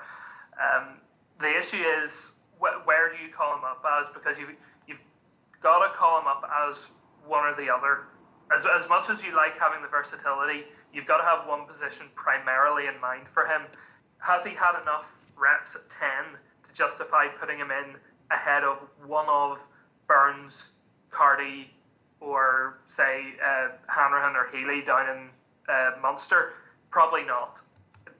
Um, 0.58 0.98
the 1.40 1.56
issue 1.56 1.78
is 2.02 2.32
wh- 2.60 2.82
where 2.88 3.12
do 3.12 3.18
you 3.24 3.30
call 3.32 3.56
him 3.56 3.64
up 3.64 3.86
as? 4.00 4.08
Because 4.10 4.40
you 4.40 4.48
you've 4.88 4.98
got 5.62 5.86
to 5.88 5.94
call 5.96 6.20
him 6.22 6.28
up 6.28 6.50
as 6.68 6.90
one 7.28 7.46
or 7.46 7.56
the 7.56 7.74
other. 7.74 8.06
As, 8.56 8.66
as 8.66 8.88
much 8.88 9.10
as 9.10 9.24
you 9.24 9.36
like 9.36 9.60
having 9.60 9.82
the 9.82 9.88
versatility, 9.88 10.64
you've 10.94 11.06
got 11.06 11.18
to 11.18 11.24
have 11.24 11.48
one 11.48 11.66
position 11.66 12.08
primarily 12.16 12.88
in 12.88 13.00
mind 13.02 13.28
for 13.28 13.46
him. 13.46 13.62
Has 14.20 14.46
he 14.46 14.54
had 14.54 14.82
enough 14.82 15.12
reps 15.38 15.76
at 15.76 15.90
10 15.90 16.10
to 16.64 16.74
justify 16.74 17.28
putting 17.28 17.58
him 17.58 17.72
in 17.72 17.96
ahead 18.32 18.64
of 18.64 18.78
one 19.06 19.28
of 19.28 19.60
Burns, 20.08 20.72
Carty, 21.12 21.70
or 22.20 22.80
say 22.88 23.34
uh, 23.46 23.70
Hanrahan 23.88 24.36
or 24.36 24.48
Healy 24.52 24.82
down 24.82 25.10
in 25.10 25.30
uh, 25.70 25.92
Munster? 26.02 26.54
Probably 26.90 27.24
not. 27.24 27.60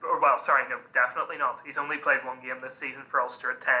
Or, 0.02 0.20
well, 0.20 0.38
sorry, 0.38 0.68
no, 0.68 0.78
definitely 0.92 1.38
not. 1.38 1.60
He's 1.64 1.78
only 1.78 1.96
played 1.96 2.20
one 2.24 2.38
game 2.40 2.56
this 2.62 2.74
season 2.74 3.02
for 3.06 3.20
Ulster 3.20 3.50
at 3.50 3.60
10, 3.60 3.74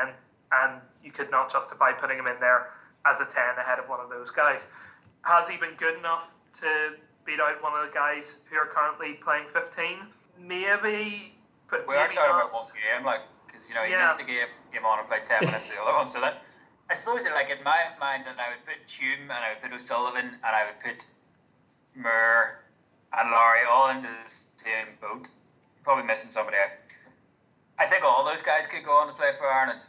and 0.52 0.80
you 1.04 1.12
could 1.12 1.30
not 1.30 1.52
justify 1.52 1.92
putting 1.92 2.18
him 2.18 2.26
in 2.26 2.40
there 2.40 2.70
as 3.06 3.20
a 3.20 3.24
10 3.24 3.42
ahead 3.58 3.78
of 3.78 3.88
one 3.88 4.00
of 4.00 4.08
those 4.10 4.30
guys. 4.30 4.66
Has 5.22 5.48
he 5.48 5.56
been 5.56 5.74
good 5.76 5.98
enough 5.98 6.28
to 6.60 6.94
beat 7.24 7.40
out 7.40 7.62
one 7.62 7.72
of 7.78 7.86
the 7.86 7.92
guys 7.92 8.38
who 8.50 8.56
are 8.56 8.66
currently 8.66 9.14
playing 9.14 9.44
15? 9.52 9.98
Maybe, 10.40 11.34
but 11.70 11.86
we 11.88 11.94
are 11.96 12.04
maybe 12.06 12.14
talking 12.14 12.30
not. 12.30 12.40
about 12.48 12.52
one 12.54 12.64
game, 12.72 13.04
like 13.04 13.20
because 13.46 13.68
you 13.68 13.74
know 13.74 13.82
he 13.82 13.90
Yeah. 13.92 14.02
missed 14.06 14.20
a 14.20 14.24
game, 14.24 14.46
came 14.72 14.84
on 14.86 15.00
and 15.00 15.08
played 15.08 15.26
ten 15.26 15.44
minutes 15.44 15.68
of 15.68 15.74
the 15.74 15.82
other 15.82 15.94
one. 15.94 16.06
So 16.06 16.20
that 16.20 16.42
I 16.88 16.94
suppose 16.94 17.24
that 17.24 17.34
like 17.34 17.50
in 17.50 17.62
my 17.64 17.90
mind, 17.98 18.24
that 18.26 18.38
I 18.38 18.50
would 18.50 18.64
put 18.64 18.76
Hume 18.86 19.22
and 19.22 19.32
I 19.32 19.50
would 19.52 19.62
put 19.62 19.72
O'Sullivan 19.72 20.26
and 20.26 20.52
I 20.56 20.64
would 20.64 20.78
put 20.80 21.04
Moore 21.96 22.60
and 23.12 23.30
Lowry 23.30 23.64
all 23.68 23.90
into 23.90 24.08
the 24.08 24.30
same 24.30 24.86
boat. 25.00 25.28
Probably 25.82 26.04
missing 26.04 26.30
somebody 26.30 26.56
out. 26.58 26.70
I 27.78 27.86
think 27.86 28.04
all 28.04 28.24
those 28.24 28.42
guys 28.42 28.66
could 28.66 28.84
go 28.84 28.92
on 28.92 29.08
to 29.08 29.12
play 29.14 29.32
for 29.38 29.46
Ireland. 29.46 29.80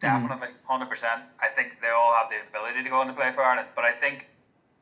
Mm-hmm. 0.00 0.26
Definitely, 0.26 0.54
hundred 0.64 0.88
percent. 0.88 1.22
I 1.42 1.48
think 1.48 1.80
they 1.82 1.88
all 1.90 2.14
have 2.14 2.30
the 2.30 2.36
ability 2.48 2.82
to 2.82 2.88
go 2.88 2.96
on 3.00 3.08
to 3.08 3.12
play 3.12 3.30
for 3.32 3.42
Ireland. 3.44 3.68
But 3.74 3.84
I 3.84 3.92
think 3.92 4.26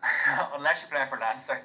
unless 0.54 0.82
you're 0.82 0.90
playing 0.90 1.08
for 1.08 1.18
Leinster, 1.18 1.60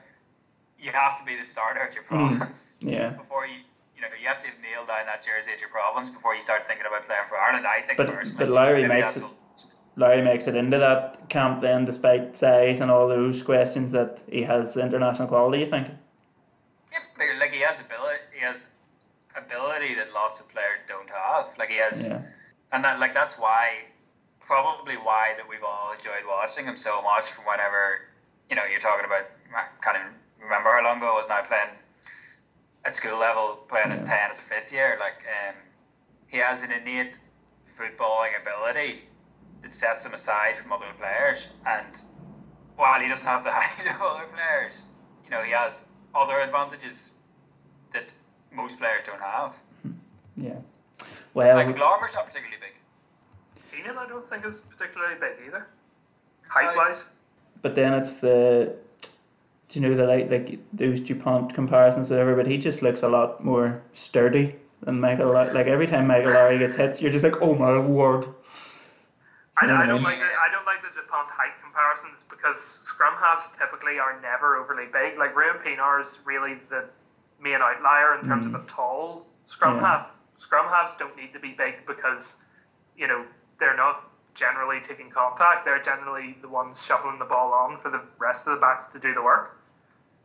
you 0.80 0.92
have 0.92 1.18
to 1.20 1.26
be 1.26 1.36
the 1.36 1.44
starter 1.44 1.80
at 1.80 1.94
your 1.94 2.04
hmm. 2.04 2.36
province 2.38 2.78
Yeah. 2.82 3.10
before 3.10 3.46
you 3.46 3.58
you 3.96 4.02
know 4.02 4.08
you 4.20 4.28
have 4.28 4.40
to 4.40 4.48
nail 4.62 4.86
down 4.88 5.06
that 5.06 5.24
jersey 5.24 5.52
at 5.54 5.60
your 5.60 5.70
province 5.70 6.10
before 6.10 6.34
you 6.34 6.42
start 6.42 6.66
thinking 6.66 6.86
about 6.88 7.06
playing 7.06 7.22
for 7.30 7.38
Ireland. 7.38 7.68
I 7.68 7.80
think 7.80 7.98
But- 7.98 8.08
personally, 8.08 8.46
but 8.46 8.54
Larry 8.54 8.88
makes 8.88 9.18
it- 9.18 9.24
Larry 9.98 10.22
makes 10.24 10.48
it 10.48 10.56
into 10.56 10.78
that 10.78 11.30
camp 11.30 11.62
then, 11.62 11.86
despite 11.86 12.36
size 12.36 12.80
and 12.80 12.90
all 12.90 13.08
those 13.08 13.44
questions 13.44 13.92
that 13.92 14.22
he 14.30 14.44
has 14.44 14.78
international 14.78 15.28
quality. 15.28 15.60
You 15.60 15.66
think? 15.66 15.90
Yeah, 16.92 17.40
like 17.40 17.52
he 17.52 17.60
has 17.60 17.82
ability. 17.82 18.20
He 18.34 18.40
has 18.40 18.68
ability 19.36 19.96
that 19.96 20.14
lots 20.14 20.40
of 20.40 20.50
players 20.50 20.80
don't 20.88 21.10
have. 21.10 21.58
Like 21.58 21.70
he 21.70 21.78
has, 21.78 22.08
Yeah. 22.08 22.22
and 22.72 22.84
that 22.86 23.00
like 23.00 23.14
that's 23.14 23.38
why, 23.38 23.84
probably 24.40 24.96
why 24.96 25.34
that 25.38 25.48
we've 25.48 25.64
all 25.64 25.92
enjoyed 25.92 26.26
watching 26.28 26.66
him 26.66 26.78
so 26.78 27.02
much. 27.02 27.26
From 27.26 27.46
whenever 27.46 28.00
you 28.52 28.56
know 28.58 28.66
you're 28.70 28.82
talking 28.82 29.06
about, 29.06 29.26
I 29.56 29.64
can't 29.82 29.96
even 29.98 30.12
remember 30.44 30.70
how 30.70 30.84
long 30.84 30.98
ago 30.98 31.08
I 31.14 31.16
was 31.16 31.26
now 31.30 31.42
playing 31.42 31.70
at 32.86 32.94
school 32.94 33.18
level, 33.18 33.60
playing 33.70 33.88
Yeah. 33.90 33.96
at 33.96 34.06
ten 34.06 34.30
as 34.30 34.40
a 34.40 34.42
fifth 34.42 34.72
year. 34.74 34.98
Like 35.00 35.24
um, 35.48 35.56
he 36.28 36.38
has 36.38 36.62
an 36.62 36.72
innate 36.74 37.18
footballing 37.80 38.40
ability 38.40 39.04
that 39.64 39.74
sets 39.74 40.06
him 40.06 40.14
aside 40.14 40.58
from 40.58 40.74
other 40.74 40.92
players. 41.00 41.48
And 41.66 42.02
while 42.76 43.00
he 43.00 43.08
doesn't 43.08 43.26
have 43.26 43.44
the 43.46 43.52
height 43.54 43.96
of 43.96 44.02
other 44.02 44.26
players, 44.34 44.82
you 45.24 45.32
know, 45.32 45.42
he 45.44 45.52
has 45.54 45.86
other 46.14 46.40
advantages 46.42 47.12
that 47.94 48.12
most 48.52 48.78
players 48.80 49.02
don't 49.06 49.22
have. 49.22 49.56
Yeah. 50.36 50.56
Well, 51.34 51.56
Like 51.56 51.78
Larmour's 51.80 52.14
not 52.16 52.26
particularly 52.26 52.58
big. 52.60 52.74
Keenan, 53.72 53.98
I 53.98 54.08
don't 54.10 54.28
think 54.28 54.46
is 54.46 54.60
particularly 54.60 55.16
big 55.22 55.38
either. 55.48 55.66
Height 56.50 56.76
wise. 56.76 57.06
But 57.62 57.76
then 57.76 57.94
it's 57.94 58.20
the. 58.20 58.76
Do 59.70 59.80
you 59.80 59.88
know 59.88 59.96
the 59.96 60.06
like 60.06 60.30
like 60.30 60.60
those 60.74 61.00
Dupont 61.00 61.54
comparisons, 61.54 62.10
whatever? 62.10 62.36
But 62.36 62.48
he 62.48 62.58
just 62.58 62.82
looks 62.82 63.04
a 63.04 63.08
lot 63.08 63.44
more 63.44 63.82
sturdy 63.94 64.56
than 64.82 65.00
Michael. 65.00 65.32
Like 65.32 65.68
every 65.68 65.88
time 65.88 66.08
Michael 66.08 66.32
Lowry 66.34 66.58
gets 66.60 66.76
hit, 66.76 67.02
you're 67.02 67.12
just 67.12 67.24
like, 67.24 67.42
oh 67.42 67.56
my 67.56 67.80
word. 67.80 68.26
I, 69.58 69.66
You 69.66 69.68
know 69.68 69.76
what 69.76 69.84
I 69.84 69.88
don't 69.88 70.04
like 70.04 70.20
the, 70.20 70.26
I 70.26 70.52
don't 70.52 70.66
like 70.66 70.82
the 70.82 70.90
Dupont 71.00 71.28
height 71.30 71.54
comparisons 71.64 72.26
because 72.30 72.60
scrum 72.60 73.14
halves 73.20 73.50
typically 73.58 74.00
are 74.00 74.20
never 74.22 74.58
overly 74.58 74.88
big. 74.92 75.18
Like 75.18 75.36
Ruben 75.36 75.62
Pinar 75.62 76.00
is 76.00 76.20
really 76.26 76.56
the 76.70 76.86
main 77.42 77.56
outlier 77.62 78.20
in 78.20 78.26
terms 78.26 78.46
of 78.46 78.56
a 78.56 78.64
tall 78.68 79.26
scrum 79.46 79.78
Mm. 79.78 79.82
Yeah. 79.82 79.88
half. 79.88 80.12
Scrum 80.38 80.68
halves 80.68 80.96
don't 80.98 81.16
need 81.16 81.32
to 81.34 81.40
be 81.40 81.52
big 81.52 81.86
because 81.86 82.38
you 82.98 83.08
know 83.08 83.24
they're 83.60 83.78
not 83.78 84.10
generally 84.36 84.80
taking 84.82 85.10
contact. 85.10 85.66
They're 85.66 85.82
generally 85.82 86.38
the 86.42 86.48
ones 86.48 86.84
shoveling 86.84 87.20
the 87.20 87.26
ball 87.26 87.54
on 87.54 87.78
for 87.80 87.90
the 87.90 88.02
rest 88.18 88.48
of 88.48 88.54
the 88.56 88.60
backs 88.62 88.88
to 88.88 89.00
do 89.00 89.14
the 89.14 89.22
work. 89.22 89.58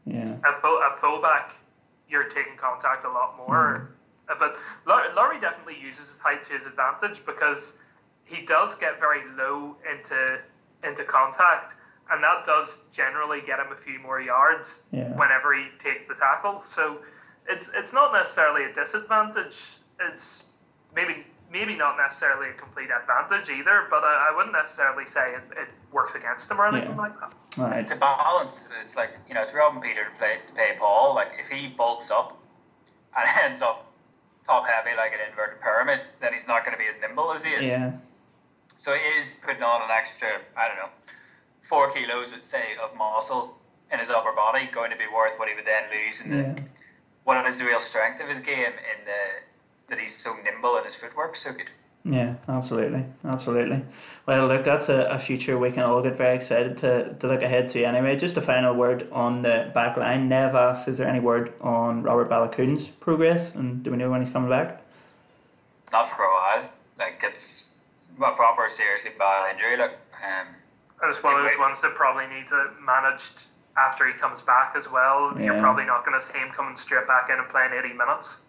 Yeah. 0.05 0.37
a 0.47 0.53
full 0.61 0.79
a 0.79 0.95
fullback, 1.01 1.57
you're 2.09 2.29
taking 2.29 2.57
contact 2.57 3.05
a 3.05 3.11
lot 3.11 3.37
more. 3.37 3.89
Uh, 4.29 4.35
But 4.39 4.57
Lau- 4.87 5.13
Lowry 5.17 5.41
definitely 5.41 5.79
uses 5.81 6.09
his 6.09 6.19
height 6.21 6.45
to 6.45 6.53
his 6.53 6.65
advantage 6.67 7.27
because 7.27 7.79
he 8.25 8.45
does 8.47 8.77
get 8.77 9.01
very 9.01 9.23
low 9.37 9.77
into 9.91 10.39
into 10.85 11.03
contact, 11.05 11.75
and 12.11 12.23
that 12.23 12.45
does 12.45 12.85
generally 12.93 13.41
get 13.41 13.59
him 13.59 13.73
a 13.73 13.77
few 13.77 13.99
more 13.99 14.21
yards 14.21 14.85
Yeah. 14.93 15.09
whenever 15.17 15.53
he 15.55 15.67
takes 15.81 16.05
the 16.07 16.15
tackle. 16.15 16.61
So 16.61 16.99
it's 17.49 17.69
it's 17.71 17.93
not 17.93 18.13
necessarily 18.13 18.63
a 18.65 18.73
disadvantage. 18.73 19.79
It's 19.99 20.45
maybe 20.95 21.25
maybe 21.51 21.75
not 21.75 21.97
necessarily 21.97 22.51
a 22.51 22.53
complete 22.53 22.89
advantage 22.91 23.49
either. 23.51 23.87
But 23.91 24.05
I, 24.05 24.29
I 24.31 24.37
wouldn't 24.37 24.53
necessarily 24.55 25.07
say 25.07 25.33
it, 25.35 25.43
it 25.59 25.69
works 25.93 26.15
against 26.15 26.51
him 26.51 26.61
or 26.61 26.67
anything 26.69 26.91
Yeah. 26.91 26.97
like 26.97 27.21
that. 27.21 27.33
All 27.59 27.65
right. 27.69 27.81
It's 27.81 27.93
a 27.93 27.97
balance. 27.97 28.69
It's 28.81 28.97
like 28.97 29.17
you 29.29 29.35
know, 29.35 29.43
it's 29.43 29.55
robbing 29.55 29.81
Peter 29.81 30.05
to 30.05 30.11
play 30.19 30.39
to 30.47 30.53
pay 30.55 30.77
Paul. 30.79 31.15
Like 31.15 31.33
if 31.39 31.49
he 31.49 31.69
bulks 31.69 32.11
up 32.11 32.37
and 33.17 33.29
ends 33.43 33.63
up 33.63 33.91
top 34.47 34.67
heavy 34.67 34.97
like 34.97 35.13
an 35.13 35.19
inverted 35.29 35.61
pyramid, 35.61 36.07
then 36.21 36.33
he's 36.33 36.47
not 36.47 36.65
going 36.65 36.77
to 36.77 36.79
be 36.83 36.89
as 36.89 36.95
nimble 37.01 37.33
as 37.33 37.45
he 37.45 37.51
is. 37.53 37.67
Yeah. 37.67 37.93
So 38.77 38.95
he 38.95 39.01
is 39.19 39.37
putting 39.45 39.63
on 39.63 39.83
an 39.83 39.89
extra, 39.91 40.29
I 40.57 40.69
don't 40.69 40.77
know, 40.77 40.91
four 41.63 41.91
kilos, 41.91 42.33
say, 42.43 42.77
of 42.83 42.95
muscle 42.97 43.57
in 43.91 43.99
his 43.99 44.11
upper 44.11 44.33
body, 44.33 44.69
going 44.71 44.91
to 44.91 44.97
be 44.99 45.07
worth 45.13 45.39
what 45.39 45.49
he 45.49 45.55
would 45.55 45.65
then 45.65 45.85
lose 45.91 46.21
in 46.21 46.31
the 46.31 46.37
Yeah. 46.37 46.55
what 47.25 47.45
is 47.47 47.59
the 47.59 47.65
real 47.65 47.81
strength 47.81 48.21
of 48.21 48.29
his 48.29 48.39
game 48.39 48.59
in 48.67 49.05
the 49.07 49.23
that 49.89 49.99
he's 49.99 50.15
so 50.15 50.35
nimble 50.45 50.77
and 50.77 50.85
his 50.85 50.97
footwork 50.97 51.37
so 51.37 51.53
good. 51.53 51.71
Yeah, 52.05 52.37
absolutely, 52.49 53.05
absolutely. 53.25 53.83
Well, 54.27 54.47
look, 54.47 54.63
that's 54.63 54.89
a, 54.89 55.07
a 55.07 55.19
future 55.19 55.59
we 55.59 55.73
can 55.73 55.83
all 55.83 56.01
get 56.03 56.17
very 56.17 56.37
excited 56.37 56.77
to, 56.79 57.15
to 57.15 57.27
look 57.27 57.43
ahead 57.43 57.69
to. 57.71 57.83
Anyway, 57.83 58.15
just 58.17 58.37
a 58.37 58.41
final 58.41 58.75
word 58.75 59.09
on 59.11 59.43
the 59.43 59.71
back 59.75 59.97
line. 59.97 60.29
Nev 60.29 60.55
asks, 60.55 60.87
is 60.87 60.99
there 60.99 61.09
any 61.09 61.19
word 61.19 61.53
on 61.61 62.05
Robert 62.05 62.29
Baloucoune's 62.29 62.89
progress, 62.89 63.57
and 63.57 63.83
do 63.83 63.91
we 63.91 63.97
know 63.97 64.09
when 64.09 64.21
he's 64.21 64.31
coming 64.31 64.49
back? 64.49 64.81
Not 65.93 66.09
for 66.09 66.23
a 66.23 66.33
while. 66.33 66.71
Like 66.97 67.23
it's 67.25 67.75
a 68.19 68.33
proper 68.33 68.69
seriously 68.69 69.11
bad 69.19 69.53
injury. 69.55 69.77
Like 69.77 69.99
um, 70.25 70.47
And 71.03 71.11
it's 71.11 71.23
one 71.23 71.41
of 71.41 71.45
those 71.49 71.59
ones 71.59 71.83
that 71.83 71.95
probably 71.95 72.27
needs 72.35 72.53
it 72.53 72.69
managed 72.85 73.47
after 73.77 74.07
he 74.07 74.13
comes 74.15 74.43
back 74.43 74.75
as 74.77 74.91
well. 74.91 75.39
You're 75.39 75.59
probably 75.59 75.85
not 75.85 76.05
going 76.05 76.19
to 76.19 76.25
see 76.25 76.39
him 76.39 76.51
coming 76.51 76.77
straight 76.77 77.07
back 77.07 77.29
in 77.31 77.39
and 77.39 77.49
playing 77.49 77.73
80 77.73 77.95
minutes. 77.95 78.41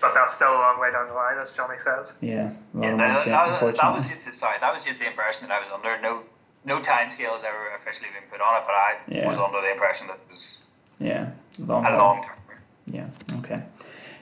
But 0.00 0.14
that's 0.14 0.34
still 0.34 0.52
a 0.52 0.54
long 0.58 0.80
way 0.80 0.90
down 0.92 1.06
the 1.08 1.14
line, 1.14 1.38
as 1.38 1.52
Johnny 1.52 1.78
says. 1.78 2.14
Yeah, 2.20 2.52
well, 2.74 2.90
yeah, 2.90 2.96
that's 2.96 3.24
that, 3.24 3.48
it, 3.48 3.60
that, 3.60 3.76
that 3.80 3.92
was 3.92 4.08
just 4.08 4.26
the, 4.26 4.32
sorry. 4.32 4.56
That 4.60 4.72
was 4.72 4.84
just 4.84 5.00
the 5.00 5.06
impression 5.06 5.48
that 5.48 5.54
I 5.54 5.60
was 5.60 5.68
under. 5.72 6.00
No, 6.02 6.22
no 6.64 6.80
time 6.80 7.10
scale 7.10 7.32
has 7.32 7.44
ever 7.44 7.74
officially 7.76 8.08
been 8.12 8.28
put 8.30 8.40
on 8.40 8.56
it, 8.56 8.62
but 8.66 8.74
I 8.74 8.94
Yeah. 9.08 9.28
was 9.28 9.38
under 9.38 9.60
the 9.60 9.70
impression 9.70 10.06
that 10.08 10.14
it 10.14 10.28
was 10.28 10.64
yeah, 10.98 11.30
long 11.58 11.84
a 11.86 11.96
long 11.96 12.24
term. 12.24 12.36
Yeah, 12.86 13.06
okay. 13.38 13.62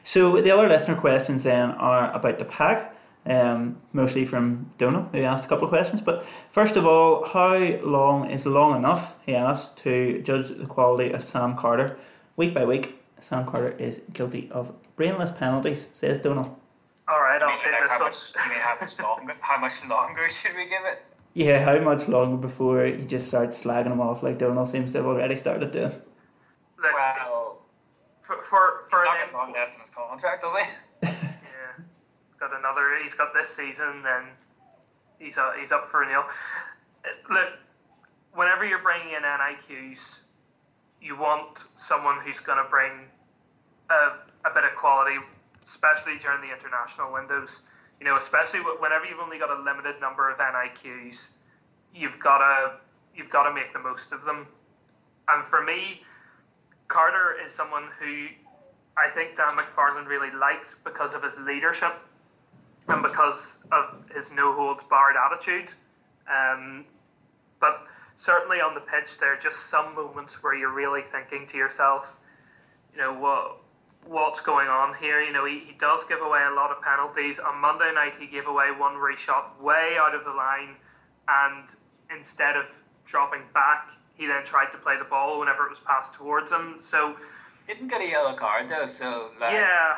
So 0.05 0.41
the 0.41 0.51
other 0.51 0.69
listener 0.69 0.97
questions 0.97 1.43
then 1.45 1.71
are 1.73 2.13
about 2.13 2.39
the 2.39 2.45
pack, 2.45 2.95
um, 3.27 3.77
mostly 3.93 4.25
from 4.25 4.71
Donal, 4.79 5.09
who 5.13 5.23
asked 5.23 5.45
a 5.45 5.49
couple 5.49 5.65
of 5.65 5.71
questions. 5.71 6.01
But 6.01 6.27
first 6.51 6.77
of 6.77 6.87
all, 6.87 7.25
how 7.27 7.57
long 7.83 8.31
is 8.31 8.45
long 8.47 8.77
enough, 8.77 9.17
he 9.25 9.35
asked, 9.35 9.79
to 9.79 10.21
judge 10.23 10.49
the 10.49 10.67
quality 10.67 11.13
of 11.13 11.23
Sam 11.23 11.57
Carter? 11.57 11.97
Week 12.37 12.55
by 12.55 12.65
week, 12.65 13.00
Sam 13.21 13.45
Carter 13.47 13.75
is 13.79 14.01
guilty 14.13 14.49
of 14.53 14.73
brainless 14.97 15.31
penalties, 15.31 15.89
says 15.93 16.19
Donal. 16.19 16.59
All 17.09 17.21
right, 17.21 17.43
I'll 17.43 17.59
take 17.59 17.73
like, 17.73 17.83
this 17.83 17.93
how 17.93 17.99
one. 17.99 18.09
much, 18.09 18.17
you 18.37 18.51
mean 18.51 18.59
how 18.61 18.77
much 18.81 18.99
longer? 18.99 19.35
How 19.41 19.59
much 19.59 19.85
longer 19.87 20.29
should 20.29 20.55
we 20.57 20.65
give 20.65 20.85
it? 20.85 21.03
Yeah, 21.35 21.65
how 21.65 21.79
much 21.79 22.09
longer 22.09 22.37
before 22.37 22.87
you 22.87 23.05
just 23.05 23.29
start 23.29 23.51
slagging 23.51 23.93
him 23.93 24.01
off 24.01 24.23
like 24.23 24.39
Donal 24.39 24.67
seems 24.67 24.93
to 24.93 24.99
have 24.99 25.07
already 25.07 25.37
started 25.37 25.71
doing? 25.71 25.93
Look, 26.83 26.93
Well, 26.95 27.59
for, 28.23 28.43
for, 28.43 28.85
he's 28.85 28.91
for 28.91 29.05
not 29.05 29.17
an 29.17 29.33
got 29.33 29.39
long 29.39 29.53
left 29.53 29.75
in 29.75 29.81
his 29.81 29.91
contract, 29.91 30.43
does 30.43 30.53
he? 30.53 30.65
Yeah, 31.09 31.73
he's 31.77 32.41
got 32.41 32.57
another. 32.59 32.99
He's 33.03 33.15
got 33.15 33.33
this 33.35 33.49
season, 33.49 34.03
then 34.03 34.23
he's 35.19 35.37
uh, 35.39 35.53
he's 35.59 35.73
up 35.73 35.89
for 35.89 36.03
a 36.03 36.07
Uh, 36.13 36.25
Look, 37.29 37.49
whenever 38.35 38.65
you're 38.65 38.79
bringing 38.83 39.15
in 39.15 39.23
NIQs, 39.23 40.21
you 41.03 41.17
want 41.17 41.65
someone 41.77 42.19
who's 42.21 42.41
going 42.41 42.63
to 42.63 42.69
bring 42.71 42.93
a, 43.91 44.49
a 44.49 44.55
bit 44.55 44.65
of 44.65 44.75
quality, 44.77 45.17
especially 45.63 46.19
during 46.19 46.41
the 46.41 46.53
international 46.53 47.13
windows. 47.13 47.63
You 48.01 48.07
know, 48.07 48.17
especially 48.17 48.61
whenever 48.61 49.05
you've 49.05 49.21
only 49.21 49.39
got 49.39 49.51
a 49.51 49.63
limited 49.63 50.01
number 50.01 50.31
of 50.31 50.39
NIQs, 50.39 51.31
you've 51.95 52.19
got 52.19 52.39
to 52.39 52.73
you've 53.15 53.31
got 53.31 53.49
to 53.49 53.55
make 53.55 53.73
the 53.73 53.79
most 53.79 54.13
of 54.13 54.25
them. 54.25 54.47
And 55.29 55.45
for 55.45 55.63
me, 55.63 56.03
Carter 56.89 57.37
is 57.45 57.53
someone 57.53 57.85
who 57.99 58.27
I 58.97 59.09
think 59.09 59.37
Dan 59.37 59.57
McFarland 59.57 60.07
really 60.07 60.31
likes 60.31 60.77
because 60.83 61.15
of 61.15 61.23
his 61.23 61.39
leadership 61.39 61.95
and 62.89 63.03
because 63.03 63.59
of 63.71 63.95
his 64.15 64.31
no 64.33 64.53
holds 64.53 64.85
barred 64.85 65.17
attitude. 65.17 65.73
Um, 66.29 66.85
but 67.61 67.87
certainly 68.21 68.61
on 68.61 68.75
the 68.75 68.81
pitch, 68.81 69.17
there 69.19 69.33
are 69.33 69.37
just 69.37 69.71
some 69.71 69.95
moments 69.95 70.43
where 70.43 70.55
you're 70.55 70.75
really 70.75 71.01
thinking 71.01 71.47
to 71.47 71.57
yourself, 71.57 72.15
you 72.93 73.01
know, 73.01 73.15
what 73.15 73.57
what's 74.07 74.41
going 74.41 74.69
on 74.69 74.95
here? 74.95 75.23
You 75.23 75.33
know, 75.33 75.47
he, 75.47 75.61
he 75.61 75.73
does 75.73 76.05
give 76.05 76.21
away 76.21 76.43
a 76.45 76.55
lot 76.55 76.71
of 76.71 76.83
penalties. 76.83 77.39
On 77.39 77.59
Monday 77.59 77.93
night, 77.95 78.15
he 78.19 78.27
gave 78.27 78.47
away 78.47 78.73
one 78.77 79.01
where 79.01 79.11
he 79.11 79.17
shot 79.17 79.63
way 79.63 79.97
out 79.99 80.15
of 80.15 80.25
the 80.25 80.33
line, 80.33 80.77
and 81.29 81.65
instead 82.15 82.57
of 82.57 82.67
dropping 83.07 83.43
back, 83.55 83.89
he 84.17 84.27
then 84.27 84.45
tried 84.45 84.71
to 84.73 84.79
play 84.79 84.99
the 84.99 85.05
ball 85.05 85.41
whenever 85.41 85.65
it 85.65 85.71
was 85.71 85.81
passed 85.81 86.13
towards 86.13 86.53
him. 86.53 86.77
So 86.79 87.17
he 87.67 87.73
didn't 87.73 87.89
get 87.89 88.03
a 88.03 88.09
yellow 88.09 88.35
card 88.35 88.69
though, 88.69 88.87
so 88.87 89.31
like, 89.41 89.55
yeah, 89.55 89.97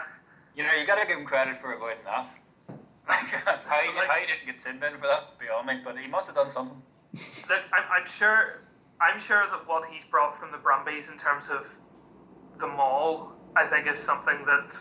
you 0.54 0.62
know, 0.62 0.72
you 0.78 0.86
got 0.86 1.00
to 1.00 1.08
give 1.08 1.18
him 1.18 1.24
credit 1.24 1.56
for 1.56 1.72
avoiding 1.72 2.04
that. 2.04 2.26
how, 3.04 3.80
he, 3.80 3.96
like, 3.96 4.06
how 4.06 4.14
he 4.14 4.26
didn't 4.26 4.46
get 4.46 4.60
sin 4.60 4.78
bin 4.78 4.94
for 4.94 5.08
that 5.08 5.36
beyond 5.40 5.66
me, 5.66 5.80
but 5.82 5.98
he 5.98 6.08
must 6.08 6.28
have 6.28 6.36
done 6.36 6.48
something. 6.48 6.80
Look, 7.14 7.60
I'm, 7.72 7.84
I'm 8.00 8.06
sure. 8.06 8.62
I'm 9.00 9.18
sure 9.18 9.44
that 9.50 9.66
what 9.66 9.88
he's 9.90 10.04
brought 10.04 10.38
from 10.38 10.52
the 10.52 10.58
Brumbies 10.58 11.10
in 11.10 11.18
terms 11.18 11.48
of 11.50 11.66
the 12.60 12.68
maul, 12.68 13.32
I 13.56 13.66
think, 13.66 13.88
is 13.88 13.98
something 13.98 14.44
that 14.46 14.78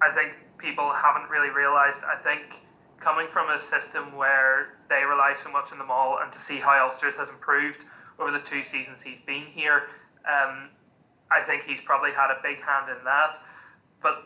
I 0.00 0.10
think 0.14 0.32
people 0.56 0.90
haven't 0.90 1.28
really 1.28 1.50
realised. 1.50 2.02
I 2.02 2.16
think 2.16 2.62
coming 2.98 3.28
from 3.28 3.50
a 3.50 3.60
system 3.60 4.16
where 4.16 4.78
they 4.88 5.04
rely 5.04 5.34
so 5.34 5.52
much 5.52 5.70
on 5.70 5.78
the 5.78 5.84
maul, 5.84 6.18
and 6.22 6.32
to 6.32 6.38
see 6.38 6.56
how 6.56 6.82
Ulsters 6.82 7.16
has 7.16 7.28
improved 7.28 7.84
over 8.18 8.30
the 8.30 8.40
two 8.40 8.62
seasons 8.62 9.02
he's 9.02 9.20
been 9.20 9.44
here, 9.44 9.88
um, 10.24 10.70
I 11.30 11.42
think 11.46 11.62
he's 11.62 11.80
probably 11.80 12.12
had 12.12 12.30
a 12.30 12.40
big 12.42 12.60
hand 12.60 12.88
in 12.88 13.04
that. 13.04 13.38
But 14.02 14.24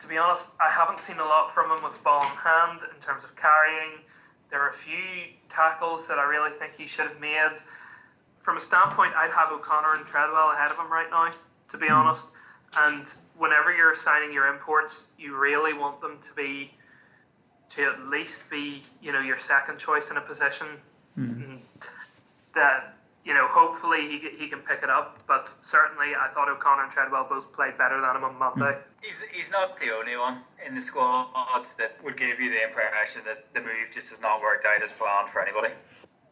to 0.00 0.08
be 0.08 0.18
honest, 0.18 0.50
I 0.60 0.70
haven't 0.70 0.98
seen 0.98 1.20
a 1.20 1.24
lot 1.24 1.54
from 1.54 1.70
him 1.70 1.84
with 1.84 2.02
ball 2.02 2.22
in 2.22 2.28
hand 2.28 2.80
in 2.82 3.00
terms 3.00 3.22
of 3.24 3.36
carrying. 3.36 4.00
There 4.52 4.60
are 4.60 4.68
a 4.68 4.74
few 4.74 5.32
tackles 5.48 6.06
that 6.08 6.18
I 6.18 6.24
really 6.24 6.50
think 6.52 6.74
he 6.76 6.86
should 6.86 7.06
have 7.06 7.18
made. 7.18 7.56
From 8.42 8.58
a 8.58 8.60
standpoint, 8.60 9.14
I'd 9.16 9.30
have 9.30 9.50
O'Connor 9.50 9.94
and 9.94 10.06
Treadwell 10.06 10.50
ahead 10.50 10.70
of 10.70 10.76
him 10.76 10.92
right 10.92 11.10
now, 11.10 11.30
to 11.70 11.78
be 11.78 11.88
honest. 11.88 12.28
And 12.76 13.12
whenever 13.38 13.74
you're 13.74 13.94
signing 13.94 14.30
your 14.30 14.52
imports, 14.52 15.06
you 15.18 15.38
really 15.38 15.72
want 15.72 16.02
them 16.02 16.18
to 16.20 16.34
be 16.34 16.70
to 17.70 17.84
at 17.84 18.00
least 18.08 18.50
be, 18.50 18.82
you 19.00 19.10
know, 19.10 19.20
your 19.20 19.38
second 19.38 19.78
choice 19.78 20.10
in 20.10 20.18
a 20.18 20.20
position. 20.20 20.66
Mm. 21.18 21.58
That 22.54 22.94
you 23.24 23.32
know, 23.32 23.46
hopefully 23.46 24.18
he, 24.18 24.28
he 24.36 24.48
can 24.48 24.58
pick 24.58 24.82
it 24.82 24.90
up. 24.90 25.18
But 25.26 25.54
certainly, 25.62 26.14
I 26.14 26.28
thought 26.28 26.50
O'Connor 26.50 26.84
and 26.84 26.92
Treadwell 26.92 27.26
both 27.26 27.50
played 27.54 27.78
better 27.78 28.00
than 28.02 28.16
him 28.16 28.24
on 28.24 28.38
Monday. 28.38 28.76
He's, 29.02 29.20
he's 29.22 29.50
not 29.50 29.78
the 29.78 29.94
only 29.94 30.16
one 30.16 30.38
in 30.64 30.74
the 30.74 30.80
squad 30.80 31.26
that 31.78 32.02
would 32.04 32.16
give 32.16 32.40
you 32.40 32.50
the 32.50 32.64
impression 32.64 33.22
that 33.26 33.52
the 33.52 33.60
move 33.60 33.90
just 33.92 34.10
has 34.10 34.20
not 34.20 34.40
worked 34.40 34.64
out 34.64 34.80
as 34.82 34.92
planned 34.92 35.28
for 35.28 35.42
anybody. 35.42 35.74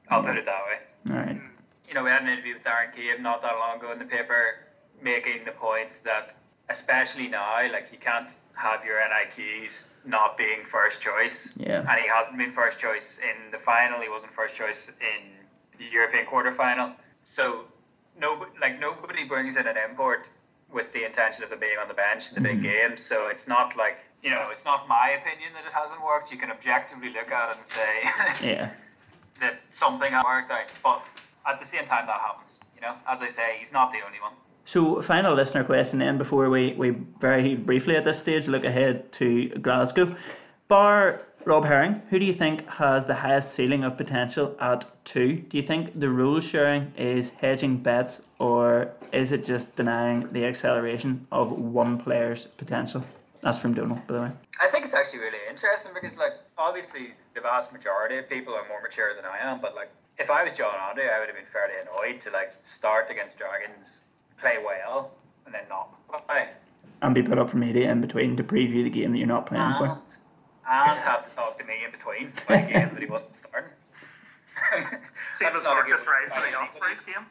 I'll 0.08 0.22
put 0.22 0.36
it 0.36 0.44
that 0.44 0.62
way. 0.66 1.14
All 1.14 1.20
right. 1.20 1.40
You 1.88 1.94
know, 1.94 2.04
we 2.04 2.10
had 2.10 2.22
an 2.22 2.28
interview 2.28 2.54
with 2.54 2.62
Darren 2.62 2.94
Cave 2.94 3.20
not 3.20 3.42
that 3.42 3.56
long 3.58 3.78
ago 3.78 3.92
in 3.92 3.98
the 3.98 4.04
paper 4.04 4.66
making 5.02 5.44
the 5.44 5.50
point 5.52 6.00
that, 6.04 6.34
especially 6.68 7.26
now, 7.26 7.60
like 7.72 7.88
you 7.90 7.98
can't 7.98 8.32
have 8.54 8.84
your 8.84 9.00
NIQs 9.00 9.84
not 10.04 10.36
being 10.36 10.64
first 10.64 11.00
choice. 11.00 11.56
Yeah. 11.56 11.80
And 11.80 12.00
he 12.00 12.08
hasn't 12.08 12.38
been 12.38 12.52
first 12.52 12.78
choice 12.78 13.18
in 13.18 13.50
the 13.50 13.58
final. 13.58 14.00
He 14.00 14.08
wasn't 14.08 14.32
first 14.32 14.54
choice 14.54 14.90
in 15.00 15.30
the 15.78 15.90
European 15.90 16.26
quarterfinal. 16.26 16.92
So 17.24 17.64
no, 18.20 18.46
like 18.60 18.78
nobody 18.78 19.24
brings 19.24 19.56
in 19.56 19.66
an 19.66 19.76
import 19.76 20.28
with 20.72 20.92
the 20.92 21.04
intention 21.04 21.42
of 21.42 21.50
them 21.50 21.60
being 21.60 21.78
on 21.80 21.88
the 21.88 21.94
bench 21.94 22.28
in 22.28 22.42
the 22.42 22.48
mm-hmm. 22.48 22.60
big 22.60 22.70
games. 22.70 23.00
So 23.00 23.28
it's 23.28 23.48
not 23.48 23.76
like 23.76 23.98
you 24.22 24.30
know, 24.30 24.48
it's 24.50 24.64
not 24.64 24.86
my 24.88 25.10
opinion 25.10 25.50
that 25.54 25.64
it 25.66 25.72
hasn't 25.72 26.02
worked. 26.04 26.30
You 26.30 26.38
can 26.38 26.50
objectively 26.50 27.10
look 27.10 27.30
at 27.32 27.50
it 27.50 27.56
and 27.56 27.66
say, 27.66 28.02
yeah, 28.46 28.70
that 29.40 29.60
something 29.70 30.12
worked 30.24 30.50
out. 30.50 30.66
But 30.82 31.08
at 31.46 31.58
the 31.58 31.64
same 31.64 31.84
time, 31.86 32.06
that 32.06 32.20
happens. 32.20 32.60
You 32.74 32.82
know, 32.82 32.94
as 33.08 33.22
I 33.22 33.28
say, 33.28 33.56
he's 33.58 33.72
not 33.72 33.90
the 33.90 33.98
only 34.04 34.20
one. 34.20 34.32
So, 34.64 35.00
final 35.02 35.34
listener 35.34 35.64
question 35.64 35.98
then 35.98 36.18
before 36.18 36.48
we, 36.50 36.74
we 36.74 36.90
very 36.90 37.56
briefly 37.56 37.96
at 37.96 38.04
this 38.04 38.20
stage 38.20 38.46
look 38.46 38.64
ahead 38.64 39.10
to 39.12 39.48
Glasgow. 39.48 40.14
Bar 40.68 41.22
Rob 41.46 41.64
Herring, 41.64 42.02
who 42.10 42.18
do 42.18 42.26
you 42.26 42.34
think 42.34 42.66
has 42.66 43.06
the 43.06 43.14
highest 43.14 43.54
ceiling 43.54 43.82
of 43.82 43.96
potential 43.96 44.54
at 44.60 44.84
two? 45.04 45.36
Do 45.36 45.56
you 45.56 45.62
think 45.62 45.98
the 45.98 46.10
rule 46.10 46.38
sharing 46.40 46.92
is 46.98 47.30
hedging 47.30 47.78
bets 47.78 48.22
or 48.38 48.92
is 49.12 49.32
it 49.32 49.44
just 49.44 49.74
denying 49.74 50.30
the 50.32 50.44
acceleration 50.44 51.26
of 51.32 51.50
one 51.52 51.98
player's 51.98 52.46
potential? 52.46 53.04
That's 53.40 53.58
from 53.58 53.72
Donald, 53.72 54.06
by 54.06 54.14
the 54.14 54.20
way. 54.20 54.30
I 54.60 54.68
think 54.68 54.84
it's 54.84 54.92
actually 54.92 55.20
really 55.20 55.38
interesting 55.48 55.92
because, 55.94 56.18
like, 56.18 56.34
obviously 56.58 57.12
the 57.34 57.40
vast 57.40 57.72
majority 57.72 58.18
of 58.18 58.28
people 58.28 58.52
are 58.52 58.68
more 58.68 58.82
mature 58.82 59.14
than 59.14 59.24
I 59.24 59.38
am, 59.38 59.60
but 59.60 59.74
like, 59.74 59.88
if 60.18 60.30
I 60.30 60.44
was 60.44 60.52
John 60.52 60.74
Andrew, 60.90 61.04
I 61.04 61.20
would 61.20 61.28
have 61.28 61.36
been 61.36 61.46
fairly 61.46 61.74
annoyed 61.80 62.20
to 62.20 62.30
like 62.30 62.52
start 62.62 63.10
against 63.10 63.38
Dragons, 63.38 64.02
play 64.38 64.58
well, 64.62 65.12
and 65.46 65.54
then 65.54 65.62
not 65.70 65.88
play. 66.28 66.50
And 67.00 67.14
be 67.14 67.22
put 67.22 67.38
up 67.38 67.48
for 67.48 67.56
media 67.56 67.90
in 67.90 68.02
between 68.02 68.36
to 68.36 68.44
preview 68.44 68.84
the 68.84 68.90
game 68.90 69.12
that 69.12 69.18
you're 69.18 69.26
not 69.26 69.46
playing 69.46 69.64
and, 69.64 69.76
for 69.76 69.86
and 70.70 70.98
have 71.00 71.28
to 71.28 71.34
talk 71.34 71.56
to 71.58 71.64
me 71.64 71.84
in 71.84 71.90
between 71.90 72.32
by 72.48 72.62
the 72.62 72.72
game 72.72 72.90
that 72.92 73.00
he 73.00 73.06
wasn't 73.06 73.34
starting. 73.34 73.70
See, 75.34 75.44
was 75.44 75.64
Marcus 75.64 76.06
right 76.06 76.28
for 76.32 76.40
the 76.40 76.56
Ospreys 76.56 77.04
game? 77.06 77.26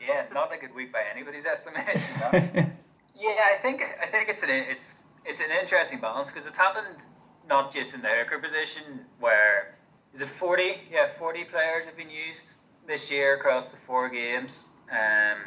Yeah, 0.00 0.24
not 0.32 0.52
a 0.54 0.56
good 0.56 0.74
week 0.74 0.92
by 0.92 1.02
anybody's 1.12 1.46
estimation. 1.46 2.16
yeah, 2.32 3.48
I 3.52 3.56
think 3.60 3.82
I 4.02 4.06
think 4.06 4.28
it's 4.28 4.42
an 4.42 4.50
it's 4.50 5.04
it's 5.26 5.40
an 5.40 5.50
interesting 5.60 6.00
balance 6.00 6.28
because 6.30 6.46
it's 6.46 6.56
happened 6.56 7.06
not 7.48 7.72
just 7.72 7.94
in 7.94 8.00
the 8.00 8.08
hooker 8.08 8.38
position 8.38 8.82
where 9.18 9.74
is 10.14 10.22
it 10.22 10.28
forty? 10.28 10.78
Yeah, 10.90 11.08
forty 11.18 11.44
players 11.44 11.84
have 11.84 11.96
been 11.96 12.10
used 12.10 12.54
this 12.86 13.10
year 13.10 13.36
across 13.36 13.68
the 13.68 13.76
four 13.76 14.08
games, 14.08 14.64
um, 14.90 15.38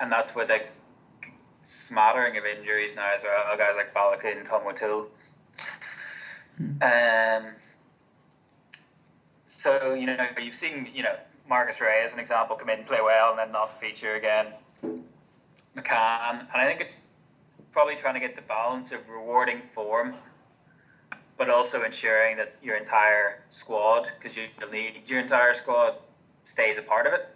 and 0.00 0.12
that's 0.12 0.34
with 0.34 0.50
a 0.50 0.60
smattering 1.64 2.36
of 2.36 2.44
injuries 2.46 2.94
now 2.94 3.10
as 3.14 3.24
well. 3.24 3.56
Guys 3.56 3.74
like 3.76 3.92
Baloucoune 3.92 4.38
and 4.38 4.46
Tom 4.46 4.62
O'Toole. 4.66 5.08
Um, 6.58 7.52
so 9.46 9.94
you 9.94 10.06
know 10.06 10.26
you've 10.40 10.54
seen 10.54 10.88
you 10.94 11.02
know 11.02 11.14
Marcus 11.48 11.80
Rea 11.80 12.02
as 12.04 12.12
an 12.12 12.18
example 12.18 12.56
come 12.56 12.68
in 12.68 12.84
play 12.84 13.00
well 13.02 13.30
and 13.30 13.38
then 13.38 13.52
not 13.52 13.80
feature 13.80 14.14
again. 14.14 14.46
McCann, 15.76 16.40
and 16.40 16.54
I 16.54 16.66
think 16.66 16.80
it's 16.80 17.08
probably 17.70 17.94
trying 17.94 18.14
to 18.14 18.20
get 18.20 18.34
the 18.34 18.42
balance 18.42 18.90
of 18.92 19.08
rewarding 19.08 19.60
form, 19.60 20.14
but 21.36 21.48
also 21.48 21.82
ensuring 21.84 22.36
that 22.36 22.56
your 22.62 22.76
entire 22.76 23.42
squad, 23.48 24.10
because 24.18 24.36
you'll 24.36 24.70
need 24.72 25.02
your 25.06 25.20
entire 25.20 25.54
squad, 25.54 25.94
stays 26.44 26.78
a 26.78 26.82
part 26.82 27.06
of 27.06 27.12
it. 27.12 27.28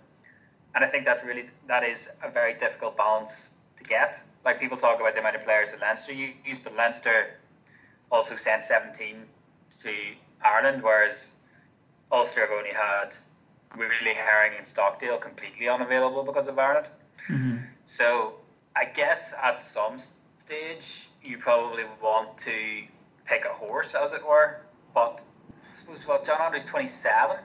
And 0.75 0.85
I 0.85 0.89
think 0.89 1.05
that's 1.05 1.23
really 1.23 1.45
that 1.68 1.85
is 1.85 2.09
a 2.23 2.31
very 2.31 2.55
difficult 2.55 2.97
balance 2.97 3.51
to 3.77 3.85
get. 3.85 4.20
Like 4.45 4.59
people 4.59 4.77
talk 4.77 5.01
about 5.01 5.14
the 5.14 5.20
amount 5.20 5.37
of 5.37 5.45
players 5.45 5.70
that 5.70 5.81
Leinster 5.81 6.12
use, 6.12 6.59
but 6.62 6.75
Leinster 6.75 7.35
also 8.13 8.37
sent 8.37 8.63
17 8.63 9.17
to 9.81 9.91
Ireland, 10.45 10.83
whereas 10.83 11.33
Ulster 12.13 12.43
have 12.43 12.51
only 12.51 12.71
had 12.71 13.17
really 13.77 14.15
Herring 14.15 14.53
and 14.59 14.67
Stockdale 14.67 15.17
completely 15.17 15.69
unavailable 15.69 16.23
because 16.23 16.47
of 16.47 16.59
Ireland. 16.59 16.89
Mm-hmm. 17.29 17.57
So 17.87 18.35
I 18.77 18.85
guess 18.85 19.35
at 19.43 19.61
some 19.61 19.99
stage 20.39 21.09
you 21.23 21.39
probably 21.39 21.85
want 22.03 22.37
to 22.39 22.83
pick 23.25 23.45
a 23.47 23.55
horse, 23.55 23.95
as 23.95 24.13
it 24.13 24.27
were. 24.27 24.61
But 24.95 25.23
I 25.73 25.77
suppose 25.79 26.07
what 26.07 26.27
John 26.27 26.41
Andrews 26.41 26.67
27 26.67 27.39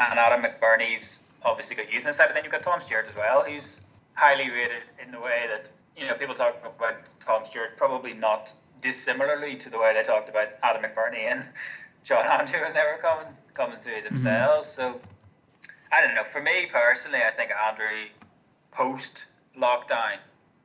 and 0.00 0.18
Adam 0.18 0.42
McBurney's 0.42 1.20
obviously 1.42 1.76
got 1.76 1.92
youth 1.92 2.06
inside, 2.06 2.26
but 2.26 2.34
then 2.34 2.44
you've 2.44 2.52
got 2.52 2.62
Tom 2.62 2.80
Stewart 2.80 3.06
as 3.10 3.16
well, 3.16 3.44
who's 3.44 3.80
highly 4.14 4.44
rated 4.44 4.84
in 5.04 5.12
the 5.12 5.20
way 5.20 5.44
that 5.48 5.68
you 5.96 6.06
know 6.06 6.14
people 6.14 6.34
talk 6.34 6.56
about 6.64 6.96
Tom 7.20 7.44
Stewart 7.44 7.76
probably 7.76 8.14
not 8.14 8.52
dissimilarly 8.84 9.56
to 9.56 9.70
the 9.70 9.78
way 9.78 9.94
they 9.94 10.02
talked 10.02 10.28
about 10.28 10.48
Adam 10.62 10.82
McBurney 10.82 11.24
and 11.24 11.44
John 12.04 12.26
Andrew 12.26 12.60
when 12.60 12.74
they 12.74 12.82
were 12.82 12.98
coming 13.00 13.32
coming 13.54 13.78
through 13.78 13.94
mm-hmm. 13.94 14.14
themselves. 14.14 14.68
Mm-hmm. 14.76 14.98
So 14.98 15.00
I 15.90 16.02
don't 16.02 16.14
know. 16.14 16.24
For 16.24 16.42
me 16.42 16.66
personally, 16.70 17.18
I 17.18 17.32
think 17.32 17.50
Andrew 17.50 18.06
post 18.70 19.24
lockdown, 19.58 20.18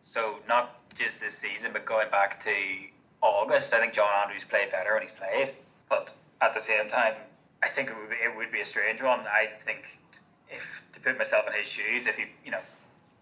so 0.04 0.36
not 0.48 0.82
just 0.96 1.20
this 1.22 1.38
season, 1.38 1.72
but 1.72 1.86
going 1.86 2.10
back 2.12 2.44
to 2.44 2.52
August, 3.22 3.74
I 3.74 3.80
think 3.80 3.94
John 3.94 4.10
Andrews 4.22 4.44
played 4.44 4.70
better 4.72 4.94
when 4.94 5.04
he's 5.04 5.12
played. 5.12 5.54
But 5.88 6.14
at 6.42 6.54
the 6.54 6.60
same 6.60 6.90
time, 6.90 7.14
I 7.64 7.70
think 7.70 7.90
it 7.90 7.96
would 7.98 8.10
be, 8.10 8.16
it 8.16 8.36
would 8.36 8.52
be 8.52 8.60
a 8.60 8.66
strange 8.66 9.02
one. 9.02 9.22
I 9.22 9.48
think 9.66 9.86
if 10.50 10.64
to 10.92 11.00
put 11.00 11.18
myself 11.18 11.48
in 11.48 11.54
his 11.54 11.70
shoes, 11.70 12.06
if 12.06 12.18
he 12.18 12.26
you 12.44 12.52
know 12.52 12.60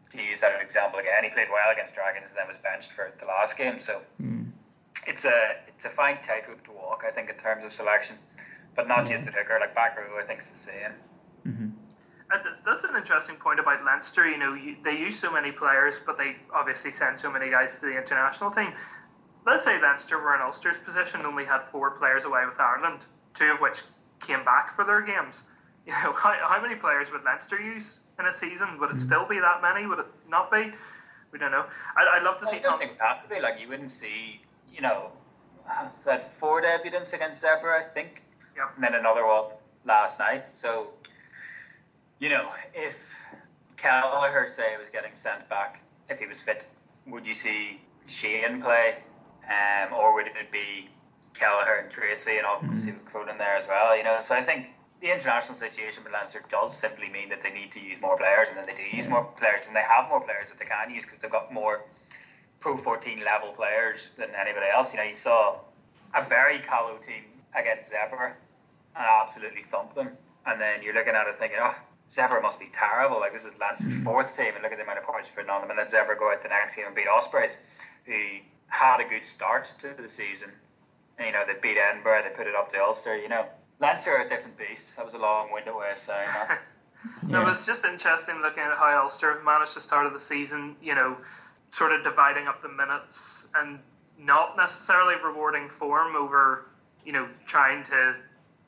to 0.10 0.18
use 0.24 0.41
that 0.41 0.56
an 0.56 0.62
example 0.62 1.00
again, 1.00 1.24
he 1.24 1.30
played 1.30 1.50
well 1.52 1.72
against 1.72 1.93
Dragons 1.93 2.30
and 2.30 2.38
then 2.38 2.48
was 2.48 2.58
benched 2.64 2.93
for 2.93 3.12
the 3.20 3.26
last 3.26 3.58
game. 3.58 3.80
So 3.80 4.02
mm. 4.22 4.47
It's 5.06 5.26
a 5.26 5.56
it's 5.68 5.86
a 5.86 5.89
fine 5.89 6.18
tightrope 6.22 6.64
to 6.66 6.72
walk, 6.72 7.04
I 7.08 7.12
think, 7.12 7.30
in 7.30 7.36
terms 7.36 7.64
of 7.64 7.72
selection, 7.72 8.16
but 8.76 8.88
not 8.88 9.06
mm. 9.06 9.10
just 9.10 9.26
the 9.26 9.32
hooker. 9.32 9.58
Like 9.60 9.76
back 9.76 9.98
row, 9.98 10.20
I 10.20 10.24
think 10.26 10.41
is 10.41 10.50
the 10.50 10.56
same. 10.56 10.91
Mm-hmm. 11.48 11.70
that's 12.66 12.84
an 12.84 12.95
interesting 12.98 13.36
point 13.36 13.60
about 13.60 13.86
Leinster. 13.86 14.30
You 14.30 14.38
know, 14.38 14.54
you, 14.54 14.76
they 14.84 14.98
use 14.98 15.18
so 15.18 15.32
many 15.32 15.52
players, 15.52 16.00
but 16.06 16.18
they 16.18 16.36
obviously 16.54 16.91
send 16.91 17.20
so 17.20 17.32
many 17.32 17.50
guys 17.50 17.80
to 17.80 17.86
the 17.86 17.98
international 17.98 18.52
team. 18.52 18.74
Let's 19.45 19.64
say 19.64 19.82
Leinster 19.82 20.20
were 20.20 20.36
in 20.36 20.41
Ulster's 20.41 20.78
position, 20.78 21.20
and 21.22 21.28
only 21.28 21.45
had 21.45 21.64
four 21.64 21.91
players 21.91 22.26
away 22.26 22.45
with 22.45 22.60
Ireland, 22.60 23.06
two 23.34 23.52
of 23.52 23.62
which 23.62 23.84
came 24.20 24.43
back 24.43 24.76
for 24.76 24.84
their 24.84 25.02
games. 25.02 25.43
You 25.88 25.93
know, 25.93 26.12
how, 26.12 26.36
how 26.45 26.62
many 26.62 26.76
players 26.76 27.14
would 27.14 27.24
Leinster 27.24 27.62
use 27.62 28.00
in 28.20 28.26
a 28.26 28.32
season? 28.34 28.78
Would 28.78 28.89
it 28.89 28.98
mm. 28.98 29.00
still 29.00 29.26
be 29.26 29.39
that 29.39 29.62
many? 29.62 29.88
Would 29.88 30.00
it 30.00 30.06
not 30.28 30.52
be? 30.52 30.74
We 31.32 31.39
don't 31.39 31.52
know. 31.52 31.66
I'd, 31.95 32.18
I'd 32.18 32.24
love 32.24 32.38
to 32.39 32.45
well, 32.45 32.54
see. 32.54 32.60
I 32.60 32.62
don't 32.62 32.80
think 32.80 32.91
it 32.91 32.98
have 33.00 33.22
to 33.22 33.30
be. 33.30 33.39
Like 33.39 33.62
you 33.62 33.70
wouldn't 33.70 33.91
see, 33.91 34.41
you 34.78 34.84
know, 34.84 35.09
that 36.05 36.32
four 36.34 36.61
debutants 36.61 37.13
against 37.13 37.43
Zebre, 37.43 37.78
I 37.78 37.84
think. 37.84 38.21
Yeah. 38.55 38.69
And 38.75 38.84
then 38.84 38.93
another 38.93 39.25
one 39.25 39.45
last 39.86 40.19
night. 40.19 40.47
So, 40.47 40.88
you 42.19 42.30
know, 42.30 42.47
if 42.73 43.13
Kelleher 43.75 44.45
say 44.45 44.78
was 44.78 44.89
getting 44.89 45.13
sent 45.13 45.49
back, 45.49 45.82
if 46.09 46.19
he 46.19 46.28
was 46.28 46.39
fit, 46.39 46.65
would 47.07 47.25
you 47.25 47.34
see 47.34 47.82
Shane 48.07 48.61
play, 48.61 48.95
um, 49.49 49.93
or 49.93 50.13
would 50.13 50.28
it 50.28 50.51
be 50.51 50.89
Kelleher 51.34 51.82
and 51.82 51.91
Tracy 51.91 52.38
and 52.38 52.45
obviously 52.45 52.91
mm-hmm. 52.91 53.19
with 53.19 53.30
in 53.30 53.38
there 53.38 53.55
as 53.55 53.67
well? 53.67 53.97
You 53.97 54.03
know, 54.03 54.17
so 54.21 54.36
I 54.36 54.43
think 54.43 54.67
the 55.01 55.11
international 55.11 55.55
situation 55.55 56.03
with 56.03 56.13
Leinster 56.13 56.43
does 56.49 56.75
simply 56.75 57.09
mean 57.09 57.30
that 57.30 57.43
they 57.43 57.51
need 57.51 57.71
to 57.71 57.80
use 57.80 57.99
more 57.99 58.17
players, 58.17 58.47
and 58.49 58.57
then 58.57 58.65
they 58.65 58.73
do 58.73 58.95
use 58.95 59.07
more 59.07 59.23
players, 59.23 59.67
and 59.67 59.75
they 59.75 59.82
have 59.82 60.07
more 60.09 60.21
players 60.21 60.49
that 60.49 60.59
they 60.59 60.65
can 60.65 60.89
use 60.89 61.03
because 61.03 61.19
they've 61.19 61.32
got 61.32 61.53
more 61.53 61.82
Pro 62.60 62.78
14 62.78 63.24
level 63.24 63.49
players 63.49 64.12
than 64.18 64.30
anybody 64.39 64.66
else. 64.74 64.93
You 64.93 64.99
know, 64.99 65.05
you 65.05 65.14
saw 65.14 65.58
a 66.16 66.24
very 66.24 66.60
callow 66.60 66.97
team 66.97 67.24
against 67.55 67.91
Zebre 67.91 68.34
and 68.95 69.05
absolutely 69.22 69.62
thump 69.62 69.93
them, 69.93 70.10
and 70.45 70.60
then 70.60 70.82
you're 70.82 70.93
looking 70.93 71.14
at 71.14 71.28
it 71.28 71.38
thinking, 71.38 71.60
oh, 71.62 71.76
Zebre 72.10 72.41
must 72.41 72.60
be 72.60 72.70
terrible. 72.72 73.20
Like 73.20 73.34
this 73.34 73.45
is 73.45 73.53
Leinster's 73.60 73.93
mm. 73.93 74.03
fourth 74.03 74.36
team, 74.36 74.53
and 74.53 74.64
look 74.64 74.72
at 74.72 74.78
the 74.78 74.84
amount 74.84 74.99
of 74.99 75.05
points 75.05 75.30
putting 75.30 75.49
on 75.49 75.62
them, 75.62 75.70
and 75.70 75.80
then 75.80 75.88
Zebre 75.88 76.18
go 76.18 76.32
out 76.32 76.41
the 76.41 76.49
next 76.49 76.76
game 76.76 76.86
and 76.88 76.95
beat 76.95 77.08
Ospreys, 77.08 77.58
who 78.05 78.14
had 78.70 78.99
a 78.99 79.08
good 79.08 79.26
start 79.26 79.74
to 79.80 79.93
the 80.01 80.10
season. 80.10 80.49
And, 81.18 81.28
you 81.28 81.34
know, 81.34 81.43
they 81.45 81.53
beat 81.62 81.78
Edinburgh, 81.78 82.24
they 82.24 82.30
put 82.30 82.47
it 82.47 82.55
up 82.55 82.70
to 82.70 82.78
Ulster. 82.78 83.18
You 83.18 83.30
know, 83.30 83.45
Leinster 83.80 84.12
are 84.12 84.26
a 84.26 84.30
different 84.30 84.58
beast. 84.58 84.95
That 84.95 85.05
was 85.05 85.14
a 85.14 85.18
long-winded 85.18 85.74
way 85.76 85.91
of 85.91 85.97
saying 85.97 86.30
that. 86.34 86.60
no, 87.28 87.39
yeah. 87.39 87.45
it 87.45 87.49
was 87.49 87.66
just 87.66 87.86
interesting 87.86 88.41
looking 88.41 88.64
at 88.64 88.78
how 88.78 89.01
Ulster 89.03 89.41
managed 89.45 89.74
to 89.74 89.82
start 89.82 90.05
of 90.05 90.14
the 90.14 90.20
season. 90.20 90.76
You 90.82 90.95
know, 90.95 91.18
sort 91.78 91.91
of 91.91 92.03
dividing 92.03 92.47
up 92.47 92.59
the 92.63 92.69
minutes 92.69 93.49
and 93.53 93.78
not 94.19 94.57
necessarily 94.57 95.13
rewarding 95.23 95.69
form 95.69 96.15
over, 96.15 96.65
you 97.05 97.11
know, 97.13 97.28
trying 97.45 97.84
to 97.84 98.15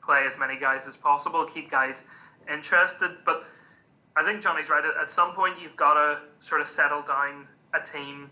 play 0.00 0.22
as 0.24 0.38
many 0.38 0.56
guys 0.56 0.86
as 0.86 0.96
possible, 0.96 1.44
keep 1.44 1.68
guys 1.68 2.04
interested. 2.48 3.10
But 3.24 3.42
I 4.16 4.22
think 4.22 4.40
Johnny's 4.40 4.68
right. 4.70 4.84
At 5.00 5.10
some 5.10 5.32
point, 5.32 5.56
you've 5.60 5.74
got 5.74 5.94
to 5.94 6.20
sort 6.38 6.60
of 6.60 6.68
settle 6.68 7.02
down 7.02 7.48
a 7.74 7.80
team. 7.80 8.30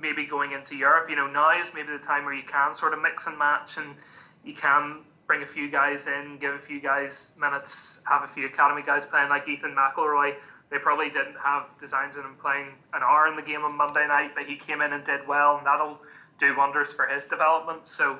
Maybe 0.00 0.24
going 0.24 0.52
into 0.52 0.76
Europe, 0.76 1.10
you 1.10 1.16
know, 1.16 1.26
now 1.26 1.60
is 1.60 1.72
maybe 1.74 1.90
the 1.90 1.98
time 1.98 2.24
where 2.24 2.32
you 2.32 2.44
can 2.44 2.72
sort 2.72 2.94
of 2.94 3.02
mix 3.02 3.26
and 3.26 3.36
match, 3.36 3.78
and 3.78 3.96
you 4.44 4.54
can 4.54 5.00
bring 5.26 5.42
a 5.42 5.46
few 5.46 5.68
guys 5.68 6.06
in, 6.06 6.38
give 6.38 6.54
a 6.54 6.58
few 6.58 6.80
guys 6.80 7.32
minutes, 7.38 8.00
have 8.08 8.22
a 8.22 8.28
few 8.28 8.46
academy 8.46 8.82
guys 8.82 9.04
playing 9.04 9.28
like 9.28 9.46
Ethan 9.48 9.74
McIlroy. 9.74 10.36
They 10.70 10.78
probably 10.78 11.10
didn't 11.10 11.36
have 11.42 11.66
designs 11.80 12.16
in 12.16 12.22
him 12.22 12.36
playing 12.40 12.68
an 12.94 13.02
hour 13.02 13.26
in 13.26 13.36
the 13.36 13.42
game 13.42 13.64
on 13.64 13.76
Monday 13.76 14.06
night, 14.06 14.32
but 14.34 14.44
he 14.44 14.56
came 14.56 14.80
in 14.80 14.92
and 14.92 15.02
did 15.04 15.26
well, 15.26 15.58
and 15.58 15.66
that'll 15.66 15.98
do 16.38 16.56
wonders 16.56 16.92
for 16.92 17.06
his 17.06 17.26
development. 17.26 17.88
So 17.88 18.18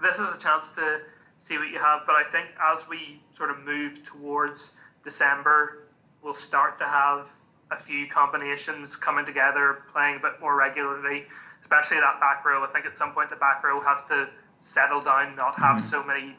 this 0.00 0.18
is 0.18 0.36
a 0.36 0.38
chance 0.38 0.70
to 0.70 1.00
see 1.36 1.58
what 1.58 1.68
you 1.68 1.78
have. 1.78 2.02
But 2.06 2.16
I 2.16 2.24
think 2.24 2.48
as 2.62 2.88
we 2.88 3.20
sort 3.32 3.50
of 3.50 3.58
move 3.64 4.02
towards 4.04 4.74
December, 5.02 5.84
we'll 6.22 6.34
start 6.34 6.78
to 6.78 6.84
have 6.84 7.28
a 7.70 7.76
few 7.76 8.06
combinations 8.08 8.96
coming 8.96 9.26
together, 9.26 9.82
playing 9.92 10.16
a 10.16 10.20
bit 10.20 10.40
more 10.40 10.56
regularly, 10.56 11.24
especially 11.60 11.98
that 11.98 12.20
back 12.20 12.44
row. 12.44 12.62
I 12.64 12.66
think 12.68 12.86
at 12.86 12.96
some 12.96 13.12
point 13.12 13.30
the 13.30 13.36
back 13.36 13.62
row 13.62 13.80
has 13.80 14.04
to 14.04 14.28
settle 14.60 15.00
down, 15.00 15.36
not 15.36 15.54
have 15.56 15.76
mm-hmm. 15.76 15.86
so 15.86 16.02
many 16.02 16.34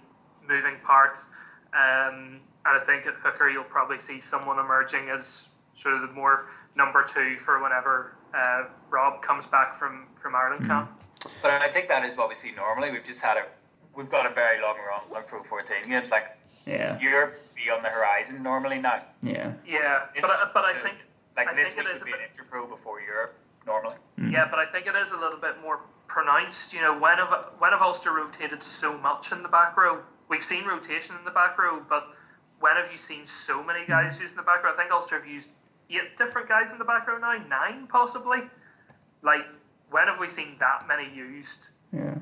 moving 0.47 0.75
parts. 0.83 1.27
Um, 1.73 2.39
and 2.65 2.81
I 2.81 2.83
think 2.85 3.05
at 3.05 3.15
hooker 3.15 3.49
you'll 3.49 3.63
probably 3.63 3.99
see 3.99 4.19
someone 4.19 4.59
emerging 4.59 5.09
as 5.09 5.49
sort 5.75 5.95
of 5.95 6.01
the 6.01 6.13
more 6.13 6.47
number 6.75 7.03
two 7.03 7.37
for 7.37 7.61
whenever 7.61 8.15
uh, 8.33 8.65
Rob 8.89 9.21
comes 9.21 9.45
back 9.47 9.77
from 9.77 10.07
from 10.21 10.35
Ireland 10.35 10.63
mm-hmm. 10.63 10.71
camp. 10.71 11.03
But 11.41 11.51
I 11.51 11.67
think 11.69 11.87
that 11.87 12.05
is 12.05 12.15
what 12.15 12.29
we 12.29 12.35
see 12.35 12.51
normally. 12.55 12.91
We've 12.91 13.03
just 13.03 13.21
had 13.21 13.37
a 13.37 13.45
we've 13.95 14.09
got 14.09 14.25
a 14.25 14.33
very 14.33 14.61
long 14.61 14.77
run 14.77 15.01
on 15.15 15.23
Pro 15.27 15.41
14 15.41 15.89
games. 15.89 16.11
Like 16.11 16.37
yeah, 16.65 16.99
you're 16.99 17.33
be 17.55 17.69
on 17.71 17.81
the 17.81 17.89
horizon 17.89 18.43
normally 18.43 18.79
now. 18.79 19.01
Yeah, 19.21 19.53
yeah. 19.65 20.05
This, 20.13 20.21
but 20.21 20.31
uh, 20.31 20.49
but 20.53 20.65
so, 20.65 20.71
I 20.71 20.73
think 20.83 20.97
like 21.35 21.47
I 21.47 21.53
this 21.53 21.73
think 21.73 21.87
week 21.87 21.95
would 21.95 22.05
be 22.05 22.11
bit, 22.11 22.21
an 22.21 22.45
Interpro 22.45 22.69
before 22.69 23.01
Europe 23.01 23.35
normally. 23.65 23.95
Mm-hmm. 24.19 24.31
Yeah, 24.31 24.47
but 24.49 24.59
I 24.59 24.65
think 24.65 24.87
it 24.87 24.95
is 24.95 25.11
a 25.11 25.17
little 25.17 25.39
bit 25.39 25.61
more 25.61 25.79
pronounced. 26.07 26.73
You 26.73 26.81
know, 26.81 26.97
when 26.97 27.17
have 27.17 27.45
when 27.59 27.71
have 27.71 27.81
Ulster 27.81 28.11
rotated 28.13 28.63
so 28.63 28.97
much 28.97 29.31
in 29.31 29.43
the 29.43 29.49
back 29.49 29.77
row? 29.77 29.99
We've 30.29 30.43
seen 30.43 30.65
rotation 30.65 31.15
in 31.17 31.25
the 31.25 31.31
back 31.31 31.57
row, 31.57 31.81
but 31.89 32.07
when 32.59 32.75
have 32.75 32.91
you 32.91 32.97
seen 32.97 33.25
so 33.25 33.63
many 33.63 33.85
guys 33.85 34.13
mm-hmm. 34.13 34.23
using 34.23 34.37
the 34.37 34.43
back 34.43 34.63
row? 34.63 34.71
I 34.71 34.75
think 34.75 34.91
Ulster 34.91 35.19
have 35.19 35.27
used 35.27 35.49
eight 35.89 36.17
different 36.17 36.47
guys 36.47 36.71
in 36.71 36.77
the 36.77 36.85
back 36.85 37.07
row 37.07 37.17
now, 37.17 37.37
nine 37.47 37.87
possibly. 37.87 38.41
Like, 39.21 39.45
when 39.89 40.07
have 40.07 40.19
we 40.19 40.29
seen 40.29 40.55
that 40.59 40.87
many 40.87 41.09
used 41.13 41.69
yeah. 41.93 42.13
in 42.13 42.19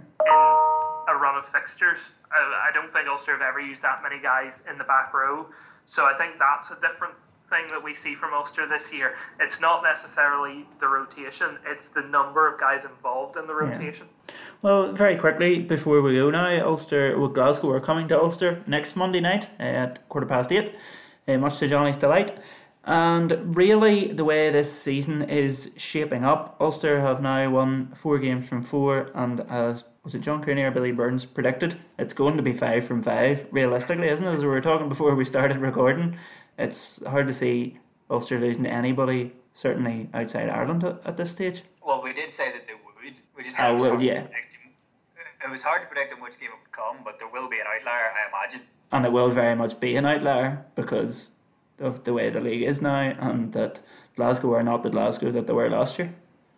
a 1.09 1.15
run 1.15 1.35
of 1.35 1.47
fixtures? 1.47 1.99
I, 2.31 2.69
I 2.69 2.71
don't 2.73 2.91
think 2.93 3.07
Ulster 3.07 3.33
have 3.33 3.41
ever 3.41 3.59
used 3.59 3.81
that 3.81 4.01
many 4.03 4.21
guys 4.21 4.63
in 4.69 4.77
the 4.77 4.83
back 4.83 5.13
row. 5.13 5.47
So 5.85 6.05
I 6.05 6.13
think 6.13 6.33
that's 6.39 6.71
a 6.71 6.79
different 6.81 7.13
thing 7.49 7.67
that 7.69 7.83
we 7.83 7.95
see 7.95 8.15
from 8.15 8.33
Ulster 8.33 8.67
this 8.67 8.93
year. 8.93 9.15
It's 9.39 9.59
not 9.61 9.83
necessarily 9.83 10.65
the 10.79 10.87
rotation; 10.87 11.57
it's 11.65 11.87
the 11.87 12.01
number 12.01 12.47
of 12.47 12.59
guys 12.59 12.85
involved 12.85 13.37
in 13.37 13.47
the 13.47 13.53
rotation. 13.53 14.07
Yeah. 14.27 14.33
Well, 14.61 14.91
very 14.93 15.15
quickly 15.15 15.59
before 15.59 16.01
we 16.01 16.15
go 16.15 16.29
now, 16.29 16.67
Ulster 16.67 17.17
with 17.17 17.33
Glasgow 17.33 17.71
are 17.71 17.79
coming 17.79 18.07
to 18.09 18.19
Ulster 18.19 18.63
next 18.67 18.95
Monday 18.95 19.21
night 19.21 19.47
at 19.59 20.07
quarter 20.09 20.27
past 20.27 20.51
eight, 20.51 20.73
uh, 21.27 21.37
much 21.37 21.59
to 21.59 21.67
Johnny's 21.67 21.97
delight. 21.97 22.37
And 22.87 23.57
really, 23.57 24.13
the 24.13 24.23
way 24.23 24.49
this 24.49 24.71
season 24.71 25.23
is 25.23 25.73
shaping 25.75 26.23
up, 26.23 26.55
Ulster 26.61 27.01
have 27.01 27.21
now 27.21 27.49
won 27.49 27.91
four 27.93 28.17
games 28.17 28.47
from 28.47 28.63
four, 28.63 29.11
and 29.13 29.41
as 29.41 29.83
was 30.05 30.15
it 30.15 30.21
John 30.21 30.41
Cooney 30.41 30.61
or 30.61 30.71
Billy 30.71 30.93
Burns 30.93 31.25
predicted, 31.25 31.75
it's 31.99 32.13
going 32.13 32.37
to 32.37 32.43
be 32.43 32.53
five 32.53 32.85
from 32.85 33.03
five, 33.03 33.45
realistically, 33.51 34.07
isn't 34.07 34.25
it? 34.25 34.33
As 34.33 34.41
we 34.41 34.47
were 34.47 34.61
talking 34.61 34.87
before 34.87 35.13
we 35.15 35.25
started 35.25 35.57
recording, 35.57 36.17
it's 36.57 37.03
hard 37.05 37.27
to 37.27 37.33
see 37.33 37.77
Ulster 38.09 38.39
losing 38.39 38.63
to 38.63 38.69
anybody, 38.69 39.33
certainly 39.53 40.09
outside 40.13 40.49
Ireland 40.49 40.83
at, 40.83 41.01
at 41.05 41.17
this 41.17 41.31
stage. 41.31 41.61
Well, 41.85 42.01
we 42.03 42.13
did 42.13 42.31
say 42.31 42.51
that 42.51 42.65
they 42.65 42.73
would. 42.73 43.13
We 43.35 43.43
just 43.43 43.57
said 43.57 43.79
it, 43.79 44.01
yeah. 44.01 44.23
it 45.43 45.49
was 45.49 45.63
hard 45.63 45.81
to 45.81 45.87
predict 45.87 46.11
in 46.11 46.19
which 46.19 46.39
game 46.39 46.49
it 46.49 46.59
would 46.61 46.71
come, 46.71 46.97
but 47.05 47.19
there 47.19 47.27
will 47.27 47.47
be 47.47 47.59
an 47.59 47.65
outlier, 47.67 48.11
I 48.11 48.27
imagine. 48.29 48.61
And 48.91 49.05
it 49.05 49.11
will 49.11 49.29
very 49.29 49.55
much 49.55 49.79
be 49.79 49.95
an 49.95 50.05
outlier 50.05 50.65
because 50.75 51.31
of 51.79 52.03
the 52.03 52.13
way 52.13 52.29
the 52.29 52.41
league 52.41 52.63
is 52.63 52.81
now, 52.81 53.15
and 53.19 53.53
that 53.53 53.79
Glasgow 54.15 54.55
are 54.55 54.63
not 54.63 54.83
the 54.83 54.89
Glasgow 54.89 55.31
that 55.31 55.45
they 55.45 55.53
were 55.53 55.69
last 55.69 55.99
year. 55.99 56.13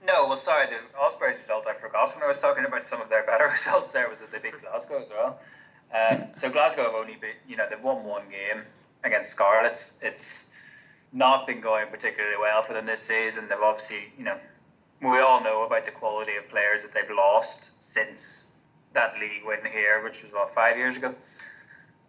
No, 0.06 0.28
well, 0.28 0.38
sorry, 0.38 0.66
the 0.68 0.78
Ospreys 0.98 1.38
result 1.38 1.68
I 1.68 1.74
forgot 1.74 2.16
when 2.16 2.24
I 2.24 2.28
was 2.28 2.40
talking 2.40 2.66
about 2.66 2.82
some 2.82 3.02
of 3.02 3.10
their 3.10 3.24
better 3.24 3.48
results. 3.52 3.92
There 3.92 4.10
was 4.10 4.20
that 4.20 4.32
they 4.32 4.40
beat 4.40 4.60
Glasgow 4.60 5.02
as 5.02 5.10
well. 5.10 5.40
Um, 5.94 6.28
so 6.34 6.50
Glasgow 6.50 6.84
have 6.84 6.94
only 6.94 7.18
beat, 7.20 7.36
you 7.48 7.58
know, 7.58 7.66
they've 7.70 7.82
won 7.82 8.04
one 8.04 8.24
game 8.30 8.64
against 9.04 9.32
Scarlets. 9.32 9.98
It's 10.02 10.50
not 11.12 11.48
been 11.48 11.60
going 11.60 11.88
particularly 11.88 12.38
well 12.40 12.62
for 12.64 12.74
them 12.74 12.86
this 12.86 13.02
season. 13.02 13.48
They've 13.48 13.60
obviously, 13.60 14.14
you 14.18 14.24
know, 14.24 14.38
we 15.02 15.20
all 15.20 15.44
know 15.44 15.64
about 15.64 15.86
the 15.86 15.92
quality 15.92 16.36
of 16.36 16.48
players 16.50 16.82
that 16.82 16.94
they've 16.94 17.16
lost 17.16 17.72
since 17.80 18.50
that 18.94 19.20
league 19.20 19.44
win 19.46 19.60
here, 19.72 20.04
which 20.04 20.22
was 20.24 20.32
about 20.32 20.54
five 20.54 20.78
years 20.78 20.98
ago. 20.98 21.16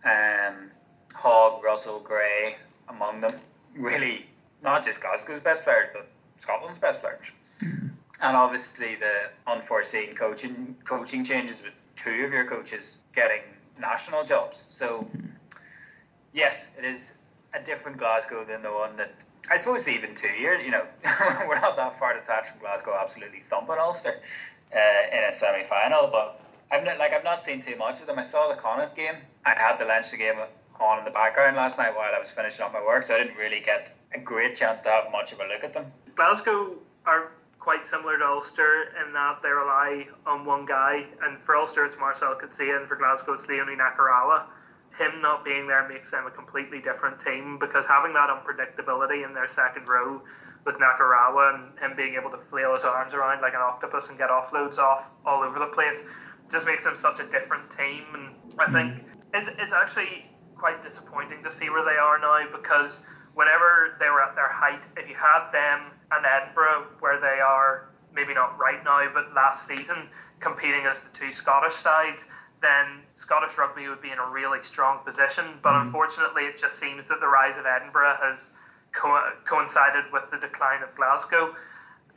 Um, 0.05 0.71
Hogg, 1.15 1.63
Russell, 1.63 2.01
Gray, 2.01 2.57
among 2.89 3.21
them. 3.21 3.33
Really, 3.77 4.27
not 4.65 4.85
just 4.85 5.01
Glasgow's 5.01 5.39
best 5.39 5.63
players, 5.63 5.91
but 5.93 6.09
Scotland's 6.39 6.81
best 6.81 7.01
players. 7.01 7.31
Mm-hmm. 7.63 7.87
And 8.21 8.37
obviously, 8.37 8.97
the 8.97 9.31
unforeseen 9.47 10.17
coaching 10.17 10.75
coaching 10.83 11.25
changes 11.25 11.63
with 11.63 11.73
two 11.95 12.25
of 12.25 12.33
your 12.33 12.45
coaches 12.45 12.99
getting 13.15 13.43
national 13.79 14.25
jobs. 14.25 14.67
So, 14.69 15.03
mm-hmm. 15.03 15.27
Yes, 16.33 16.71
it 16.79 16.85
is 16.85 17.15
a 17.55 17.61
different 17.61 17.99
Glasgow 17.99 18.45
than 18.45 18.63
the 18.63 18.71
one 18.71 18.97
that 18.97 19.13
I 19.51 19.57
suppose 19.57 19.89
even 19.89 20.15
two 20.15 20.29
years. 20.29 20.65
You 20.65 20.71
know, 20.71 20.85
we're 21.49 21.61
not 21.61 21.77
that 21.77 21.99
far 21.99 22.15
detached 22.15 22.51
from 22.51 22.61
Glasgow 22.61 22.97
absolutely 23.01 23.41
thumping 23.41 23.77
Ulster 23.79 24.21
uh, 24.75 25.17
in 25.17 25.25
a 25.25 25.33
semi 25.33 25.65
final, 25.65 26.09
but 26.09 26.41
I've 26.71 26.85
not 26.85 26.99
like 26.99 27.13
I've 27.13 27.25
not 27.25 27.41
seen 27.41 27.61
too 27.63 27.77
much 27.77 28.01
of 28.01 28.07
them. 28.07 28.19
I 28.19 28.23
saw 28.23 28.49
the 28.49 28.61
Connacht 28.61 28.97
game. 28.97 29.17
I 29.45 29.59
had 29.59 29.79
the 29.79 29.85
Leinster 29.85 30.17
game 30.17 30.37
on 30.79 30.99
in 30.99 31.05
the 31.05 31.11
background 31.11 31.57
last 31.57 31.79
night 31.79 31.95
while 31.95 32.15
I 32.15 32.19
was 32.19 32.31
finishing 32.31 32.65
up 32.65 32.73
my 32.73 32.83
work, 32.83 33.03
so 33.03 33.15
I 33.15 33.19
didn't 33.19 33.37
really 33.37 33.61
get 33.61 33.93
a 34.15 34.19
great 34.19 34.57
chance 34.57 34.81
to 34.83 34.89
have 34.89 35.11
much 35.11 35.33
of 35.33 35.41
a 35.41 35.45
look 35.47 35.65
at 35.65 35.73
them. 35.73 35.87
Glasgow 36.15 36.75
are 37.07 37.33
quite 37.59 37.85
similar 37.85 38.19
to 38.19 38.25
Ulster 38.25 38.95
in 39.05 39.13
that 39.13 39.43
they 39.43 39.51
rely 39.51 40.07
on 40.27 40.45
one 40.45 40.65
guy, 40.65 41.05
and 41.25 41.39
for 41.39 41.57
Ulster 41.57 41.85
it's 41.85 41.99
Marcel 41.99 42.35
Coetzee, 42.35 42.77
and 42.77 42.89
for 42.89 42.97
Glasgow 42.97 43.35
it's 43.35 43.49
Leone 43.49 43.77
Nakarawa. 43.77 44.45
Him 44.99 45.23
not 45.23 45.45
being 45.45 45.67
there 45.67 45.89
makes 45.89 46.11
them 46.11 46.27
a 46.27 46.31
completely 46.31 46.81
different 46.81 47.21
team 47.21 47.59
because 47.59 47.87
having 47.87 48.13
that 48.15 48.29
unpredictability 48.29 49.25
in 49.25 49.35
their 49.35 49.49
second 49.49 49.89
row 49.89 50.21
with 50.67 50.77
Nakarawa 50.77 51.55
and 51.55 51.79
him 51.79 51.97
being 51.97 52.15
able 52.15 52.31
to 52.31 52.39
flail 52.39 52.75
his 52.75 52.85
arms 52.85 53.15
around 53.15 53.41
like 53.41 53.55
an 53.55 53.61
octopus 53.61 54.09
and 54.09 54.19
get 54.19 54.31
offloads 54.31 54.79
off 54.79 55.07
all 55.25 55.43
over 55.43 55.59
the 55.59 55.67
place 55.67 56.03
just 56.51 56.67
makes 56.67 56.85
them 56.85 56.97
such 56.97 57.21
a 57.21 57.27
different 57.27 57.71
team. 57.71 58.05
And 58.15 58.31
I 58.59 58.65
mm-hmm. 58.65 58.73
think 58.73 59.05
it's, 59.33 59.49
it's 59.59 59.73
actually 59.73 60.27
quite 60.57 60.83
disappointing 60.83 61.43
to 61.43 61.51
see 61.51 61.71
where 61.71 61.85
they 61.85 61.97
are 61.97 62.19
now 62.19 62.45
because 62.51 63.05
whenever 63.35 63.97
they 63.99 64.11
were 64.11 64.23
at 64.23 64.35
their 64.35 64.49
height, 64.49 64.85
if 64.97 65.09
you 65.09 65.15
had 65.15 65.51
them 65.53 65.93
and 66.13 66.27
Edinburgh 66.27 66.87
where 66.99 67.21
they 67.21 67.41
are, 67.41 67.91
maybe 68.13 68.35
not 68.35 68.59
right 68.59 68.85
now, 68.85 69.07
but 69.15 69.33
last 69.35 69.67
season, 69.67 70.09
competing 70.41 70.85
as 70.85 71.05
the 71.05 71.17
two 71.17 71.33
Scottish 71.33 71.75
sides, 71.75 72.27
then 72.63 73.03
Scottish 73.15 73.57
rugby 73.57 73.89
would 73.89 74.03
be 74.03 74.11
in 74.11 74.19
a 74.19 74.29
really 74.29 74.63
strong 74.63 74.99
position. 75.05 75.45
But 75.63 75.73
mm. 75.73 75.83
unfortunately, 75.83 76.45
it 76.45 76.59
just 76.59 76.79
seems 76.79 77.07
that 77.07 77.21
the 77.21 77.29
rise 77.29 77.57
of 77.57 77.67
Edinburgh 77.67 78.17
has 78.23 78.53
co- 78.93 79.33
coincided 79.45 80.05
with 80.13 80.31
the 80.31 80.39
decline 80.39 80.83
of 80.83 80.95
Glasgow. 80.95 81.55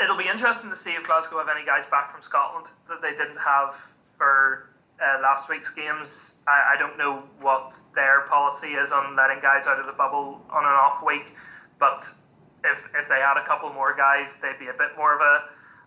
It'll 0.01 0.17
be 0.17 0.27
interesting 0.27 0.69
to 0.69 0.75
see 0.75 0.91
if 0.91 1.03
Glasgow 1.03 1.37
have 1.37 1.49
any 1.49 1.65
guys 1.65 1.85
back 1.85 2.11
from 2.11 2.21
Scotland 2.21 2.67
that 2.89 3.01
they 3.01 3.11
didn't 3.11 3.37
have 3.37 3.75
for 4.17 4.69
uh, 5.01 5.21
last 5.21 5.49
week's 5.49 5.69
games. 5.69 6.35
I, 6.47 6.73
I 6.75 6.77
don't 6.77 6.97
know 6.97 7.23
what 7.41 7.79
their 7.95 8.21
policy 8.21 8.73
is 8.73 8.91
on 8.91 9.15
letting 9.15 9.39
guys 9.41 9.67
out 9.67 9.79
of 9.79 9.85
the 9.85 9.91
bubble 9.93 10.41
on 10.49 10.63
an 10.63 10.71
off 10.71 11.03
week, 11.05 11.33
but 11.79 12.07
if 12.63 12.79
if 12.95 13.07
they 13.07 13.19
had 13.19 13.37
a 13.37 13.45
couple 13.45 13.71
more 13.73 13.95
guys, 13.95 14.37
they'd 14.41 14.59
be 14.59 14.67
a 14.67 14.73
bit 14.73 14.95
more 14.97 15.13
of 15.13 15.21
a 15.21 15.43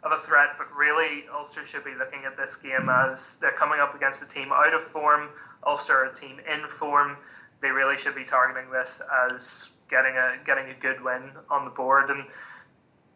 of 0.06 0.12
a 0.12 0.22
threat. 0.22 0.50
But 0.58 0.74
really, 0.74 1.24
Ulster 1.32 1.64
should 1.64 1.84
be 1.84 1.94
looking 1.94 2.24
at 2.24 2.36
this 2.36 2.56
game 2.56 2.88
as 2.88 3.36
they're 3.38 3.52
coming 3.52 3.80
up 3.80 3.94
against 3.94 4.22
a 4.22 4.28
team 4.28 4.50
out 4.52 4.74
of 4.74 4.82
form. 4.84 5.28
Ulster, 5.66 6.04
a 6.04 6.14
team 6.14 6.40
in 6.40 6.68
form. 6.68 7.16
They 7.60 7.70
really 7.70 7.96
should 7.96 8.14
be 8.14 8.24
targeting 8.24 8.70
this 8.70 9.02
as 9.30 9.70
getting 9.90 10.16
a 10.16 10.36
getting 10.44 10.70
a 10.70 10.74
good 10.74 11.02
win 11.02 11.22
on 11.50 11.64
the 11.64 11.70
board. 11.70 12.10
And 12.10 12.24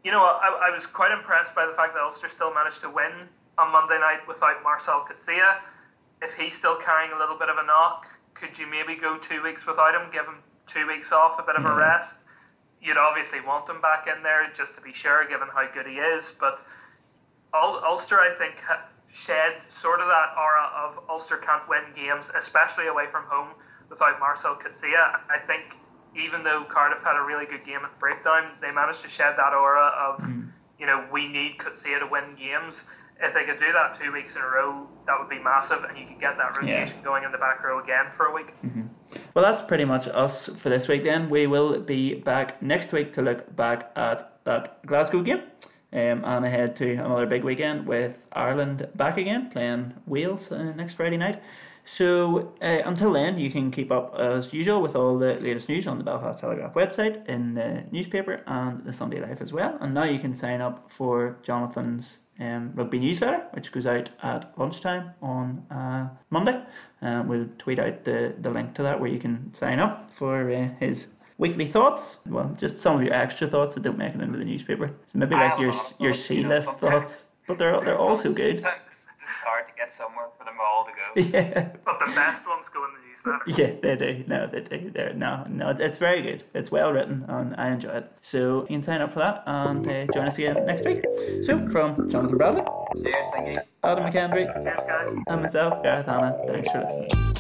you 0.05 0.11
know, 0.11 0.22
I, 0.22 0.68
I 0.68 0.70
was 0.70 0.86
quite 0.86 1.12
impressed 1.12 1.55
by 1.55 1.66
the 1.66 1.72
fact 1.72 1.95
that 1.95 2.03
Ulster 2.03 2.28
still 2.28 2.55
managed 2.55 2.80
to 2.82 2.91
win 2.91 3.12
on 3.59 3.72
Monday 3.72 3.99
night 3.99 4.26
without 4.26 4.62
Marcel 4.62 5.07
Coetzee. 5.09 5.41
If 6.22 6.34
he's 6.34 6.57
still 6.57 6.76
carrying 6.76 7.12
a 7.12 7.18
little 7.18 7.36
bit 7.36 7.49
of 7.49 7.57
a 7.59 7.66
knock, 7.66 8.07
could 8.34 8.59
you 8.59 8.66
maybe 8.66 8.95
go 8.95 9.18
two 9.18 9.43
weeks 9.43 9.66
without 9.66 9.95
him, 9.95 10.11
give 10.12 10.24
him 10.24 10.36
two 10.66 10.86
weeks 10.86 11.12
off, 11.12 11.38
a 11.38 11.43
bit 11.43 11.57
of 11.57 11.64
a 11.64 11.68
mm-hmm. 11.68 11.78
rest? 11.78 12.24
You'd 12.83 12.97
obviously 12.97 13.41
want 13.41 13.68
him 13.68 13.81
back 13.81 14.07
in 14.07 14.22
there 14.22 14.51
just 14.55 14.74
to 14.76 14.81
be 14.81 14.93
sure, 14.93 15.26
given 15.28 15.49
how 15.53 15.68
good 15.72 15.87
he 15.87 15.95
is. 15.95 16.35
But 16.39 16.64
Ulster, 17.53 18.20
I 18.20 18.35
think, 18.35 18.62
shed 19.12 19.61
sort 19.68 20.01
of 20.01 20.07
that 20.07 20.35
aura 20.39 20.70
of 20.74 21.01
Ulster 21.09 21.37
can't 21.37 21.68
win 21.68 21.83
games, 21.95 22.31
especially 22.37 22.87
away 22.87 23.07
from 23.11 23.24
home, 23.24 23.49
without 23.89 24.18
Marcel 24.18 24.57
Coetzee. 24.57 24.95
I 24.95 25.39
think 25.39 25.76
even 26.16 26.43
though 26.43 26.64
Cardiff 26.64 27.03
had 27.03 27.16
a 27.16 27.22
really 27.22 27.47
good 27.47 27.64
game 27.64 27.81
at 27.85 27.99
breakdown, 27.99 28.53
they 28.61 28.70
managed 28.70 29.03
to 29.03 29.09
shed 29.09 29.37
that 29.37 29.53
aura 29.53 29.93
of, 29.99 30.20
mm. 30.20 30.49
you 30.78 30.87
know, 30.87 31.05
we 31.12 31.28
need 31.28 31.59
Coetzee 31.59 31.99
to 31.99 32.07
win 32.07 32.35
games 32.39 32.87
if 33.22 33.35
they 33.35 33.45
could 33.45 33.59
do 33.59 33.72
that 33.72 33.95
two 33.95 34.12
weeks 34.12 34.37
in 34.37 34.43
a 34.43 34.47
row, 34.47 34.87
that 35.07 35.18
would 35.18 35.28
be 35.28 35.39
massive, 35.39 35.85
and 35.85 35.99
you 35.99 36.07
could 36.07 36.20
get 36.20 36.37
that 36.39 36.57
rotation 36.57 36.97
yeah. 36.99 37.05
going 37.05 37.24
in 37.24 37.33
the 37.33 37.39
back 37.39 37.62
row 37.62 37.83
again 37.83 38.09
for 38.09 38.26
a 38.26 38.35
week. 38.35 38.55
Mm-hmm. 38.64 38.83
Well, 39.34 39.44
that's 39.44 39.62
pretty 39.62 39.84
much 39.84 40.08
us 40.08 40.48
for 40.48 40.68
this 40.68 40.88
week. 40.88 41.04
Then 41.04 41.30
we 41.30 41.46
will 41.46 41.80
be 41.80 42.14
back 42.14 42.62
next 42.62 42.92
week 42.92 43.12
to 43.14 43.22
look 43.22 43.54
back 43.56 43.90
at 43.96 44.44
that 44.44 44.84
Glasgow 44.86 45.22
game. 45.22 45.42
Um, 45.92 46.24
and 46.24 46.44
ahead 46.44 46.76
to 46.76 46.92
another 46.92 47.26
big 47.26 47.42
weekend 47.42 47.88
with 47.88 48.28
Ireland 48.32 48.88
back 48.94 49.18
again 49.18 49.50
playing 49.50 49.94
Wales 50.06 50.52
uh, 50.52 50.72
next 50.76 50.94
Friday 50.94 51.16
night. 51.16 51.42
So 51.82 52.52
uh, 52.62 52.82
until 52.84 53.12
then, 53.12 53.38
you 53.38 53.50
can 53.50 53.72
keep 53.72 53.90
up 53.90 54.14
as 54.16 54.52
usual 54.52 54.80
with 54.82 54.94
all 54.94 55.18
the 55.18 55.34
latest 55.40 55.68
news 55.68 55.88
on 55.88 55.98
the 55.98 56.04
Belfast 56.04 56.38
Telegraph 56.38 56.74
website, 56.74 57.26
in 57.26 57.54
the 57.54 57.84
newspaper, 57.90 58.42
and 58.46 58.84
the 58.84 58.92
Sunday 58.92 59.20
Life 59.20 59.40
as 59.40 59.52
well. 59.52 59.76
And 59.80 59.92
now 59.92 60.04
you 60.04 60.20
can 60.20 60.32
sign 60.32 60.61
up 60.61 60.88
for 60.90 61.38
Jonathan's 61.42 62.20
um, 62.41 62.72
rugby 62.74 62.99
newsletter, 62.99 63.43
which 63.53 63.70
goes 63.72 63.86
out 63.86 64.11
at 64.22 64.53
lunchtime 64.59 65.11
on 65.22 65.64
uh, 65.70 66.09
Monday. 66.30 66.61
Uh, 67.03 67.22
we'll 67.26 67.49
tweet 67.59 67.78
out 67.78 68.05
the, 68.05 68.34
the 68.41 68.51
link 68.51 68.74
to 68.74 68.82
that 68.82 69.01
where 69.01 69.11
you 69.11 69.18
can 69.18 69.53
sign 69.55 69.78
up 69.78 70.12
for 70.12 70.51
uh, 70.51 70.68
his 70.80 71.09
weekly 71.38 71.66
thoughts. 71.66 72.18
Well, 72.26 72.55
just 72.59 72.80
some 72.80 72.97
of 72.97 73.03
your 73.03 73.14
extra 73.14 73.47
thoughts 73.47 73.74
that 73.74 73.82
don't 73.82 73.99
make 73.99 74.14
it 74.14 74.20
into 74.20 74.38
the 74.38 74.45
newspaper. 74.45 74.91
So 75.09 75.18
maybe 75.18 75.34
like 75.34 75.59
your 75.59 75.72
your 75.99 76.14
C 76.14 76.45
list 76.45 76.72
thoughts, 76.74 77.28
but 77.47 77.59
they're 77.59 77.80
they're 77.80 77.99
also 78.09 78.32
good 78.32 78.57
It's 78.57 78.66
hard 79.45 79.66
to 79.66 79.72
get 79.76 79.93
somewhere 79.93 80.26
for 80.36 80.45
them 80.45 80.57
all 80.61 80.84
to 80.84 80.93
go. 80.93 80.99
Yeah. 81.38 81.70
But 81.84 81.99
the 81.99 82.12
best 82.14 82.47
ones 82.47 82.68
go 82.68 82.84
in 82.84 82.91
the 82.95 82.99
Yeah, 83.46 83.72
they 83.82 83.96
do. 83.96 84.24
No, 84.26 84.46
they 84.46 84.61
do. 84.61 84.90
They're, 84.90 85.14
no, 85.14 85.44
no, 85.48 85.70
it's 85.70 85.98
very 85.98 86.22
good. 86.22 86.44
It's 86.54 86.70
well 86.70 86.92
written 86.92 87.24
and 87.28 87.54
I 87.56 87.70
enjoy 87.70 87.90
it. 87.90 88.12
So 88.20 88.62
you 88.62 88.68
can 88.68 88.82
sign 88.82 89.00
up 89.02 89.12
for 89.12 89.20
that 89.20 89.42
and 89.46 89.86
uh, 89.86 90.06
join 90.12 90.26
us 90.26 90.38
again 90.38 90.64
next 90.66 90.84
week. 90.84 91.04
So 91.42 91.68
from 91.68 92.08
Jonathan 92.08 92.38
Bradley. 92.38 92.62
Cheers, 93.02 93.26
thank 93.32 93.54
you. 93.54 93.62
Adam 93.84 94.04
McKendry. 94.04 94.52
Cheers, 94.64 94.80
guys. 94.86 95.14
And 95.28 95.42
myself, 95.42 95.82
Gareth 95.82 96.06
Hanna. 96.06 96.36
Thanks 96.46 96.70
for 96.70 96.84
listening. 96.84 97.39